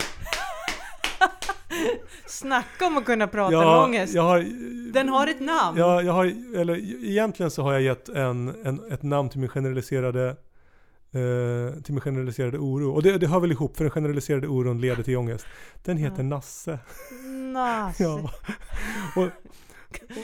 Snacka 2.27 2.85
om 2.85 2.97
att 2.97 3.05
kunna 3.05 3.27
prata 3.27 3.57
med 3.57 3.67
ångest. 3.83 4.13
har, 4.23 4.39
Den 4.93 5.09
har 5.09 5.27
ett 5.27 5.41
namn. 5.41 5.77
Ja, 5.79 6.01
jag 6.01 6.13
har, 6.13 6.25
eller 6.57 7.05
egentligen 7.05 7.51
så 7.51 7.61
har 7.61 7.73
jag 7.73 7.81
gett 7.81 8.09
en, 8.09 8.65
en, 8.65 8.91
ett 8.91 9.03
namn 9.03 9.29
till 9.29 9.39
min 9.39 9.49
generaliserade 9.49 10.35
eh, 11.13 11.81
till 11.83 11.93
min 11.93 12.01
generaliserade 12.01 12.57
oro. 12.57 12.91
Och 12.91 13.03
det, 13.03 13.17
det 13.17 13.27
hör 13.27 13.39
väl 13.39 13.51
ihop, 13.51 13.77
för 13.77 13.83
den 13.83 13.91
generaliserade 13.91 14.47
oron 14.47 14.81
leder 14.81 15.03
till 15.03 15.17
ångest. 15.17 15.45
Den 15.83 15.97
heter 15.97 16.17
Ja. 16.17 16.23
Nasse. 16.23 16.79
Nasse. 17.53 18.03
Ja. 18.03 18.29
Och, 19.15 19.27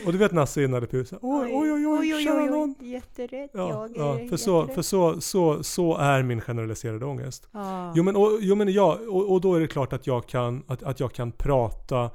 och 0.05 0.11
du 0.11 0.17
vet 0.17 0.31
Nasse 0.31 0.61
i 0.61 0.67
Nalle 0.67 0.87
Oj, 0.91 1.05
oj, 1.21 1.71
oj, 1.71 1.87
oj, 1.87 2.23
kära 2.23 2.45
någon. 2.45 2.75
Jätterätt, 2.79 3.51
Ja, 3.53 3.87
jag 3.95 4.15
är 4.15 4.23
ja, 4.23 4.29
för 4.29 4.37
så, 4.37 4.67
för 4.67 4.81
så, 4.81 5.21
så, 5.21 5.63
så 5.63 5.97
är 5.97 6.23
min 6.23 6.41
generaliserade 6.41 7.05
ångest. 7.05 7.49
Ja. 7.51 7.93
Jo 7.95 8.03
men, 8.03 8.15
och, 8.15 8.37
jo, 8.41 8.55
men 8.55 8.73
ja, 8.73 8.99
och, 9.09 9.31
och 9.31 9.41
då 9.41 9.55
är 9.55 9.59
det 9.59 9.67
klart 9.67 9.93
att 9.93 10.07
jag, 10.07 10.27
kan, 10.27 10.63
att, 10.67 10.83
att 10.83 10.99
jag 10.99 11.13
kan 11.13 11.31
prata 11.31 12.11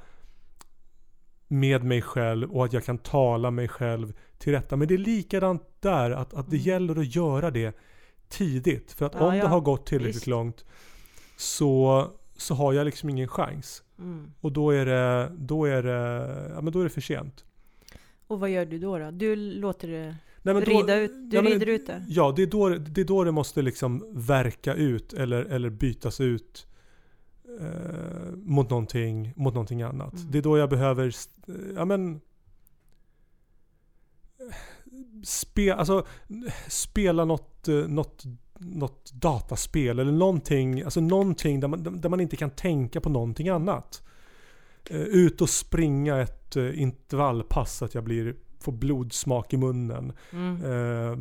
med 1.47 1.83
mig 1.83 2.01
själv 2.01 2.51
och 2.51 2.65
att 2.65 2.73
jag 2.73 2.83
kan 2.83 2.97
tala 2.97 3.51
mig 3.51 3.67
själv 3.67 4.13
till 4.37 4.53
rätta. 4.53 4.75
Men 4.75 4.87
det 4.87 4.93
är 4.93 4.97
likadant 4.97 5.63
där, 5.79 6.11
att, 6.11 6.33
att 6.33 6.49
det 6.49 6.57
Mm. 6.57 6.67
gäller 6.67 6.99
att 6.99 7.15
göra 7.15 7.51
det 7.51 7.75
tidigt. 8.37 8.91
För 8.91 9.05
att 9.05 9.13
Ja, 9.13 9.27
om 9.27 9.35
ja. 9.35 9.43
det 9.43 9.49
har 9.49 9.61
gått 9.61 9.85
tillräckligt 9.85 10.15
Visst. 10.15 10.27
långt 10.27 10.65
så, 11.37 12.07
så 12.37 12.53
har 12.55 12.73
jag 12.73 12.85
liksom 12.85 13.09
ingen 13.09 13.27
chans. 13.27 13.83
Mm. 13.99 14.31
Och 14.41 14.51
då 14.51 14.69
är 14.71 14.85
det, 14.85 15.31
då 15.37 15.65
är 15.65 15.83
det, 15.83 16.51
ja, 16.55 16.61
men 16.61 16.73
då 16.73 16.79
är 16.79 16.83
det 16.83 16.89
för 16.89 17.01
sent. 17.01 17.45
Och 18.27 18.39
vad 18.39 18.49
gör 18.49 18.65
du 18.65 18.79
då? 18.79 18.97
då? 18.97 19.11
Du 19.11 19.35
låter 19.35 19.87
det 19.87 20.15
Nej, 20.41 20.53
då- 20.53 20.59
rida 20.59 20.95
ut, 20.95 21.11
du 21.31 21.35
ja, 21.37 21.41
men- 21.41 21.51
rider 21.51 21.67
ut 21.69 21.87
det? 21.87 22.05
Ja, 22.07 22.33
det 22.35 22.41
är, 22.43 22.47
då, 22.47 22.69
det 22.69 23.01
är 23.01 23.05
då 23.05 23.23
det 23.23 23.31
måste 23.31 23.61
liksom 23.61 24.05
verka 24.13 24.73
ut 24.73 25.13
eller, 25.13 25.45
eller 25.45 25.69
bytas 25.69 26.21
ut 26.21 26.67
eh, 27.59 28.35
mot, 28.35 28.69
någonting, 28.69 29.33
mot 29.35 29.53
någonting 29.53 29.81
annat. 29.81 30.13
Mm. 30.13 30.31
Det 30.31 30.37
är 30.37 30.41
då 30.41 30.57
jag 30.57 30.69
behöver, 30.69 31.15
ja 31.75 31.85
men 31.85 32.21
spe, 35.25 35.73
alltså, 35.73 36.05
spela 36.67 37.25
något, 37.25 37.67
eh, 37.67 37.75
något, 37.75 38.23
något 38.59 39.11
dataspel 39.13 39.99
eller 39.99 40.11
någonting, 40.11 40.81
alltså 40.81 41.01
någonting 41.01 41.59
där 41.59 41.67
man, 41.67 42.01
där 42.01 42.09
man 42.09 42.19
inte 42.19 42.35
kan 42.35 42.49
tänka 42.49 43.01
på 43.01 43.09
någonting 43.09 43.49
annat. 43.49 44.01
Eh, 44.89 45.01
ut 45.01 45.41
och 45.41 45.49
springa 45.49 46.21
ett 46.21 46.55
eh, 46.55 46.81
intervallpass 46.81 47.77
så 47.77 47.85
att 47.85 47.95
jag 47.95 48.03
blir, 48.03 48.35
får 48.59 48.71
blodsmak 48.71 49.53
i 49.53 49.57
munnen. 49.57 50.13
Mm. 50.31 50.63
Eh, 50.63 51.17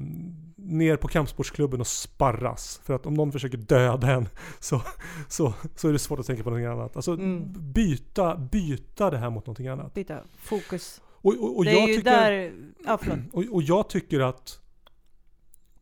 ner 0.56 0.96
på 0.96 1.08
kampsportsklubben 1.08 1.80
och 1.80 1.86
sparras. 1.86 2.80
För 2.84 2.94
att 2.94 3.06
om 3.06 3.14
någon 3.14 3.32
försöker 3.32 3.58
döda 3.58 4.10
en 4.12 4.28
så, 4.60 4.82
så, 5.28 5.54
så 5.76 5.88
är 5.88 5.92
det 5.92 5.98
svårt 5.98 6.18
att 6.18 6.26
tänka 6.26 6.42
på 6.42 6.50
någonting 6.50 6.72
annat. 6.72 6.96
Alltså 6.96 7.12
Mm. 7.12 7.52
byta, 7.72 8.36
byta 8.36 9.10
det 9.10 9.18
här 9.18 9.30
mot 9.30 9.46
någonting 9.46 9.68
annat. 9.68 9.94
Byta 9.94 10.18
fokus. 10.36 11.00
Och, 11.24 11.34
och, 11.34 11.56
och, 11.56 11.64
det 11.64 11.70
är 11.70 11.74
jag 11.80 11.88
ju 11.88 11.96
tycker, 11.96 12.10
där... 12.10 12.52
Ja, 12.84 12.98
och, 13.32 13.44
och 13.50 13.62
jag 13.62 13.88
tycker 13.88 14.20
att 14.20 14.60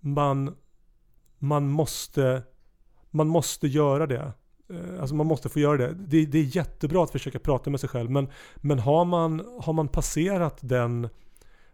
man, 0.00 0.56
man, 1.38 1.70
måste, 1.70 2.42
man 3.10 3.28
måste 3.28 3.68
göra 3.68 4.06
det. 4.06 4.32
Eh, 4.70 5.00
Alltså 5.00 5.14
man 5.14 5.26
måste 5.26 5.48
få 5.48 5.58
göra 5.58 5.76
det. 5.76 5.94
det. 5.94 6.26
Det 6.26 6.38
är 6.38 6.56
jättebra 6.56 7.04
att 7.04 7.10
försöka 7.10 7.38
prata 7.38 7.70
med 7.70 7.80
sig 7.80 7.88
själv. 7.88 8.10
Men, 8.10 8.28
men 8.56 8.78
har, 8.78 9.04
man, 9.04 9.42
har 9.60 9.72
man 9.72 9.88
passerat 9.88 10.58
den, 10.60 11.08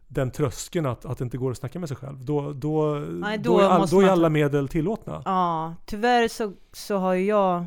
den 0.08 0.30
tröskeln 0.30 0.86
att, 0.86 1.04
att 1.04 1.18
det 1.18 1.24
inte 1.24 1.38
går 1.38 1.50
att 1.50 1.58
snacka 1.58 1.78
med 1.78 1.88
sig 1.88 1.96
själv. 1.96 2.24
Då, 2.24 2.52
då, 2.52 2.94
Nej, 2.94 3.38
då, 3.38 3.52
då 3.52 3.60
är, 3.60 3.68
all, 3.68 3.88
då 3.88 4.00
är 4.00 4.08
alla 4.08 4.28
ta- 4.28 4.32
medel 4.32 4.68
tillåtna. 4.68 5.22
Ja, 5.24 5.74
tyvärr 5.86 6.28
så, 6.28 6.52
så 6.72 6.96
har 6.96 7.14
jag 7.14 7.66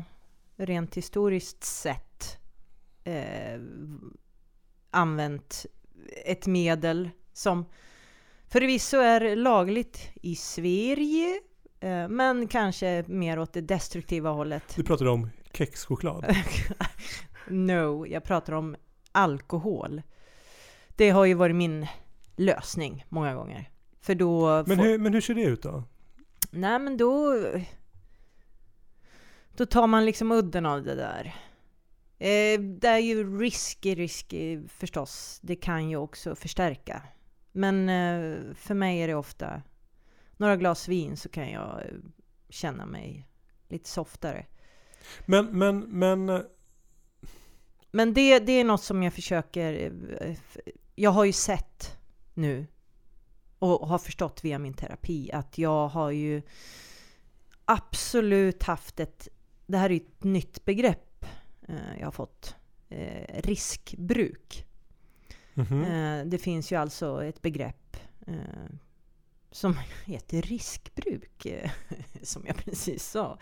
rent 0.56 0.94
historiskt 0.94 1.64
sett 1.64 2.38
eh, 3.04 3.60
använt 4.90 5.66
ett 6.24 6.46
medel 6.46 7.10
som 7.32 7.64
förvisso 8.48 8.96
är 8.96 9.36
lagligt 9.36 10.10
i 10.14 10.36
Sverige, 10.36 11.40
eh, 11.80 12.08
men 12.08 12.46
kanske 12.46 13.04
mer 13.06 13.38
åt 13.38 13.52
det 13.52 13.60
destruktiva 13.60 14.30
hållet. 14.30 14.76
Du 14.76 14.82
pratar 14.84 15.06
om 15.06 15.30
kexchoklad. 15.52 16.36
no, 17.48 18.06
jag 18.06 18.24
pratar 18.24 18.52
om 18.52 18.76
alkohol. 19.12 20.02
Det 20.88 21.10
har 21.10 21.24
ju 21.24 21.34
varit 21.34 21.56
min 21.56 21.86
lösning 22.36 23.04
många 23.08 23.34
gånger. 23.34 23.70
För 24.00 24.14
då... 24.14 24.64
Men 24.66 24.76
får- 24.76 24.84
hur, 24.84 24.98
men 24.98 25.14
hur 25.14 25.20
ser 25.20 25.34
det 25.34 25.42
ut 25.42 25.62
då? 25.62 25.84
Nej 26.50 26.78
men 26.78 26.96
då... 26.96 27.44
Då 29.56 29.66
tar 29.66 29.86
man 29.86 30.04
liksom 30.04 30.32
udden 30.32 30.66
av 30.66 30.82
det 30.82 30.94
där. 30.94 31.34
Eh, 32.22 32.60
det 32.60 32.88
är 32.88 32.98
ju 32.98 33.38
risky, 33.40 33.94
risky 33.94 34.68
förstås. 34.68 35.38
Det 35.42 35.56
kan 35.56 35.90
ju 35.90 35.96
också 35.96 36.34
förstärka. 36.34 37.02
Men 37.52 37.88
eh, 37.88 38.54
för 38.54 38.74
mig 38.74 38.98
är 38.98 39.08
det 39.08 39.14
ofta 39.14 39.62
några 40.36 40.56
glas 40.56 40.88
vin 40.88 41.16
så 41.16 41.28
kan 41.28 41.50
jag 41.50 41.80
eh, 41.80 41.86
känna 42.48 42.86
mig 42.86 43.28
lite 43.68 43.88
softare. 43.88 44.46
Men, 45.26 45.58
men, 45.58 45.78
men 45.80 46.28
eh, 46.28 46.40
Men 47.90 48.14
det, 48.14 48.38
det 48.38 48.52
är 48.52 48.64
något 48.64 48.82
som 48.82 49.02
jag 49.02 49.12
försöker... 49.14 49.92
eh, 50.20 50.36
Jag 50.94 51.10
har 51.10 51.24
ju 51.24 51.32
sett 51.32 51.98
nu 52.34 52.66
och 53.58 53.88
har 53.88 53.98
förstått 53.98 54.44
via 54.44 54.58
min 54.58 54.74
terapi 54.74 55.30
att 55.32 55.58
jag 55.58 55.88
har 55.88 56.10
ju 56.10 56.42
absolut 57.64 58.62
haft 58.62 59.00
ett... 59.00 59.28
Det 59.66 59.78
här 59.78 59.90
är 59.90 59.94
ju 59.94 60.00
ett 60.00 60.24
nytt 60.24 60.64
begrepp 60.64 61.11
jag 61.98 62.06
har 62.06 62.12
fått. 62.12 62.56
Eh, 62.88 63.40
riskbruk. 63.42 64.66
mhm. 65.54 65.84
Eh, 65.84 66.24
det 66.26 66.38
finns 66.38 66.72
ju 66.72 66.76
alltså 66.76 67.24
ett 67.24 67.42
begrepp 67.42 67.96
eh, 68.26 68.76
som 69.50 69.76
heter 70.04 70.42
riskbruk, 70.42 71.46
eh, 71.46 71.70
som 72.22 72.42
jag 72.46 72.56
precis 72.56 73.04
sa. 73.04 73.38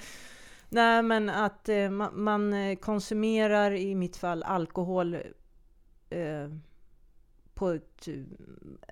Nej, 0.68 1.02
men 1.02 1.30
att 1.30 1.68
eh, 1.68 1.90
man, 2.12 2.52
eh, 2.52 2.76
konsumerar, 2.76 3.72
i 3.72 3.94
mitt 3.94 4.16
fall, 4.16 4.42
alkohol 4.42 5.14
eh, 6.10 6.48
på, 7.54 7.70
ett, 7.70 8.08
eh, 8.08 8.14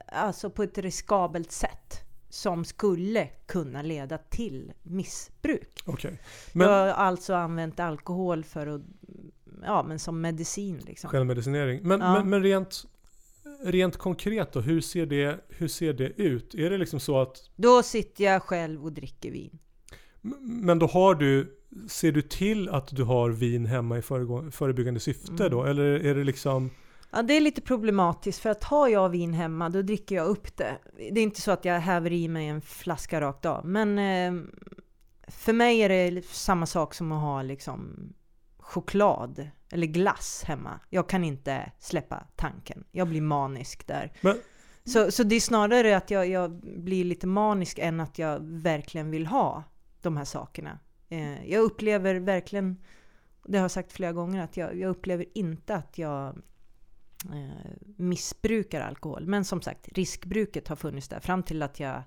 alltså 0.07 0.51
på 0.51 0.63
ett 0.63 0.79
riskabelt 0.79 1.53
sätt 1.53 2.08
som 2.29 2.65
skulle 2.65 3.29
kunna 3.47 3.83
leda 3.83 4.19
till 4.19 4.73
missbruk. 4.83 5.83
Jag 5.87 6.19
Men 6.53 6.69
har 6.69 6.87
alltså 6.87 7.35
använt 7.35 7.81
alkohol 7.81 8.45
för 8.45 8.67
att, 8.67 8.83
ja 9.63 9.83
men 9.83 9.99
som 9.99 10.21
medicin 10.21 10.79
liksom. 10.87 11.11
självmedicinering. 11.11 11.81
Men, 11.83 12.01
Ja. 12.01 12.13
men, 12.15 12.31
men 12.31 12.43
rent, 12.43 12.85
rent 13.65 13.97
konkret 13.97 14.53
då, 14.53 14.61
hur 14.61 14.81
ser, 14.81 15.07
det, 15.07 15.41
hur 15.49 15.69
ser 15.69 15.93
det 15.93 16.09
ut? 16.23 16.55
Är 16.55 16.71
det 16.71 16.79
liksom 16.79 17.01
så 17.01 17.21
att 17.21 17.51
Då 17.57 17.83
sitter 17.83 18.25
jag 18.25 18.43
själv 18.43 18.85
och 18.85 18.93
dricker 18.93 19.31
vin. 19.31 19.59
Men 20.41 20.79
då 20.79 20.87
har 20.87 21.15
du, 21.15 21.59
ser 21.89 22.13
du 22.13 22.23
till 22.23 22.69
att 22.69 22.97
du 22.97 23.03
har 23.03 23.31
vin 23.31 23.67
hemma 23.67 23.99
i 23.99 24.03
förebyggande 24.51 25.01
syfte 25.01 25.33
Mm. 25.33 25.51
då? 25.51 25.65
Eller 25.65 25.85
är 25.85 26.15
det 26.15 26.25
liksom, 26.25 26.71
Ja, 27.11 27.23
det 27.23 27.35
är 27.37 27.41
lite 27.41 27.61
problematiskt 27.61 28.39
för 28.41 28.51
att 28.51 28.65
har 28.65 28.89
jag 28.89 29.09
vin 29.09 29.35
hemma 29.35 29.69
då 29.69 29.83
dricker 29.83 30.15
jag 30.17 30.27
upp 30.27 30.57
det. 30.57 30.79
Det 30.97 31.21
är 31.21 31.23
inte 31.23 31.41
så 31.41 31.51
att 31.51 31.65
jag 31.65 31.81
häver 31.81 32.13
i 32.13 32.29
mig 32.29 32.47
en 32.49 32.61
flaska 32.61 33.21
rakt 33.21 33.45
av. 33.47 33.67
Men 33.67 33.99
eh, 33.99 34.43
för 35.29 35.53
mig 35.53 35.81
är 35.81 35.89
det 35.89 36.27
samma 36.27 36.67
sak 36.67 36.95
som 36.95 37.13
att 37.13 37.21
ha 37.21 37.43
liksom 37.43 38.13
choklad 38.59 39.49
eller 39.73 39.87
glass 39.87 40.45
hemma. 40.47 40.81
Jag 40.91 41.09
kan 41.09 41.25
inte 41.25 41.73
släppa 41.79 42.27
tanken. 42.37 42.85
Jag 42.93 43.09
blir 43.09 43.21
manisk 43.21 43.87
där. 43.87 44.13
Men- 44.21 44.39
Så, 44.85 45.11
så 45.11 45.23
det 45.23 45.37
är 45.37 45.41
snarare 45.41 45.97
att 45.97 46.11
jag, 46.11 46.29
jag 46.29 46.51
blir 46.81 47.05
lite 47.05 47.27
manisk 47.27 47.79
än 47.79 48.01
att 48.01 48.19
jag 48.19 48.39
verkligen 48.43 49.11
vill 49.11 49.27
ha 49.27 49.65
de 50.03 50.17
här 50.17 50.25
sakerna. 50.25 50.79
Eh, 51.09 51.51
jag 51.51 51.63
upplever 51.63 52.15
verkligen, 52.15 52.77
det 53.47 53.59
har 53.59 53.65
jag 53.65 53.71
sagt 53.71 53.93
flera 53.93 54.13
gånger, 54.13 54.45
att 54.45 54.57
jag, 54.57 54.77
jag 54.79 54.91
upplever 54.91 55.27
inte 55.35 55.75
att 55.75 55.99
jag 55.99 56.39
missbrukar 57.97 58.81
alkohol. 58.81 59.27
Men 59.27 59.45
som 59.45 59.63
sagt, 59.63 59.89
riskbruket 59.89 60.69
har 60.69 60.77
funnits 60.77 61.09
där 61.09 61.21
fram 61.21 61.43
till 61.43 61.63
att 61.63 61.81
jag 61.81 62.03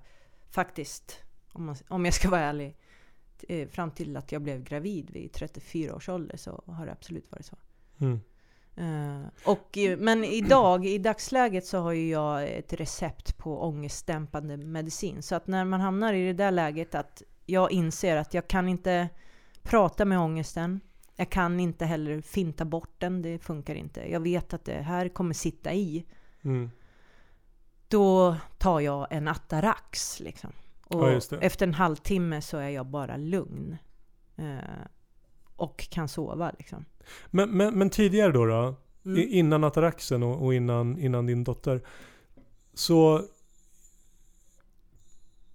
faktiskt, 0.50 1.20
om, 1.52 1.64
man, 1.64 1.76
om 1.88 2.04
jag 2.04 2.14
ska 2.14 2.30
vara 2.30 2.40
ärlig, 2.40 2.76
eh, 3.48 3.68
fram 3.68 3.90
till 3.90 4.16
att 4.16 4.32
jag 4.32 4.42
blev 4.42 4.62
gravid 4.64 5.10
vid 5.10 5.32
34 5.32 5.94
års 5.94 6.08
ålder 6.08 6.36
så 6.36 6.62
har 6.66 6.86
det 6.86 6.92
absolut 6.92 7.32
varit 7.32 7.46
så. 7.46 7.56
Mm. 7.98 8.20
Eh, 8.76 9.28
och, 9.44 9.78
eh, 9.78 9.98
men 9.98 10.24
idag, 10.24 10.86
i 10.86 10.98
dagsläget 10.98 11.66
så 11.66 11.78
har 11.78 11.92
ju 11.92 12.10
jag 12.10 12.48
ett 12.48 12.72
recept 12.72 13.38
på 13.38 13.62
ångestdämpande 13.62 14.56
medicin. 14.56 15.22
Så 15.22 15.34
att 15.34 15.46
när 15.46 15.64
man 15.64 15.80
hamnar 15.80 16.12
i 16.12 16.26
det 16.26 16.32
där 16.32 16.50
läget 16.50 16.94
att 16.94 17.22
jag 17.46 17.72
inser 17.72 18.16
att 18.16 18.34
jag 18.34 18.48
kan 18.48 18.68
inte 18.68 19.08
prata 19.62 20.04
med 20.04 20.18
ångesten. 20.18 20.80
Jag 21.16 21.30
kan 21.30 21.60
inte 21.60 21.84
heller 21.84 22.20
finta 22.20 22.64
bort 22.64 22.94
den, 22.98 23.22
det 23.22 23.38
funkar 23.38 23.74
inte. 23.74 24.10
Jag 24.10 24.20
vet 24.20 24.54
att 24.54 24.64
det 24.64 24.82
här 24.82 25.08
kommer 25.08 25.34
sitta 25.34 25.72
i. 25.72 26.04
Mm. 26.42 26.70
Då 27.88 28.36
tar 28.58 28.80
jag 28.80 29.06
en 29.10 29.28
Atarax 29.28 30.20
liksom. 30.20 30.52
Och 30.86 31.08
Ja, 31.08 31.20
efter 31.40 31.66
en 31.66 31.74
halvtimme 31.74 32.42
så 32.42 32.56
är 32.56 32.68
jag 32.68 32.86
bara 32.86 33.16
lugn. 33.16 33.76
Eh, 34.36 34.56
och 35.56 35.88
kan 35.90 36.08
sova 36.08 36.52
liksom. 36.58 36.84
Men, 37.26 37.50
men, 37.50 37.78
men 37.78 37.90
tidigare 37.90 38.32
då, 38.32 38.46
då 38.46 38.74
Mm. 39.04 39.28
innan 39.28 39.64
ataraxen 39.64 40.22
och, 40.22 40.44
och 40.44 40.54
innan, 40.54 40.98
innan 40.98 41.26
din 41.26 41.44
dotter. 41.44 41.80
Så, 42.74 43.24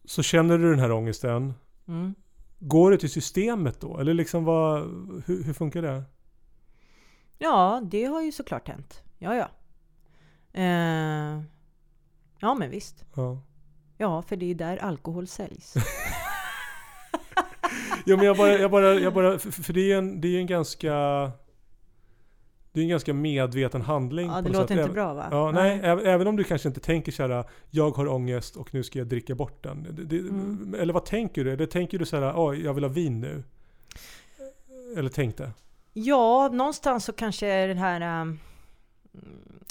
så 0.05 0.23
känner 0.23 0.57
du 0.57 0.69
den 0.69 0.79
här 0.79 0.91
ångesten. 0.91 1.53
Mm. 1.87 2.15
Går 2.59 2.91
det 2.91 2.97
till 2.97 3.11
systemet 3.11 3.81
då? 3.81 3.97
Eller 3.97 4.13
liksom 4.13 4.43
vad, 4.43 4.81
hur, 5.25 5.43
hur 5.43 5.53
funkar 5.53 5.81
det? 5.81 6.03
Ja, 7.37 7.81
det 7.83 8.05
har 8.05 8.21
ju 8.21 8.31
såklart 8.31 8.67
hänt. 8.67 9.03
Ja, 9.17 9.35
ja. 9.35 9.49
Eh, 10.53 11.41
ja, 12.39 12.53
men 12.55 12.69
visst. 12.69 13.05
Ja. 13.15 13.41
Ja, 13.97 14.21
för 14.21 14.35
det 14.35 14.51
är 14.51 14.55
där 14.55 14.77
alkohol 14.77 15.27
säljs. 15.27 15.73
Jo 18.09 18.17
men 18.17 18.25
jag 18.25 18.37
bara, 18.37 18.53
jag 18.53 18.71
bara, 18.71 18.93
jag 18.93 19.13
bara 19.13 19.39
för, 19.39 19.73
det 19.73 19.81
är 19.81 19.85
ju 19.85 19.93
en, 19.93 20.21
det 20.21 20.27
är 20.27 20.29
ju 20.29 20.37
en 20.39 20.47
ganska 20.47 20.91
Det 22.77 22.81
är 22.81 22.83
en 22.83 22.89
ganska 22.89 23.13
medveten 23.13 23.81
handling 23.81 24.27
Ja, 24.27 24.41
det 24.41 24.49
låter 24.49 24.67
sätt. 24.75 24.79
inte 24.79 24.93
bra 24.93 25.13
va? 25.13 25.27
Ja, 25.31 25.51
nej, 25.51 25.79
även, 25.83 26.05
även 26.05 26.27
om 26.27 26.35
du 26.35 26.43
kanske 26.43 26.67
inte 26.67 26.79
tänker 26.79 27.11
så 27.11 27.27
här, 27.27 27.43
jag 27.69 27.91
har 27.97 28.07
ångest 28.07 28.55
och 28.55 28.73
nu 28.73 28.83
ska 28.83 28.99
jag 28.99 29.07
dricka 29.07 29.35
bort 29.35 29.63
den. 29.63 29.87
Det, 29.89 30.03
det, 30.03 30.19
Mm. 30.19 30.75
Eller 30.79 30.93
vad 30.93 31.05
tänker 31.05 31.43
du? 31.43 31.53
Eller 31.53 31.65
tänker 31.65 31.99
du 31.99 32.05
så 32.05 32.17
här, 32.17 32.33
oj, 32.35 32.63
jag 32.63 32.73
vill 32.73 32.83
ha 32.83 32.91
vin 32.91 33.21
nu? 33.21 33.43
Eller 34.97 35.09
tänkte? 35.09 35.51
Ja, 35.93 36.49
någonstans 36.53 37.05
så 37.05 37.13
kanske 37.13 37.67
den 37.67 37.77
här... 37.77 38.21
ähm, 38.21 38.39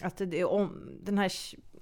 att 0.02 0.16
det, 0.16 0.44
om, 0.44 0.72
den 1.02 1.18
här 1.18 1.32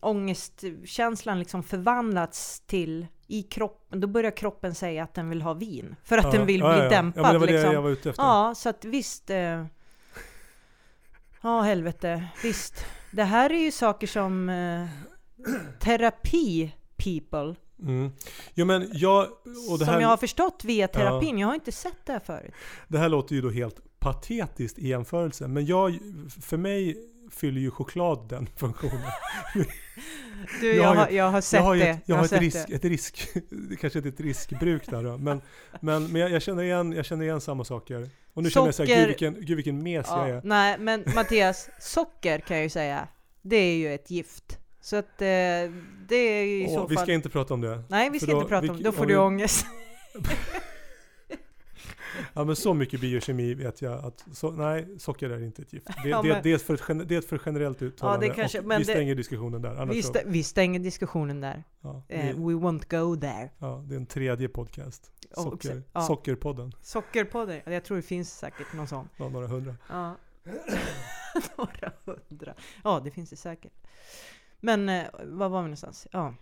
ångestkänslan 0.01 1.39
liksom 1.39 1.62
förvandlats 1.62 2.61
till 2.61 3.07
i 3.27 3.43
kroppen. 3.43 4.01
Då 4.01 4.07
börjar 4.07 4.31
kroppen 4.31 4.75
säga 4.75 5.05
att 5.05 5.14
den 5.14 5.29
vill 5.31 5.43
ha 5.43 5.55
vin. 5.55 5.97
För 6.05 6.18
att 6.18 6.25
Ja, 6.25 6.31
den 6.31 6.47
vill 6.47 6.61
ja, 6.61 6.72
bli 6.72 6.79
ja, 6.79 6.85
ja. 6.85 6.91
dämpad. 6.91 7.20
Ja, 7.20 7.27
men 7.27 7.33
det 7.33 7.39
var 7.39 7.47
liksom. 7.47 7.68
det 7.68 7.75
jag 7.75 7.83
var 7.83 7.91
ute 7.91 8.11
efter. 8.11 8.22
Ja, 8.22 8.55
så 8.57 8.68
att 8.68 8.85
visst. 8.85 9.31
Eh, 9.31 9.64
ja, 11.45 11.61
helvete. 11.61 12.25
Visst. 12.43 12.87
Det 13.11 13.25
här 13.25 13.51
är 13.51 13.59
ju 13.59 13.71
saker 13.73 14.07
som 14.07 14.49
eh, 14.49 14.87
terapi 15.81 16.75
people. 16.97 17.55
Mm. 17.83 18.11
Jo 18.55 18.67
men 18.67 18.89
jag, 18.93 19.25
och 19.71 19.79
det 19.79 19.85
som 19.85 19.95
här, 19.95 20.01
jag 20.01 20.09
har 20.09 20.17
förstått 20.17 20.65
via 20.65 20.89
terapin. 20.89 21.39
Jag 21.39 21.49
har 21.49 21.55
inte 21.55 21.73
sett 21.73 22.07
det 22.07 22.13
här 22.13 22.21
förut. 22.21 22.55
det 22.89 22.99
här 22.99 23.09
låter 23.09 23.35
ju 23.35 23.41
då 23.43 23.51
helt 23.51 23.99
patetiskt 23.99 24.79
i 24.79 24.89
jämförelse. 24.89 25.49
Men 25.49 25.67
jag, 25.67 25.99
för 26.41 26.57
mig 26.57 26.97
fyller 27.31 27.61
ju 27.61 27.71
choklad 27.71 28.29
den 28.29 28.47
funktionen. 28.57 29.01
Du, 30.61 30.75
Jag 30.75 30.77
jag, 30.77 30.85
har 30.89 30.95
ju- 30.95 30.99
har, 31.01 31.11
jag 31.11 31.31
har 31.31 31.41
sett 31.41 31.59
jag 31.61 31.65
har 31.65 31.77
det. 31.77 31.89
ett, 31.89 32.01
jag 32.07 32.17
har 32.17 32.25
ett, 32.25 32.33
risk, 32.33 32.69
det. 32.69 32.75
ett 32.75 32.85
risk, 32.85 33.29
kanske 33.81 33.99
inte 33.99 34.09
är 34.09 34.13
ett 34.13 34.21
riskbruk 34.21 34.91
där 34.91 35.03
då, 35.05 35.19
men, 35.19 35.41
men, 35.81 36.07
men 36.13 36.21
jag, 36.21 36.31
jag, 36.31 36.43
känner 36.43 36.63
igen, 36.63 36.93
jag 36.93 37.05
känner 37.05 37.25
igen 37.25 37.41
samma 37.41 37.65
saker. 37.65 38.09
Och 38.35 38.43
nu 38.43 38.51
känner 38.51 38.66
jag 38.66 38.74
såhär, 38.74 38.87
Socker- 38.89 38.99
gud 39.01 39.07
vilken, 39.09 39.35
gud 39.41 39.57
vilken 39.57 39.82
mes 39.82 40.07
jag 40.09 40.28
Ja, 40.28 40.35
är. 40.35 40.41
nej, 40.45 40.78
men 40.78 41.05
Mattias, 41.14 41.68
socker 41.80 42.39
kan 42.39 42.57
jag 42.57 42.64
ju 42.64 42.70
säga. 42.70 43.09
Det 43.43 43.57
är 43.57 43.76
ju 43.76 43.95
ett 43.95 44.11
gift. 44.11 44.59
Så 44.80 44.97
att 44.97 45.22
eh, 45.22 45.26
det 46.09 46.16
är 46.16 46.45
ju 46.45 46.62
i 46.62 46.66
Och 46.66 46.70
så 46.70 46.87
vi 46.87 46.95
fall... 46.95 47.05
ska 47.05 47.12
inte 47.12 47.28
prata 47.28 47.55
om 47.55 47.61
det. 47.61 47.82
Nej, 47.89 48.11
vi 48.11 48.20
ska 48.20 48.30
då- 48.30 48.37
inte 48.37 48.49
prata 48.49 48.62
vi- 48.62 48.68
om 48.68 48.76
det. 48.76 48.82
Då 48.82 48.93
får 48.93 49.07
du 49.07 49.12
vi- 49.14 49.18
ångest. 49.20 49.66
Ja 52.35 52.45
men 52.45 52.57
så 52.57 52.75
mycket 52.75 53.01
biokemi 53.01 53.55
vet 53.55 53.83
jag 53.83 54.05
att, 54.05 54.25
så, 54.33 54.51
nej, 54.51 54.89
socker 54.99 55.31
är 55.31 55.43
inte 55.43 55.62
ett 55.62 55.73
gift. 55.73 55.87
Det, 56.03 56.09
Ja, 56.09 56.23
det, 56.23 56.29
men- 56.29 56.43
det, 56.43 56.53
är, 56.53 56.59
för, 56.59 57.05
det 57.05 57.15
är 57.15 57.19
ett 57.19 57.29
för 57.29 57.41
generellt 57.47 57.83
uttalande. 57.83 58.29
kanske- 58.29 58.59
och 58.59 58.65
men 58.65 58.79
vi 58.79 58.85
stänger 58.85 59.15
diskussionen 59.15 59.62
där. 59.62 59.87
Vi, 59.87 60.03
så, 60.03 60.12
stä- 60.12 60.23
vi 60.27 60.43
stänger 60.43 60.79
diskussionen 60.81 61.41
där. 61.41 61.65
ja, 61.81 62.03
Eh, 62.09 62.27
vi, 62.27 62.33
we 62.33 62.53
won't 62.55 63.01
go 63.01 63.17
there. 63.21 63.51
ja, 63.59 63.85
det 63.89 63.95
är 63.95 63.97
en 63.97 64.07
tredje 64.07 64.49
podcast. 64.49 65.11
Socker, 65.35 65.83
ja. 65.93 66.01
Sockerpodden. 66.01 66.73
Sockerpodden. 66.83 67.61
Jag 67.65 67.85
tror 67.85 67.97
det 67.97 68.03
finns 68.03 68.39
säkert 68.39 68.73
någon 68.75 68.89
sån. 68.89 69.09
Ja, 69.17 69.29
några 69.29 69.47
hundra. 69.47 69.77
Ja. 69.89 70.17
Några 71.59 71.93
hundra. 72.05 72.55
Ja, 72.85 73.01
det 73.05 73.11
finns 73.11 73.31
det 73.31 73.37
säkert. 73.37 73.73
Men 74.61 74.89
eh, 74.89 75.05
var 75.25 75.49
var 75.49 75.59
vi 75.61 75.65
någonstans? 75.65 76.07
Ja. 76.11 76.35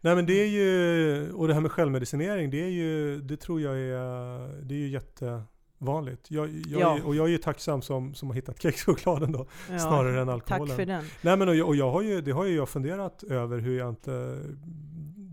Nej 0.00 0.14
men 0.16 0.26
det 0.26 0.32
är 0.42 0.46
ju, 0.46 1.32
och 1.32 1.48
det 1.48 1.54
här 1.54 1.60
med 1.60 1.72
självmedicinering, 1.72 2.50
det 2.50 2.62
är 2.64 2.68
ju, 2.68 3.20
det 3.20 3.36
tror 3.36 3.60
jag 3.60 3.78
är, 3.78 4.62
det 4.62 4.74
är 4.74 4.78
ju 4.78 4.88
jättevanligt. 4.88 6.30
Jag, 6.30 6.48
jag 6.68 6.80
Ja. 6.80 6.96
är, 6.98 7.06
och 7.06 7.14
jag 7.14 7.26
är 7.26 7.30
ju 7.30 7.38
tacksam 7.38 7.82
som, 7.82 8.14
som 8.14 8.28
har 8.28 8.34
hittat 8.34 8.62
kexchokladen 8.62 9.32
då, 9.32 9.46
ja. 9.70 9.78
snarare 9.78 10.20
än 10.20 10.28
alkoholen. 10.28 10.68
Tack 10.68 10.76
för 10.76 10.86
den. 10.86 11.04
Nej 11.22 11.36
men 11.36 11.48
och 11.48 11.56
jag, 11.56 11.68
och 11.68 11.76
jag 11.76 11.90
har 11.90 12.02
ju, 12.02 12.20
det 12.20 12.30
har 12.30 12.44
ju 12.44 12.56
jag 12.56 12.68
funderat 12.68 13.22
över 13.22 13.58
hur 13.58 13.78
jag 13.78 13.88
inte, 13.88 14.40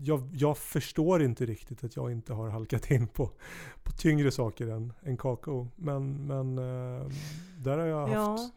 jag, 0.02 0.30
jag 0.32 0.58
förstår 0.58 1.22
inte 1.22 1.46
riktigt 1.46 1.84
att 1.84 1.96
jag 1.96 2.12
inte 2.12 2.32
har 2.32 2.48
halkat 2.48 2.90
in 2.90 3.06
på, 3.06 3.30
på 3.82 3.92
tyngre 3.92 4.30
saker 4.30 4.66
än, 4.66 4.92
än 5.02 5.16
kakao. 5.16 5.68
Men, 5.76 6.26
men 6.26 6.58
eh, 6.58 7.06
där 7.58 7.78
har 7.78 7.86
jag 7.86 8.00
haft, 8.00 8.12
Ja. 8.14 8.50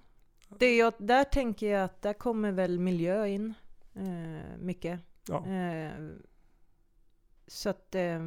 Det 0.59 0.77
jag, 0.77 0.93
där 0.97 1.23
tänker 1.23 1.71
jag 1.71 1.83
att 1.83 2.01
där 2.01 2.13
kommer 2.13 2.51
väl 2.51 2.79
miljö 2.79 3.25
in. 3.27 3.53
Eh, 3.95 4.59
mycket. 4.59 4.99
Ja, 5.27 5.45
Eh, 5.45 5.91
så 7.47 7.69
att... 7.69 7.95
Eh, 7.95 8.19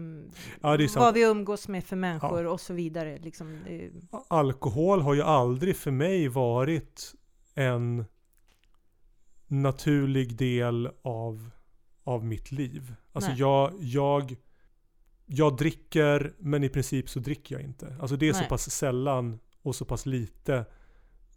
Ja, 0.62 0.78
vad 0.96 1.14
vi 1.14 1.22
umgås 1.22 1.68
med 1.68 1.84
för 1.84 1.96
människor 1.96 2.46
och 2.46 2.60
så 2.60 2.74
vidare. 2.74 3.18
Liksom, 3.18 3.58
alkohol 4.28 5.00
har 5.00 5.14
ju 5.14 5.22
aldrig 5.22 5.76
för 5.76 5.90
mig 5.90 6.28
varit 6.28 7.14
en 7.54 8.04
naturlig 9.46 10.36
del 10.36 10.90
av, 11.02 11.50
av 12.04 12.24
mitt 12.24 12.52
liv. 12.52 12.94
Alltså 13.12 13.30
Nej. 13.30 13.40
jag, 13.40 13.72
jag, 13.80 14.36
jag 15.26 15.56
dricker 15.56 16.34
men 16.38 16.64
i 16.64 16.68
princip 16.68 17.08
så 17.08 17.18
dricker 17.20 17.54
jag 17.54 17.64
inte. 17.64 17.96
Alltså 18.00 18.16
det 18.16 18.28
är 18.28 18.32
så 18.32 18.40
Nej. 18.40 18.48
pass 18.48 18.70
sällan 18.70 19.38
och 19.62 19.74
så 19.74 19.84
pass 19.84 20.06
lite 20.06 20.64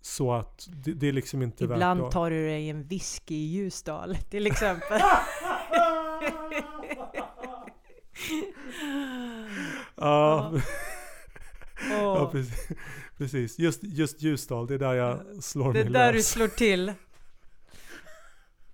så 0.01 0.33
att 0.33 0.67
det, 0.71 0.93
det 0.93 1.07
är 1.07 1.11
liksom 1.11 1.41
inte 1.41 1.67
värt 1.67 1.75
ibland 1.75 2.01
att... 2.01 2.11
tar 2.11 2.29
du 2.29 2.45
dig 2.45 2.69
en 2.69 2.83
whisky 2.83 3.35
i 3.35 3.47
Ljusdal 3.47 4.15
till 4.29 4.47
exempel. 4.47 5.01
Ja, 9.95 10.53
ja 11.89 12.29
precis. 12.31 12.67
precis. 13.17 13.59
Just, 13.59 13.83
just 13.83 14.21
Ljusdal, 14.21 14.67
det 14.67 14.73
är 14.73 14.77
där 14.77 14.93
jag 14.93 15.43
slår 15.43 15.73
det 15.73 15.79
är 15.79 15.83
mig 15.83 15.93
där 15.93 16.11
du 16.11 16.17
lös. 16.17 16.29
slår 16.29 16.47
till. 16.47 16.93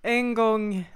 En 0.02 0.34
gång 0.34 0.90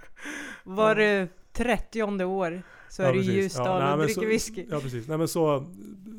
var 0.64 0.94
det 0.94 1.28
30 1.52 2.02
år 2.24 2.62
så 2.92 3.02
Ja, 3.02 3.08
är 3.08 3.12
det 3.12 3.18
precis. 3.18 3.34
Ljusdal 3.34 3.82
nej, 3.82 3.92
och 3.92 3.98
dricker 3.98 4.20
så- 4.22 4.26
whisky. 4.28 4.66
Ja 4.70 4.80
precis. 4.80 5.08
Nej 5.08 5.18
men 5.18 5.28
så, 5.28 5.72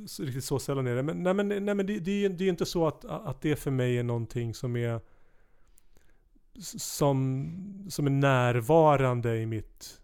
så 0.07 0.23
riktigt 0.23 0.43
så 0.43 0.59
sällan 0.59 0.87
är 0.87 0.95
det. 0.95 1.03
Men, 1.03 1.23
nej 1.23 1.33
men, 1.33 1.47
nej, 1.47 1.75
men 1.75 1.85
det, 1.85 1.99
det, 1.99 2.11
är 2.11 2.15
ju- 2.15 2.29
det 2.29 2.41
är 2.43 2.45
ju 2.45 2.49
inte 2.49 2.65
så 2.65 2.87
att, 2.87 3.05
att 3.05 3.41
det 3.41 3.55
för 3.55 3.71
mig 3.71 3.97
är 3.97 4.03
någonting 4.03 4.53
som 4.53 4.75
är 4.75 5.01
som, 6.77 7.85
som 7.89 8.05
är 8.05 8.11
närvarande 8.11 9.37
i 9.37 9.45
mitt 9.45 9.99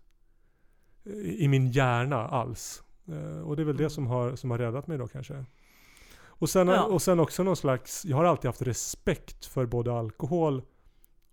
i 1.24 1.48
min 1.48 1.72
hjärna 1.72 2.28
alls. 2.28 2.84
Eh, 3.08 3.42
Och 3.42 3.56
det 3.56 3.62
är 3.62 3.66
väl 3.66 3.78
det 3.78 3.90
som 3.90 4.08
har, 4.08 4.36
som 4.36 4.52
har 4.52 4.58
räddat 4.58 4.88
mig 4.88 4.98
då 4.98 5.08
kanske. 5.08 5.46
Och 6.22 6.50
sen, 6.50 6.68
Ja. 6.68 6.84
och 6.84 7.02
sen 7.02 7.20
också 7.20 7.44
någon 7.44 7.56
slags, 7.56 8.06
jag 8.06 8.18
har 8.18 8.24
alltid 8.26 8.46
haft 8.50 8.62
respekt 8.62 9.46
för 9.46 9.66
både 9.66 9.94
alkohol 9.94 10.62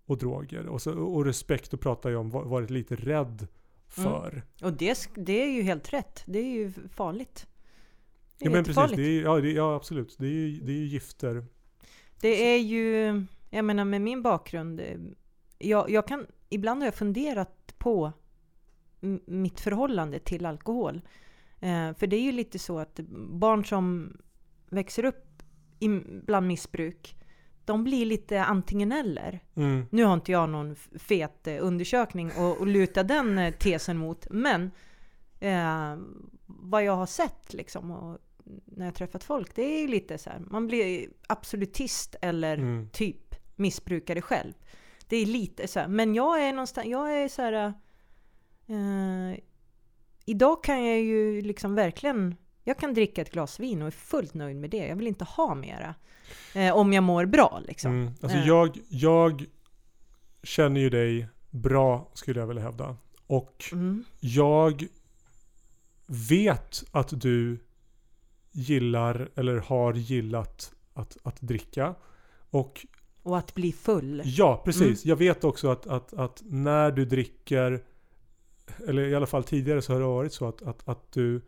och 0.05 0.17
droger. 0.17 0.67
Och, 0.67 0.81
så, 0.81 0.91
och 0.99 1.25
respekt, 1.25 1.71
då 1.71 1.77
pratar 1.77 2.09
jag 2.09 2.19
om, 2.21 2.29
va- 2.29 2.43
varit 2.43 2.69
lite 2.69 2.95
rädd 2.95 3.47
för. 3.87 4.43
Och 4.61 4.73
det, 4.73 5.09
det 5.15 5.43
är 5.43 5.49
ju 5.49 5.61
helt 5.61 5.93
rätt. 5.93 6.23
Det 6.25 6.39
är 6.39 6.49
ju 6.53 6.71
farligt. 6.93 7.47
Är 8.39 8.45
Ja 8.45 8.51
men 8.51 8.63
precis, 8.63 8.91
det 8.95 9.01
är, 9.01 9.21
ja, 9.21 9.41
det, 9.41 9.51
ja 9.51 9.75
absolut. 9.75 10.15
Det 10.17 10.27
är 10.27 10.31
ju 10.31 10.59
det 10.59 10.71
är 10.71 10.77
ju 10.77 10.85
gifter. 10.85 11.45
Det 12.21 12.53
är 12.53 12.59
ju, 12.59 13.05
jag 13.49 13.65
menar 13.65 13.85
med 13.85 14.01
min 14.01 14.21
bakgrund, 14.21 14.79
eh, 14.79 14.97
jag, 15.57 15.89
jag 15.89 16.07
kan, 16.07 16.27
ibland 16.49 16.81
har 16.81 16.87
jag 16.87 16.95
funderat 16.95 17.75
på 17.77 18.11
mitt 19.25 19.59
förhållande 19.59 20.19
till 20.19 20.45
alkohol. 20.45 21.01
Eh, 21.59 21.93
för 21.93 22.07
det 22.07 22.15
är 22.15 22.21
ju 22.21 22.31
lite 22.31 22.59
så 22.59 22.79
att 22.79 22.99
barn 23.15 23.65
som 23.65 24.17
växer 24.69 25.05
upp 25.05 25.43
i, 25.79 25.89
bland 26.25 26.47
missbruk, 26.47 27.15
de 27.67 27.83
blir 27.83 28.05
lite 28.05 28.43
antingen 28.43 28.91
eller. 28.91 29.39
Mm. 29.55 29.85
Nu 29.89 30.03
har 30.03 30.13
inte 30.13 30.31
jag 30.31 30.49
någon 30.49 30.75
fet 30.95 31.47
eh, 31.47 31.57
undersökning 31.59 32.31
och, 32.37 32.57
och 32.57 32.67
luta 32.67 33.03
den 33.03 33.37
eh, 33.37 33.53
tesen 33.53 33.97
mot, 33.97 34.27
men 34.29 34.71
eh, 35.39 35.95
vad 36.45 36.83
jag 36.83 36.95
har 36.95 37.05
sett 37.05 37.53
liksom 37.53 37.91
och 37.91 38.17
när 38.65 38.85
jag 38.85 38.95
träffat 38.95 39.23
folk, 39.23 39.55
det 39.55 39.61
är 39.63 39.81
ju 39.81 39.87
lite 39.87 40.17
så 40.17 40.29
här, 40.29 40.39
man 40.39 40.67
blir 40.67 41.07
absolutist 41.27 42.15
eller 42.21 42.57
Mm. 42.57 42.89
typ 42.93 43.35
missbrukare 43.55 44.21
själv. 44.21 44.53
Det 45.07 45.17
är 45.17 45.25
lite 45.25 45.67
så 45.67 45.79
här, 45.79 45.87
men 45.87 46.15
jag 46.15 46.43
är 46.43 46.53
någonstans, 46.53 46.87
jag 46.87 47.21
är 47.23 47.27
så 47.27 47.41
här, 47.41 47.73
eh, 48.67 49.39
idag 50.25 50.63
kan 50.63 50.85
jag 50.85 50.99
ju 50.99 51.41
liksom 51.41 51.75
verkligen, 51.75 52.35
jag 52.67 52.77
kan 52.77 52.93
dricka 52.93 53.21
ett 53.21 53.31
glas 53.31 53.59
vin 53.59 53.81
och 53.81 53.87
är 53.87 53.91
fullt 53.91 54.33
nöjd 54.33 54.55
med 54.57 54.69
det. 54.69 54.87
Jag 54.87 54.95
vill 54.95 55.07
inte 55.07 55.25
ha 55.25 55.55
mera. 55.55 55.95
Eh, 56.55 56.75
om 56.75 56.93
jag 56.93 57.03
mår 57.03 57.25
bra 57.25 57.61
liksom. 57.67 57.91
Mm. 57.91 58.13
Alltså 58.21 58.37
Eh. 58.37 58.47
jag, 58.47 58.77
jag 58.89 59.45
känner 60.43 60.81
ju 60.81 60.89
dig 60.89 61.27
bra 61.49 62.11
skulle 62.13 62.39
jag 62.39 62.47
vilja 62.47 62.63
hävda. 62.63 62.97
Och 63.27 63.63
Mm. 63.71 64.03
jag 64.19 64.85
vet 66.07 66.83
att 66.91 67.21
du 67.21 67.59
gillar 68.51 69.29
eller 69.35 69.55
har 69.57 69.93
gillat 69.93 70.73
att, 70.93 71.17
att 71.23 71.41
dricka. 71.41 71.95
Och 72.49 72.85
Och 73.23 73.37
att 73.37 73.53
bli 73.55 73.71
full. 73.71 74.21
ja, 74.25 74.61
precis. 74.65 74.81
Mm. 75.05 75.09
Jag 75.09 75.15
vet 75.15 75.43
också 75.43 75.69
att, 75.69 75.87
att, 75.87 76.13
att 76.13 76.41
när 76.45 76.91
du 76.91 77.05
dricker, 77.05 77.83
eller 78.87 79.01
i 79.07 79.15
alla 79.15 79.25
fall 79.25 79.43
tidigare 79.43 79.81
så 79.81 79.93
har 79.93 79.99
det 79.99 80.05
varit 80.05 80.33
så 80.33 80.47
att, 80.47 80.61
att, 80.61 80.87
att, 80.89 81.11
du, 81.11 81.41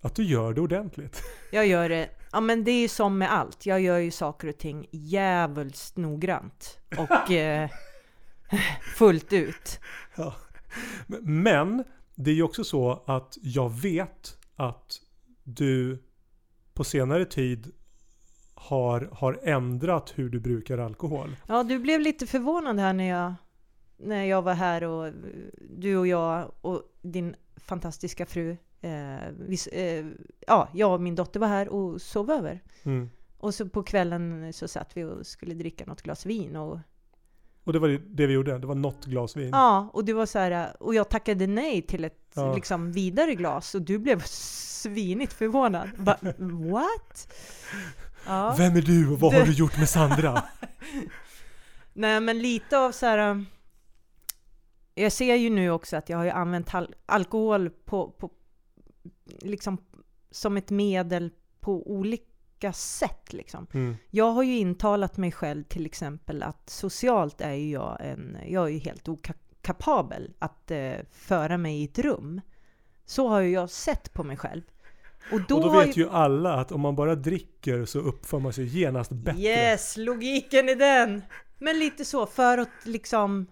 att 0.00 0.14
du 0.14 0.24
gör 0.24 0.54
det 0.54 0.60
ordentligt. 0.60 1.22
Jag 1.52 1.66
gör 1.66 1.88
det, 1.88 2.10
ja 2.32 2.40
men 2.40 2.64
det 2.64 2.70
är 2.70 2.80
ju 2.80 2.88
som 2.88 3.18
med 3.18 3.32
allt. 3.32 3.66
Jag 3.66 3.80
gör 3.80 3.98
ju 3.98 4.10
saker 4.10 4.48
och 4.48 4.58
ting 4.58 4.86
jävligt 4.90 5.92
noggrant. 5.94 6.78
Och 6.98 7.30
eh, 7.30 7.70
fullt 8.96 9.32
ut. 9.32 9.80
Ja. 10.16 10.34
Men- 11.20 11.84
det 12.18 12.30
är 12.30 12.34
ju 12.34 12.42
också 12.42 12.64
så 12.64 13.02
att 13.06 13.38
jag 13.42 13.70
vet 13.72 14.38
att 14.56 15.00
du 15.42 16.02
på 16.74 16.84
senare 16.84 17.24
tid 17.24 17.72
har, 18.54 19.08
har 19.12 19.40
ändrat 19.42 20.12
hur 20.14 20.28
du 20.30 20.40
brukar 20.40 20.78
alkohol. 20.78 21.36
Ja, 21.48 21.62
du 21.62 21.78
blev 21.78 22.00
lite 22.00 22.26
förvånad 22.26 22.78
här 22.80 22.92
när 22.92 23.08
jag, 23.08 23.34
när 23.96 24.24
jag 24.24 24.42
var 24.42 24.54
här 24.54 24.84
och 24.84 25.12
du 25.70 25.96
och 25.96 26.06
jag 26.06 26.52
och 26.60 26.82
din 27.02 27.36
fantastiska 27.56 28.26
fru, 28.26 28.56
eh, 28.80 29.28
vi, 29.38 29.54
s- 29.54 29.66
eh, 29.66 30.06
ja, 30.46 30.68
jag 30.74 30.92
och 30.94 31.00
min 31.00 31.14
dotter 31.14 31.40
var 31.40 31.48
här 31.48 31.68
och 31.68 32.02
sov 32.02 32.30
över. 32.30 32.62
Mm. 32.82 33.10
Och 33.38 33.54
så 33.54 33.68
på 33.68 33.82
kvällen 33.82 34.52
så 34.52 34.68
satt 34.68 34.96
vi 34.96 35.04
och 35.04 35.26
skulle 35.26 35.54
dricka 35.54 35.84
något 35.86 36.02
glas 36.02 36.26
vin 36.26 36.56
och 36.56 36.78
Och 37.64 37.72
det 37.72 37.78
var 37.78 37.88
det- 37.88 38.02
det 38.08 38.26
vi 38.26 38.32
gjorde. 38.32 38.58
Det 38.58 38.66
var 38.66 38.74
något 38.74 39.04
glas 39.04 39.36
vin. 39.36 39.48
Ja, 39.52 39.90
och 39.92 40.04
du 40.04 40.12
var 40.12 40.26
så 40.26 40.38
här, 40.38 40.82
och 40.82 40.94
jag 40.94 41.08
tackade 41.08 41.46
nej 41.46 41.82
till 41.82 42.04
ett 42.04 42.22
Ja. 42.34 42.54
liksom 42.54 42.92
vidare 42.92 43.34
glas 43.34 43.74
och 43.74 43.82
du 43.82 43.98
blev 43.98 44.22
svinigt 44.26 45.32
förvånad. 45.32 45.88
Va, 45.96 46.16
what? 46.70 47.32
Ja. 48.28 48.54
Vem 48.58 48.76
är 48.76 48.82
du 48.82 49.08
och 49.12 49.20
vad 49.20 49.32
har 49.34 49.40
Du- 49.40 49.46
du 49.46 49.52
gjort 49.52 49.78
med 49.78 49.88
Sandra? 49.88 50.42
Nej 51.92 52.20
men 52.20 52.38
lite 52.38 52.78
av 52.78 52.92
så 52.92 53.06
här. 53.06 53.30
um, 53.30 53.46
Jag 54.94 55.12
ser 55.12 55.34
ju 55.34 55.50
nu 55.50 55.70
också 55.70 55.96
att 55.96 56.08
jag 56.08 56.18
har 56.18 56.26
använt 56.26 56.74
al- 56.74 56.94
alkohol 57.06 57.70
på, 57.70 58.10
på 58.10 58.30
liksom 59.26 59.78
som 60.30 60.56
ett 60.56 60.70
medel 60.70 61.30
på 61.60 61.90
olika 61.90 62.72
sätt 62.72 63.32
liksom. 63.32 63.66
Mm. 63.72 63.96
Jag 64.10 64.30
har 64.30 64.42
ju 64.42 64.58
intalat 64.58 65.16
mig 65.16 65.32
själv 65.32 65.64
till 65.64 65.86
exempel 65.86 66.42
att 66.42 66.70
socialt 66.70 67.40
är 67.40 67.52
ju 67.52 67.70
jag 67.70 67.98
en, 68.00 68.36
jag 68.46 68.64
är 68.64 68.70
ju 68.70 68.78
helt 68.78 69.08
okapabel 69.08 70.34
att 70.38 70.70
eh, 70.70 70.94
föra 71.12 71.58
mig 71.58 71.80
i 71.80 71.84
ett 71.84 71.98
rum. 71.98 72.40
Så 73.04 73.28
har 73.28 73.40
ju 73.40 73.50
jag 73.50 73.70
sett 73.70 74.12
på 74.12 74.24
mig 74.24 74.36
själv. 74.36 74.62
Och 75.32 75.40
då, 75.48 75.56
och 75.56 75.62
då 75.62 75.80
vet 75.80 75.96
ju 75.96 76.08
alla 76.08 76.54
att 76.54 76.72
om 76.72 76.80
man 76.80 76.96
bara 76.96 77.14
dricker 77.14 77.84
så 77.84 77.98
uppför 77.98 78.38
man 78.38 78.52
sig 78.52 78.78
genast 78.78 79.10
bättre. 79.10 79.40
Yes, 79.40 79.96
logiken 79.96 80.68
i 80.68 80.74
den! 80.74 81.22
Men 81.58 81.78
lite 81.78 82.04
så, 82.04 82.26
för 82.26 82.58
att 82.58 82.68
liksom, 82.84 83.46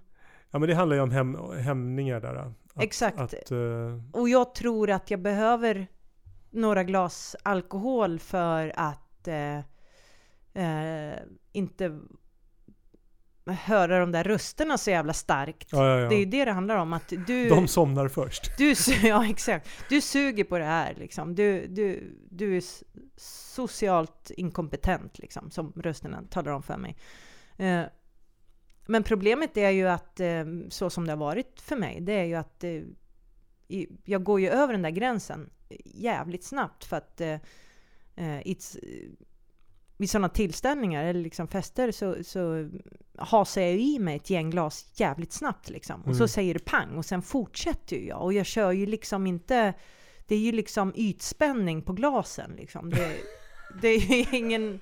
Ja 0.51 0.59
men 0.59 0.69
det 0.69 0.75
handlar 0.75 0.97
ju 0.97 1.03
om 1.03 1.11
häm, 1.11 1.37
hämningar 1.59 2.21
där. 2.21 2.53
Att, 2.75 2.83
Exakt. 2.83 3.19
Att, 3.19 3.51
eh, 3.51 3.59
och 4.13 4.29
jag 4.29 4.55
tror 4.55 4.91
att 4.91 5.11
jag 5.11 5.21
behöver 5.21 5.87
några 6.51 6.85
glas 6.85 7.37
alkohol 7.43 8.19
för 8.19 8.73
att 8.77 9.29
eh, 9.29 9.59
eh, 10.65 11.19
inte 11.53 12.01
höra 13.47 13.99
de 13.99 14.13
där 14.13 14.25
rösterna 14.25 14.79
så 14.79 14.91
jävla 14.91 15.13
starkt. 15.13 15.69
ja, 15.73 15.89
ja, 15.89 16.01
ja. 16.01 16.09
Det 16.09 16.15
är 16.15 16.19
ju 16.19 16.25
det 16.25 16.45
det 16.45 16.53
handlar 16.53 16.77
om, 16.77 16.93
att 16.93 17.13
du... 17.27 17.49
De 17.49 17.69
somnar 17.69 18.09
först. 18.09 18.59
Du, 18.59 18.75
ja, 19.03 19.27
exakt. 19.27 19.69
Du 19.89 20.01
suger 20.01 20.45
på 20.45 20.59
det 20.59 20.65
här 20.65 20.95
liksom. 20.95 21.35
Du, 21.35 21.67
du, 21.67 22.17
du 22.31 22.57
är 22.57 22.63
socialt 23.17 24.31
inkompetent 24.31 25.19
liksom, 25.19 25.51
som 25.51 25.73
rösterna 25.77 26.23
talar 26.31 26.53
om 26.53 26.63
för 26.63 26.77
mig. 26.77 26.97
Eh, 27.57 27.83
men 28.87 29.03
problemet 29.03 29.57
är 29.57 29.71
ju 29.71 29.89
att, 29.89 30.21
eh, 30.21 30.45
så 30.69 30.91
som 30.91 31.07
det 31.07 31.13
har 31.13 31.17
varit 31.17 31.61
för 31.61 31.77
mig, 31.77 32.01
det 32.01 32.13
är 32.13 32.25
ju 32.25 32.35
att 32.35 32.65
eh, 32.65 32.83
jag 34.05 34.25
går 34.25 34.41
ju 34.41 34.49
över 34.49 34.73
den 34.73 34.83
där 34.83 34.91
gränsen 34.91 35.51
jävligt 35.85 36.45
snabbt 36.45 36.85
för 36.85 36.97
att 36.97 37.21
eh, 37.21 37.39
vid 39.97 40.11
sådana 40.11 40.29
tillställningar 40.29 41.05
eller 41.05 41.21
liksom 41.21 41.49
fester 41.49 41.93
så, 41.93 42.25
så 42.25 42.71
hasar 43.19 43.61
jag 43.61 43.75
i 43.79 43.99
mig 43.99 44.17
ett 44.17 44.31
gäng 44.31 44.51
glas 44.51 44.87
jävligt 45.01 45.33
snabbt 45.33 45.71
liksom. 45.71 46.01
Och 46.01 46.17
så 46.17 46.23
Mm. 46.23 46.29
säger 46.29 46.55
det 46.55 46.65
pang 46.65 46.97
och 46.97 47.05
sen 47.05 47.23
fortsätter 47.23 47.97
jag. 47.97 48.23
Och 48.23 48.33
jag 48.33 48.47
kör 48.47 48.73
ju 48.73 48.87
liksom 48.87 49.27
inte... 49.27 49.75
Det 50.27 50.35
är 50.35 50.39
ju 50.39 50.53
liksom 50.53 50.93
ytspänning 50.97 51.83
på 51.83 51.93
glasen 51.93 52.53
liksom. 52.57 52.91
Det, 52.91 53.17
det 53.83 53.89
är 53.89 53.99
ju 54.33 54.39
ingen... 54.39 54.81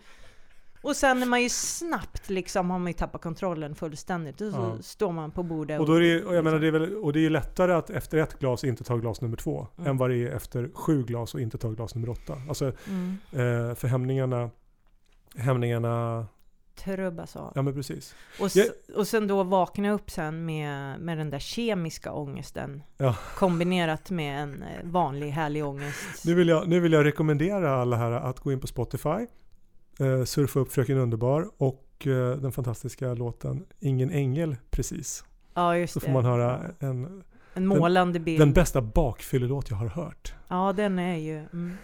Och 0.82 0.96
sen 0.96 1.22
är 1.22 1.26
man 1.26 1.42
ju 1.42 1.48
snabbt 1.48 2.30
liksom, 2.30 2.70
har 2.70 2.78
man 2.78 2.86
ju 2.86 2.92
tappat 2.92 3.22
kontrollen 3.22 3.74
fullständigt. 3.74 4.40
Och 4.40 4.52
så 4.52 4.58
Ja. 4.76 4.82
står 4.82 5.12
man 5.12 5.30
på 5.30 5.42
bordet 5.42 5.80
Och, 5.80 5.86
då 5.86 5.94
är 5.94 6.00
det, 6.00 6.24
och 6.24 6.34
jag 6.34 6.44
menar, 6.44 6.58
det 6.58 6.66
är 6.66 6.70
väl, 6.72 6.96
och 6.96 7.12
det 7.12 7.18
är 7.18 7.22
ju 7.22 7.30
lättare 7.30 7.72
att 7.72 7.90
efter 7.90 8.18
ett 8.18 8.38
glas 8.38 8.64
inte 8.64 8.84
ta 8.84 8.96
glas 8.96 9.20
nummer 9.20 9.36
två. 9.36 9.66
Mm. 9.78 9.90
Än 9.90 9.96
vad 9.96 10.10
det 10.10 10.16
är 10.16 10.30
efter 10.30 10.70
sju 10.74 11.02
glas 11.02 11.34
och 11.34 11.40
inte 11.40 11.58
ta 11.58 11.68
glas 11.70 11.94
nummer 11.94 12.08
åtta. 12.08 12.42
Alltså, 12.48 12.72
Mm. 12.88 13.16
eh, 13.32 13.74
för 13.74 13.88
hämningarna, 13.88 14.50
hämningarna, 15.36 16.26
Trubbas 16.74 17.36
av. 17.36 17.52
ja 17.54 17.62
men 17.62 17.74
precis. 17.74 18.14
Och, 18.40 18.48
Jag- 18.56 18.68
och 18.96 19.06
sen 19.06 19.26
då 19.26 19.42
vakna 19.42 19.92
upp 19.92 20.10
sen 20.10 20.44
med, 20.44 21.00
med 21.00 21.18
den 21.18 21.30
där 21.30 21.38
kemiska 21.38 22.12
ångesten. 22.12 22.82
Ja. 22.98 23.16
Kombinerat 23.36 24.10
med 24.10 24.42
en 24.42 24.62
eh, 24.62 24.68
vanlig 24.84 25.30
härlig 25.30 25.64
ångest. 25.66 26.24
Nu 26.26 26.34
vill, 26.34 26.48
jag, 26.48 26.68
nu 26.68 26.80
vill 26.80 26.92
jag 26.92 27.04
rekommendera 27.06 27.74
alla 27.82 27.96
här 27.96 28.12
att 28.12 28.40
gå 28.40 28.52
in 28.52 28.60
på 28.60 28.66
Spotify, 28.66 29.26
eh, 30.00 30.24
surfa 30.24 30.60
upp 30.60 30.72
Fröken 30.72 30.98
Underbar 30.98 31.50
och 31.56 32.06
eh, 32.06 32.36
den 32.36 32.52
fantastiska 32.52 33.14
låten 33.14 33.64
Ingen 33.80 34.10
ängel 34.10 34.56
precis. 34.70 35.24
Ja, 35.54 35.76
just 35.76 35.92
Så 35.92 35.98
det. 36.00 36.06
får 36.06 36.12
man 36.12 36.24
höra 36.24 36.60
en, 36.78 37.22
En 37.54 37.66
målande 37.66 38.20
bild. 38.20 38.40
den 38.40 38.52
bästa 38.52 38.80
bakfyllelåt 38.82 39.70
jag 39.70 39.76
har 39.76 39.86
hört. 39.88 40.34
Ja, 40.48 40.72
den 40.72 40.98
är 40.98 41.16
ju... 41.16 41.36
Mm. 41.38 41.72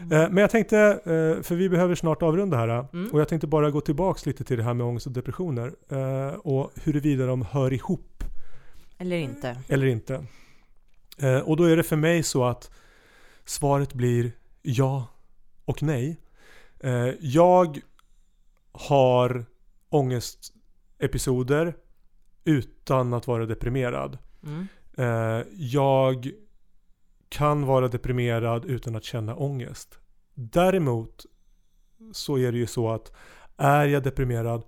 Eh, 0.00 0.06
Men 0.08 0.36
jag 0.36 0.50
tänkte, 0.50 0.78
eh, 0.78 1.42
för 1.42 1.54
vi 1.54 1.68
behöver 1.68 1.94
snart 1.94 2.22
avrunda 2.22 2.56
här. 2.56 2.86
Mm. 2.92 3.10
Och 3.12 3.20
jag 3.20 3.28
tänkte 3.28 3.46
bara 3.46 3.70
gå 3.70 3.80
tillbaks 3.80 4.26
lite 4.26 4.44
till 4.44 4.56
det 4.56 4.62
här 4.62 4.74
med 4.74 4.86
ångest 4.86 5.06
och 5.06 5.12
depressioner. 5.12 5.72
eh, 5.88 6.34
Och 6.34 6.70
huruvida 6.84 7.26
de 7.26 7.42
hör 7.42 7.72
ihop 7.72 8.24
Eller 8.98 9.16
inte. 9.16 9.58
eller 9.68 9.86
inte. 9.86 10.24
Eh, 11.18 11.38
Och 11.38 11.56
då 11.56 11.64
är 11.64 11.76
det 11.76 11.82
för 11.82 11.96
mig 11.96 12.22
så 12.22 12.44
att 12.44 12.70
svaret 13.44 13.92
blir 13.94 14.32
ja 14.62 15.06
och 15.64 15.82
nej. 15.82 16.20
Eh, 16.80 17.08
Jag 17.20 17.80
har 18.72 19.44
ångestepisoder 19.88 21.76
utan 22.44 23.14
att 23.14 23.26
vara 23.26 23.46
deprimerad. 23.46 24.18
Mm. 24.42 24.66
Eh, 24.98 25.46
Jag 25.56 26.30
kan 27.28 27.66
vara 27.66 27.88
deprimerad 27.88 28.64
utan 28.64 28.96
att 28.96 29.04
känna 29.04 29.36
ångest. 29.36 29.98
Däremot 30.34 31.26
så 32.12 32.38
är 32.38 32.52
det 32.52 32.58
ju 32.58 32.66
så 32.66 32.90
att 32.90 33.12
är 33.56 33.84
jag 33.86 34.02
deprimerad 34.02 34.62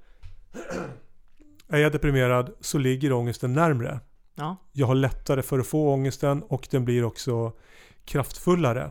är 1.68 1.78
jag 1.78 1.92
deprimerad 1.92 2.50
så 2.61 2.78
ligger 2.78 3.12
ångesten 3.12 3.52
närmre. 3.52 4.00
Ja. 4.34 4.56
Jag 4.72 4.86
har 4.86 4.94
lättare 4.94 5.42
för 5.42 5.59
att 5.59 5.66
få 5.66 5.92
ångesten 5.92 6.42
och 6.42 6.68
den 6.70 6.84
blir 6.84 7.04
också 7.04 7.52
kraftfullare. 8.04 8.90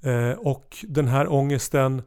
Eh, 0.00 0.30
och 0.30 0.76
den 0.88 1.08
här 1.08 1.32
ångesten 1.32 2.02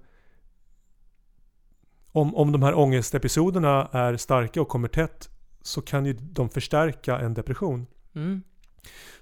om, 2.17 2.35
om 2.35 2.51
de 2.51 2.63
här 2.63 2.77
ångestepisoderna 2.77 3.89
är 3.91 4.17
starka 4.17 4.61
och 4.61 4.67
kommer 4.67 4.87
tätt 4.87 5.29
så 5.61 5.81
kan 5.81 6.05
ju 6.05 6.13
de 6.13 6.49
förstärka 6.49 7.19
en 7.19 7.33
depression. 7.33 7.87
Mm. 8.15 8.41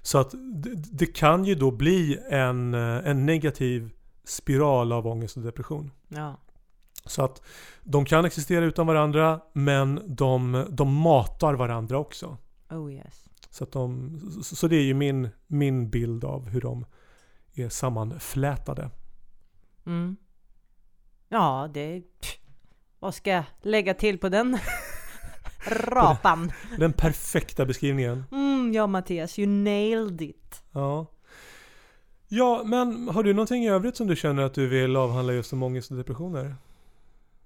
Så 0.02 0.18
att 0.18 0.30
det, 0.30 0.74
det 0.74 1.06
kan 1.06 1.44
ju 1.44 1.54
då 1.54 1.70
bli 1.70 2.18
en, 2.30 2.74
en 2.74 3.26
negativ 3.26 3.90
spiral 4.24 4.92
av 4.92 5.06
ångest 5.06 5.36
och 5.36 5.42
depression. 5.42 5.90
Ja. 6.08 6.40
Så 7.04 7.24
att 7.24 7.42
de 7.82 8.04
kan 8.04 8.24
existera 8.24 8.64
utan 8.64 8.86
varandra 8.86 9.40
men 9.52 10.00
de, 10.06 10.66
de 10.70 10.94
matar 10.94 11.54
varandra 11.54 11.98
också. 11.98 12.36
Oh 12.70 12.92
yes. 12.92 13.28
Så, 13.50 13.64
att 13.64 13.72
de, 13.72 14.20
så 14.42 14.56
så 14.56 14.68
det 14.68 14.76
är 14.76 14.82
ju 14.82 14.94
min, 14.94 15.28
min 15.46 15.90
bild 15.90 16.24
av 16.24 16.48
hur 16.48 16.60
de 16.60 16.84
är 17.54 17.68
sammanflätade. 17.68 18.90
Mm. 19.86 20.16
Ja, 21.28 21.70
det... 21.74 22.00
pff, 22.20 22.45
Vad 22.98 23.14
ska 23.14 23.30
jag 23.30 23.44
lägga 23.62 23.94
till 23.94 24.18
på 24.22 24.28
den 24.28 24.58
rapan? 25.68 26.52
Den 26.78 26.92
perfekta 26.92 27.66
beskrivningen. 27.66 28.24
Mm, 28.32 28.72
ja 28.72 28.86
Mattias, 28.86 29.38
you 29.38 29.48
nailed 29.48 30.20
it. 30.22 30.62
Ja. 30.72 31.06
Ja, 32.28 32.62
men 32.64 33.08
har 33.08 33.22
du 33.22 33.32
någonting 33.32 33.64
i 33.64 33.68
övrigt 33.68 33.96
som 33.96 34.06
du 34.06 34.16
känner 34.16 34.42
att 34.42 34.54
du 34.54 34.66
vill 34.66 34.96
avhandla 34.96 35.32
just 35.32 35.52
om 35.52 35.62
ångest 35.62 35.90
och 35.90 35.96
depressioner? 35.96 36.54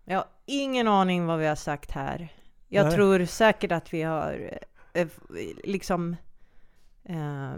Jag 0.04 0.16
har 0.16 0.26
ingen 0.46 0.88
aning 0.88 1.26
vad 1.26 1.38
vi 1.38 1.46
har 1.46 1.56
sagt 1.56 1.90
här. 1.90 2.28
Jag 2.68 2.86
Nej. 2.86 2.94
tror 2.94 3.24
säkert 3.24 3.72
att 3.72 3.92
vi 3.94 4.02
har 4.02 4.60
eh, 4.92 5.08
liksom 5.64 6.16
eh, 7.04 7.52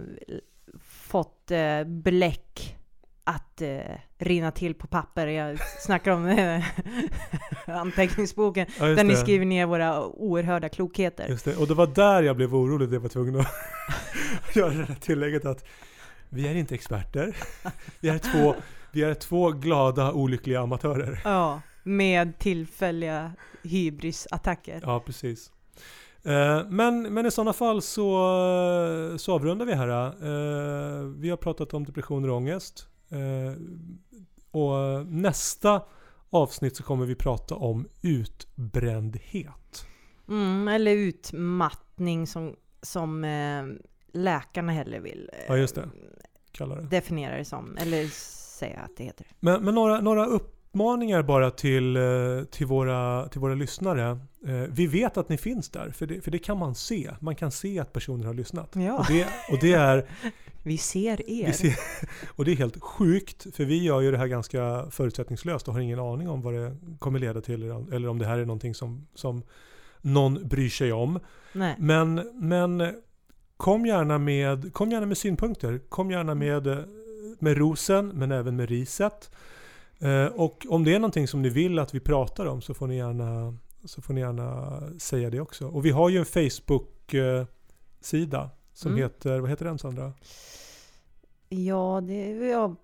fått 0.81 1.51
eh, 1.51 1.85
bläck 1.85 2.77
att 3.25 3.63
eh, 3.63 3.79
rinna 4.19 4.51
till 4.51 4.75
på 4.75 4.87
papper. 4.87 5.27
Jag 5.27 5.59
snackar 5.79 6.11
om 6.13 6.27
eh, 6.27 6.65
anteckningsboken 7.67 8.67
Ja, 8.79 8.87
där 8.87 9.05
ni 9.05 9.11
det. 9.15 9.17
skriver 9.21 9.47
ner 9.47 9.67
våra 9.67 10.05
oerhörda 10.07 10.69
klokheter. 10.69 11.29
Just 11.29 11.45
det. 11.45 11.57
Och 11.57 11.67
det 11.67 11.75
var 11.75 11.87
där 11.87 12.23
jag 12.23 12.37
blev 12.37 12.55
orolig 12.55 12.93
jag 12.93 13.01
var 13.01 13.09
tvungen 13.09 13.41
att 13.41 13.47
göra 14.57 14.75
det 14.75 14.85
här 14.85 14.95
tillägget 14.95 15.45
att 15.45 15.65
vi 16.29 16.49
är 16.49 16.55
inte 16.55 16.75
experter. 16.75 17.37
Vi 18.01 18.09
är 18.09 18.19
två, 18.19 18.55
vi 18.93 19.03
är 19.03 19.15
två 19.15 19.51
glada 19.51 20.13
olyckliga 20.13 20.61
amatörer. 20.61 21.21
Ja, 21.25 21.61
med 21.83 22.39
tillfälliga 22.39 23.33
hybrisattacker. 23.63 24.81
Ja, 24.83 25.01
precis. 25.07 25.53
Eh, 26.25 26.65
Men, 26.69 27.03
men 27.15 27.27
i 27.27 27.31
sådana 27.31 27.53
fall 27.53 27.83
så, 27.83 29.15
så 29.19 29.33
avrundar 29.35 29.67
vi 29.67 29.75
här. 29.75 29.89
Eh, 30.07 31.05
Vi 31.07 31.31
har 31.31 31.37
pratat 31.37 31.75
om 31.75 31.85
depressioner 31.85 32.31
och 32.31 32.37
ångest. 32.37 32.87
Eh, 33.13 33.53
Och 34.51 35.07
nästa 35.07 35.83
avsnitt 36.31 36.77
så 36.77 36.83
kommer 36.83 37.07
vi 37.07 37.15
prata 37.15 37.55
om 37.55 37.89
utbrändhet. 38.03 39.87
Mm, 40.29 40.69
eller 40.69 40.93
utmattning 40.97 42.27
som, 42.27 42.57
som 42.83 43.25
eh, 43.25 43.65
läkarna 44.13 44.73
hellre 44.73 45.01
vill 45.01 45.31
eh, 45.33 45.45
Ja, 45.49 45.57
just 45.57 45.75
det. 45.75 45.89
Kallar 46.53 46.77
det. 46.77 46.83
definiera 46.83 47.37
det 47.37 47.45
som. 47.45 47.77
Eller 47.77 48.07
säga 48.59 48.81
att 48.81 48.97
det 48.97 49.05
heter. 49.05 49.27
Men, 49.41 49.65
men 49.65 49.75
några, 49.75 50.01
några 50.01 50.27
uppmaningar 50.27 51.23
bara 51.23 51.51
till, 51.51 51.99
till, 52.51 52.67
våra, 52.67 53.29
till 53.29 53.41
våra 53.41 53.55
lyssnare. 53.55 54.19
Vi 54.69 54.87
vet 54.87 55.17
att 55.17 55.29
ni 55.29 55.39
finns 55.39 55.69
där, 55.69 55.91
för 55.91 56.07
det, 56.07 56.21
för 56.21 56.31
det 56.31 56.39
kan 56.39 56.59
man 56.59 56.75
se. 56.75 57.11
Man 57.21 57.35
kan 57.37 57.51
se 57.53 57.79
att 57.79 57.93
personer 57.93 58.27
har 58.27 58.35
lyssnat. 58.35 58.77
Ja, 58.77 58.99
Och 58.99 59.07
det, 59.09 59.27
och 59.53 59.59
det 59.61 59.73
är 59.73 60.09
vi 60.63 60.79
ser 60.79 61.31
er. 61.31 61.47
Vi 61.47 61.53
ser, 61.53 61.77
och 62.37 62.45
det 62.45 62.53
är 62.53 62.57
helt 62.57 62.83
sjukt, 62.83 63.47
för 63.57 63.65
vi 63.65 63.83
gör 63.83 64.01
ju 64.01 64.11
det 64.11 64.19
här 64.19 64.27
ganska 64.27 64.87
förutsättningslöst 64.91 65.69
och 65.69 65.75
har 65.75 65.81
ingen 65.81 65.99
aning 65.99 66.29
om 66.29 66.43
vad 66.43 66.55
det 66.55 66.77
kommer 66.99 67.19
leda 67.19 67.41
till 67.41 67.63
eller- 67.63 68.09
om 68.09 68.19
det 68.19 68.27
här 68.27 68.39
är 68.39 68.45
någonting 68.45 68.75
som, 68.75 69.07
som 69.15 69.43
någon 70.01 70.49
bryr 70.49 70.69
sig 70.69 70.93
om. 70.93 71.21
Nej. 71.53 71.77
Men, 71.79 72.31
men 72.35 72.95
kom, 73.57 73.87
gärna 73.87 74.19
med, 74.19 74.73
kom 74.73 74.91
gärna 74.91 75.07
med 75.07 75.19
synpunkter. 75.19 75.81
Kom 75.89 76.11
gärna 76.11 76.35
med, 76.35 76.67
eh, 76.67 76.79
med 77.39 77.57
rosen, 77.59 78.09
men 78.09 78.33
även 78.33 78.57
med 78.57 78.69
riset. 78.69 79.31
Eh, 79.99 80.25
Och 80.27 80.67
om 80.69 80.85
det 80.85 80.95
är 80.95 80.99
någonting 80.99 81.29
som 81.29 81.43
ni 81.43 81.49
vill 81.49 81.79
att 81.79 81.95
vi 81.95 82.01
pratar 82.01 82.47
om 82.47 82.63
så 82.63 82.75
får 82.75 82.87
ni 82.87 82.97
gärna, 82.97 83.57
så 83.85 84.03
får 84.03 84.15
ni 84.15 84.21
gärna 84.21 84.81
säga 84.99 85.31
det 85.31 85.41
också. 85.41 85.67
Och 85.69 85.85
vi 85.87 85.91
har 85.91 86.09
ju 86.09 86.19
en 86.19 86.25
Facebook-sida 86.25 88.51
som 88.83 88.93
Mm. 88.93 89.03
heter, 89.03 89.41
vad 89.41 89.51
heter 89.51 89.65
den 89.65 89.79
Sandra? 89.79 90.13
Ja, 91.49 92.01
det 92.07 92.15
är 92.33 92.45
ja, 92.51 92.77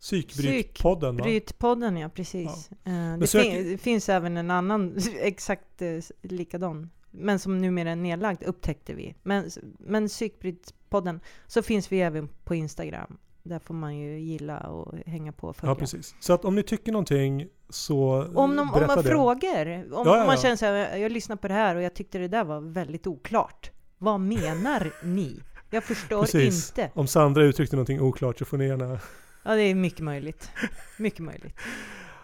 Psykbrytpodden 0.00 1.16
va? 1.16 1.22
Brytpodden, 1.22 1.96
ja 1.96 2.08
precis. 2.08 2.70
Eh, 2.84 3.18
det, 3.18 3.26
sök- 3.26 3.42
fin, 3.42 3.78
finns 3.78 4.08
även 4.08 4.36
en 4.36 4.50
annan 4.50 4.96
exakt 5.20 5.82
eh, 5.82 5.98
likadan. 6.22 6.90
Men 7.10 7.38
som 7.38 7.58
numera 7.58 7.90
är 7.90 7.96
nedlagd 7.96 8.42
upptäckte 8.42 8.94
vi. 8.94 9.14
Men, 9.22 9.50
men 9.78 10.08
Psykbrytpodden, 10.08 11.20
så 11.46 11.62
finns 11.62 11.92
vi 11.92 12.00
även 12.00 12.28
på 12.44 12.54
Instagram. 12.54 13.18
Där 13.42 13.58
får 13.58 13.74
man 13.74 13.96
ju 13.98 14.18
gilla 14.18 14.58
och 14.60 14.94
hänga 15.06 15.32
på 15.32 15.48
och 15.48 15.56
följa. 15.56 15.70
Ja, 15.70 15.74
precis. 15.74 16.14
Så 16.20 16.32
att 16.32 16.44
om 16.44 16.54
ni 16.54 16.62
tycker 16.62 16.92
någonting 16.92 17.48
så 17.68 18.22
Om, 18.34 18.56
de, 18.56 18.58
om 18.72 18.86
man 18.86 18.96
det. 18.96 19.02
frågar, 19.02 19.66
om 19.66 20.06
Ja, 20.06 20.16
ja, 20.18 20.24
man 20.26 20.34
ja. 20.34 20.42
känner 20.42 20.56
så 20.56 20.64
här, 20.66 20.96
jag 20.96 21.12
lyssnar 21.12 21.36
på 21.36 21.48
det 21.48 21.54
här 21.54 21.76
och 21.76 21.82
jag 21.82 21.94
tyckte 21.94 22.18
det 22.18 22.28
där 22.28 22.44
var 22.44 22.60
väldigt 22.60 23.06
oklart. 23.06 23.70
Vad 24.02 24.20
menar 24.20 24.92
ni? 25.02 25.40
Jag 25.70 25.84
förstår 25.84 26.20
Precis. 26.20 26.68
inte. 26.70 26.90
Om 26.94 27.06
Sandra 27.06 27.42
uttryckte 27.42 27.76
någonting 27.76 28.00
oklart 28.00 28.38
så 28.38 28.44
får 28.44 28.58
ni 28.58 28.66
gärna... 28.66 28.98
Ja, 29.42 29.54
det 29.54 29.62
är 29.62 29.74
mycket 29.74 30.00
möjligt. 30.00 30.50
Mycket 30.96 31.20
möjligt. 31.20 31.56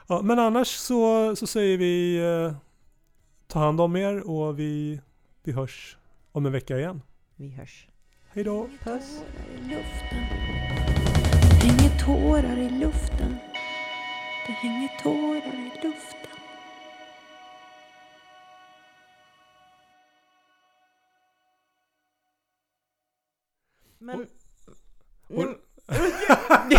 Ja, 0.06 0.22
men 0.22 0.38
annars 0.38 0.68
så, 0.68 1.36
så 1.36 1.46
säger 1.46 1.78
vi 1.78 2.18
eh, 2.18 2.52
ta 3.46 3.58
hand 3.58 3.80
om 3.80 3.96
er 3.96 4.30
och 4.30 4.58
vi, 4.58 5.00
vi 5.42 5.52
hörs 5.52 5.96
om 6.32 6.46
en 6.46 6.52
vecka 6.52 6.78
igen. 6.78 7.02
Vi 7.36 7.48
hörs. 7.50 7.88
Hej 8.32 8.44
då! 8.44 8.68
Puss. 8.84 9.22
Det 11.60 11.66
hänger 11.66 11.98
tårar 11.98 12.58
i 12.58 12.70
luften. 12.70 13.36
Det 14.46 14.52
hänger 14.52 15.02
tårar 15.02 15.54
i 15.54 15.86
luften. 15.86 16.17
Men... 23.98 24.26
Oj. 25.28 25.58
Nej, 26.68 26.78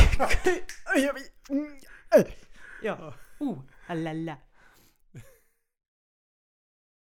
ja. 2.83 3.13
Oh, 3.39 3.59
alala. 3.87 4.37